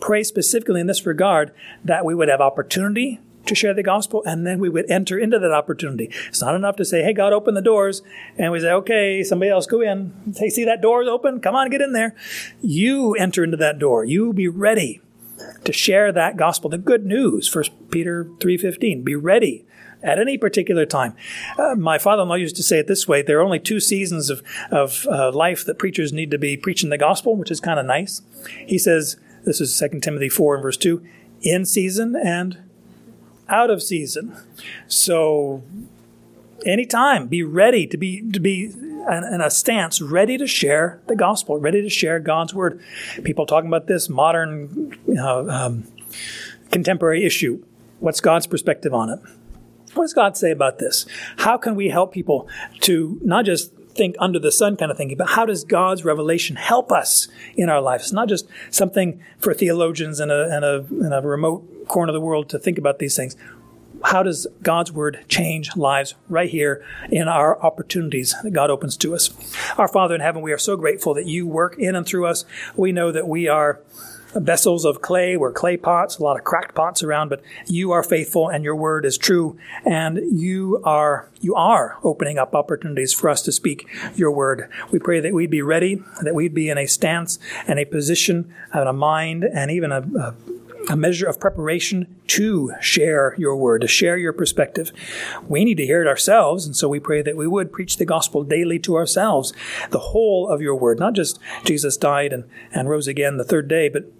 Pray 0.00 0.24
specifically 0.24 0.80
in 0.80 0.86
this 0.86 1.04
regard 1.04 1.52
that 1.84 2.06
we 2.06 2.14
would 2.14 2.28
have 2.28 2.40
opportunity 2.40 3.20
to 3.44 3.54
share 3.54 3.74
the 3.74 3.82
gospel, 3.82 4.22
and 4.24 4.46
then 4.46 4.58
we 4.58 4.68
would 4.68 4.90
enter 4.90 5.18
into 5.18 5.38
that 5.38 5.52
opportunity. 5.52 6.10
It's 6.28 6.40
not 6.40 6.54
enough 6.54 6.76
to 6.76 6.84
say, 6.86 7.02
hey, 7.02 7.12
God, 7.12 7.34
open 7.34 7.54
the 7.54 7.62
doors, 7.62 8.02
and 8.38 8.50
we 8.50 8.60
say, 8.60 8.72
okay, 8.72 9.22
somebody 9.22 9.50
else 9.50 9.66
go 9.66 9.82
in. 9.82 10.32
Say, 10.32 10.48
see 10.48 10.64
that 10.64 10.80
door 10.80 11.02
is 11.02 11.08
open? 11.08 11.40
Come 11.40 11.54
on, 11.54 11.68
get 11.68 11.82
in 11.82 11.92
there. 11.92 12.14
You 12.62 13.14
enter 13.14 13.44
into 13.44 13.58
that 13.58 13.78
door. 13.78 14.04
You 14.04 14.32
be 14.32 14.48
ready 14.48 15.02
to 15.64 15.72
share 15.72 16.10
that 16.10 16.36
gospel, 16.38 16.70
the 16.70 16.78
good 16.78 17.04
news. 17.04 17.46
First 17.46 17.72
Peter 17.90 18.24
3.15, 18.38 19.04
be 19.04 19.14
ready 19.16 19.66
at 20.02 20.18
any 20.18 20.38
particular 20.38 20.86
time. 20.86 21.14
Uh, 21.58 21.74
my 21.74 21.98
father-in-law 21.98 22.36
used 22.36 22.56
to 22.56 22.62
say 22.62 22.78
it 22.78 22.86
this 22.86 23.08
way: 23.08 23.22
there 23.22 23.38
are 23.38 23.42
only 23.42 23.58
two 23.58 23.80
seasons 23.80 24.30
of 24.30 24.42
of 24.70 25.06
uh, 25.10 25.32
life 25.32 25.64
that 25.64 25.78
preachers 25.78 26.12
need 26.12 26.30
to 26.30 26.38
be 26.38 26.56
preaching 26.56 26.90
the 26.90 26.98
gospel, 26.98 27.36
which 27.36 27.50
is 27.50 27.60
kind 27.60 27.78
of 27.78 27.86
nice. 27.86 28.22
He 28.66 28.78
says 28.78 29.16
this 29.44 29.60
is 29.60 29.76
2 29.78 30.00
Timothy 30.00 30.28
four 30.28 30.54
and 30.54 30.62
verse 30.62 30.76
two: 30.76 31.04
in 31.42 31.64
season 31.64 32.16
and 32.16 32.58
out 33.48 33.70
of 33.70 33.82
season. 33.82 34.36
So 34.86 35.62
anytime, 36.66 37.28
be 37.28 37.42
ready 37.42 37.86
to 37.86 37.96
be 37.96 38.22
to 38.30 38.40
be 38.40 38.72
in 39.08 39.40
a 39.40 39.50
stance 39.50 40.00
ready 40.00 40.36
to 40.36 40.46
share 40.46 41.00
the 41.06 41.16
gospel, 41.16 41.58
ready 41.58 41.82
to 41.82 41.88
share 41.88 42.20
God's 42.20 42.54
word. 42.54 42.82
People 43.24 43.46
talking 43.46 43.68
about 43.68 43.86
this 43.86 44.08
modern, 44.08 44.98
um, 45.18 45.84
contemporary 46.70 47.24
issue. 47.24 47.64
What's 48.00 48.20
God's 48.20 48.46
perspective 48.46 48.92
on 48.92 49.10
it? 49.10 49.20
What 49.94 50.04
does 50.04 50.14
God 50.14 50.36
say 50.36 50.50
about 50.50 50.78
this? 50.78 51.06
How 51.38 51.56
can 51.56 51.74
we 51.74 51.88
help 51.88 52.12
people 52.12 52.48
to 52.80 53.18
not 53.22 53.44
just 53.44 53.72
think 53.98 54.14
under 54.20 54.38
the 54.38 54.52
sun 54.52 54.76
kind 54.76 54.90
of 54.90 54.96
thinking, 54.96 55.18
but 55.18 55.30
how 55.30 55.44
does 55.44 55.64
God's 55.64 56.04
revelation 56.04 56.56
help 56.56 56.92
us 56.92 57.28
in 57.56 57.68
our 57.68 57.80
lives? 57.80 58.04
It's 58.04 58.12
not 58.12 58.28
just 58.28 58.48
something 58.70 59.20
for 59.38 59.52
theologians 59.54 60.20
in 60.20 60.30
a, 60.30 60.56
in 60.56 60.62
a, 60.62 61.06
in 61.06 61.12
a 61.12 61.20
remote 61.20 61.88
corner 61.88 62.10
of 62.10 62.14
the 62.14 62.20
world 62.20 62.48
to 62.50 62.58
think 62.58 62.78
about 62.78 62.98
these 62.98 63.16
things 63.16 63.36
how 64.04 64.22
does 64.22 64.46
God's 64.62 64.92
word 64.92 65.24
change 65.28 65.76
lives 65.76 66.14
right 66.28 66.48
here 66.48 66.84
in 67.10 67.28
our 67.28 67.60
opportunities 67.62 68.34
that 68.42 68.52
God 68.52 68.70
opens 68.70 68.96
to 68.98 69.14
us? 69.14 69.30
Our 69.76 69.88
Father 69.88 70.14
in 70.14 70.20
heaven, 70.20 70.42
we 70.42 70.52
are 70.52 70.58
so 70.58 70.76
grateful 70.76 71.14
that 71.14 71.26
you 71.26 71.46
work 71.46 71.76
in 71.78 71.94
and 71.94 72.06
through 72.06 72.26
us. 72.26 72.44
We 72.76 72.92
know 72.92 73.10
that 73.12 73.26
we 73.26 73.48
are 73.48 73.80
vessels 74.34 74.84
of 74.84 75.00
clay. 75.00 75.36
We're 75.36 75.52
clay 75.52 75.76
pots, 75.76 76.18
a 76.18 76.22
lot 76.22 76.38
of 76.38 76.44
cracked 76.44 76.74
pots 76.74 77.02
around, 77.02 77.28
but 77.28 77.42
you 77.66 77.92
are 77.92 78.02
faithful 78.02 78.48
and 78.48 78.64
your 78.64 78.76
word 78.76 79.04
is 79.04 79.18
true. 79.18 79.58
And 79.84 80.20
you 80.38 80.80
are, 80.84 81.28
you 81.40 81.54
are 81.54 81.98
opening 82.02 82.38
up 82.38 82.54
opportunities 82.54 83.12
for 83.12 83.30
us 83.30 83.42
to 83.42 83.52
speak 83.52 83.88
your 84.14 84.30
word. 84.30 84.70
We 84.90 84.98
pray 84.98 85.20
that 85.20 85.34
we'd 85.34 85.50
be 85.50 85.62
ready, 85.62 86.02
that 86.22 86.34
we'd 86.34 86.54
be 86.54 86.68
in 86.68 86.78
a 86.78 86.86
stance 86.86 87.38
and 87.66 87.78
a 87.78 87.84
position 87.84 88.52
and 88.72 88.88
a 88.88 88.92
mind 88.92 89.44
and 89.44 89.70
even 89.70 89.92
a, 89.92 90.00
a 90.00 90.34
a 90.88 90.96
measure 90.96 91.26
of 91.26 91.40
preparation 91.40 92.16
to 92.26 92.72
share 92.80 93.34
your 93.36 93.56
word, 93.56 93.82
to 93.82 93.88
share 93.88 94.16
your 94.16 94.32
perspective. 94.32 94.90
We 95.46 95.64
need 95.64 95.76
to 95.76 95.86
hear 95.86 96.02
it 96.02 96.08
ourselves, 96.08 96.64
and 96.64 96.74
so 96.74 96.88
we 96.88 97.00
pray 97.00 97.20
that 97.22 97.36
we 97.36 97.46
would 97.46 97.72
preach 97.72 97.96
the 97.96 98.06
gospel 98.06 98.42
daily 98.42 98.78
to 98.80 98.96
ourselves, 98.96 99.52
the 99.90 99.98
whole 99.98 100.48
of 100.48 100.62
your 100.62 100.74
word, 100.74 100.98
not 100.98 101.14
just 101.14 101.38
Jesus 101.64 101.96
died 101.96 102.32
and, 102.32 102.44
and 102.72 102.88
rose 102.88 103.06
again 103.06 103.36
the 103.36 103.44
third 103.44 103.68
day, 103.68 103.88
but 103.88 104.10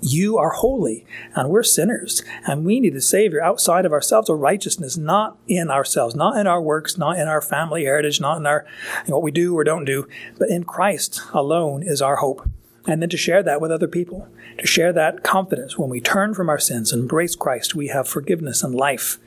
you 0.00 0.38
are 0.38 0.50
holy 0.50 1.04
and 1.34 1.48
we're 1.48 1.62
sinners 1.62 2.22
and 2.46 2.64
we 2.64 2.80
need 2.80 2.94
a 2.94 3.00
savior 3.00 3.42
outside 3.42 3.84
of 3.84 3.92
ourselves, 3.92 4.28
a 4.28 4.34
righteousness, 4.34 4.96
not 4.96 5.36
in 5.46 5.70
ourselves, 5.70 6.14
not 6.14 6.36
in 6.36 6.46
our 6.46 6.62
works, 6.62 6.96
not 6.96 7.18
in 7.18 7.28
our 7.28 7.40
family 7.40 7.84
heritage, 7.84 8.20
not 8.20 8.36
in 8.36 8.46
our 8.46 8.64
in 9.06 9.12
what 9.12 9.22
we 9.22 9.30
do 9.30 9.56
or 9.56 9.64
don't 9.64 9.84
do, 9.84 10.08
but 10.38 10.48
in 10.48 10.64
Christ 10.64 11.20
alone 11.32 11.82
is 11.82 12.00
our 12.00 12.16
hope 12.16 12.48
and 12.88 13.02
then 13.02 13.10
to 13.10 13.16
share 13.18 13.42
that 13.42 13.60
with 13.60 13.70
other 13.70 13.86
people, 13.86 14.26
to 14.58 14.66
share 14.66 14.92
that 14.94 15.22
confidence 15.22 15.76
when 15.76 15.90
we 15.90 16.00
turn 16.00 16.34
from 16.34 16.48
our 16.48 16.58
sins 16.58 16.90
and 16.90 17.02
embrace 17.02 17.36
Christ, 17.36 17.74
we 17.74 17.88
have 17.88 18.08
forgiveness 18.08 18.62
and 18.62 18.74
life, 18.74 19.18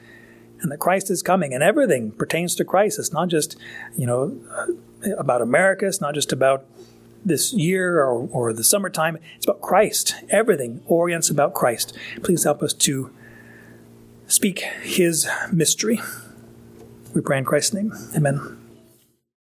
and 0.62 0.72
that 0.72 0.80
Christ 0.80 1.12
is 1.12 1.22
coming, 1.22 1.54
and 1.54 1.62
everything 1.62 2.12
pertains 2.12 2.56
to 2.56 2.66
Christ. 2.66 2.98
It's 2.98 3.14
not 3.14 3.28
just, 3.28 3.56
you 3.96 4.08
know, 4.08 4.36
uh, 4.58 5.16
about 5.16 5.42
America. 5.42 5.86
It's 5.86 6.02
not 6.02 6.16
just 6.16 6.34
about 6.34 6.66
this 7.24 7.54
year 7.54 8.04
or, 8.04 8.28
or 8.32 8.54
the 8.54 8.64
summertime. 8.64 9.18
It's 9.36 9.46
about 9.46 9.62
Christ. 9.62 10.16
Everything 10.30 10.82
orients 10.88 11.30
about 11.30 11.54
Christ. 11.54 11.98
Please 12.24 12.44
help 12.44 12.62
us 12.64 12.74
to 12.74 13.14
speak 14.28 14.60
His 14.82 15.28
mystery. 15.52 16.00
We 17.14 17.22
pray 17.22 17.38
in 17.38 17.46
Christ's 17.46 17.74
name. 17.74 17.94
Amen. 18.16 18.61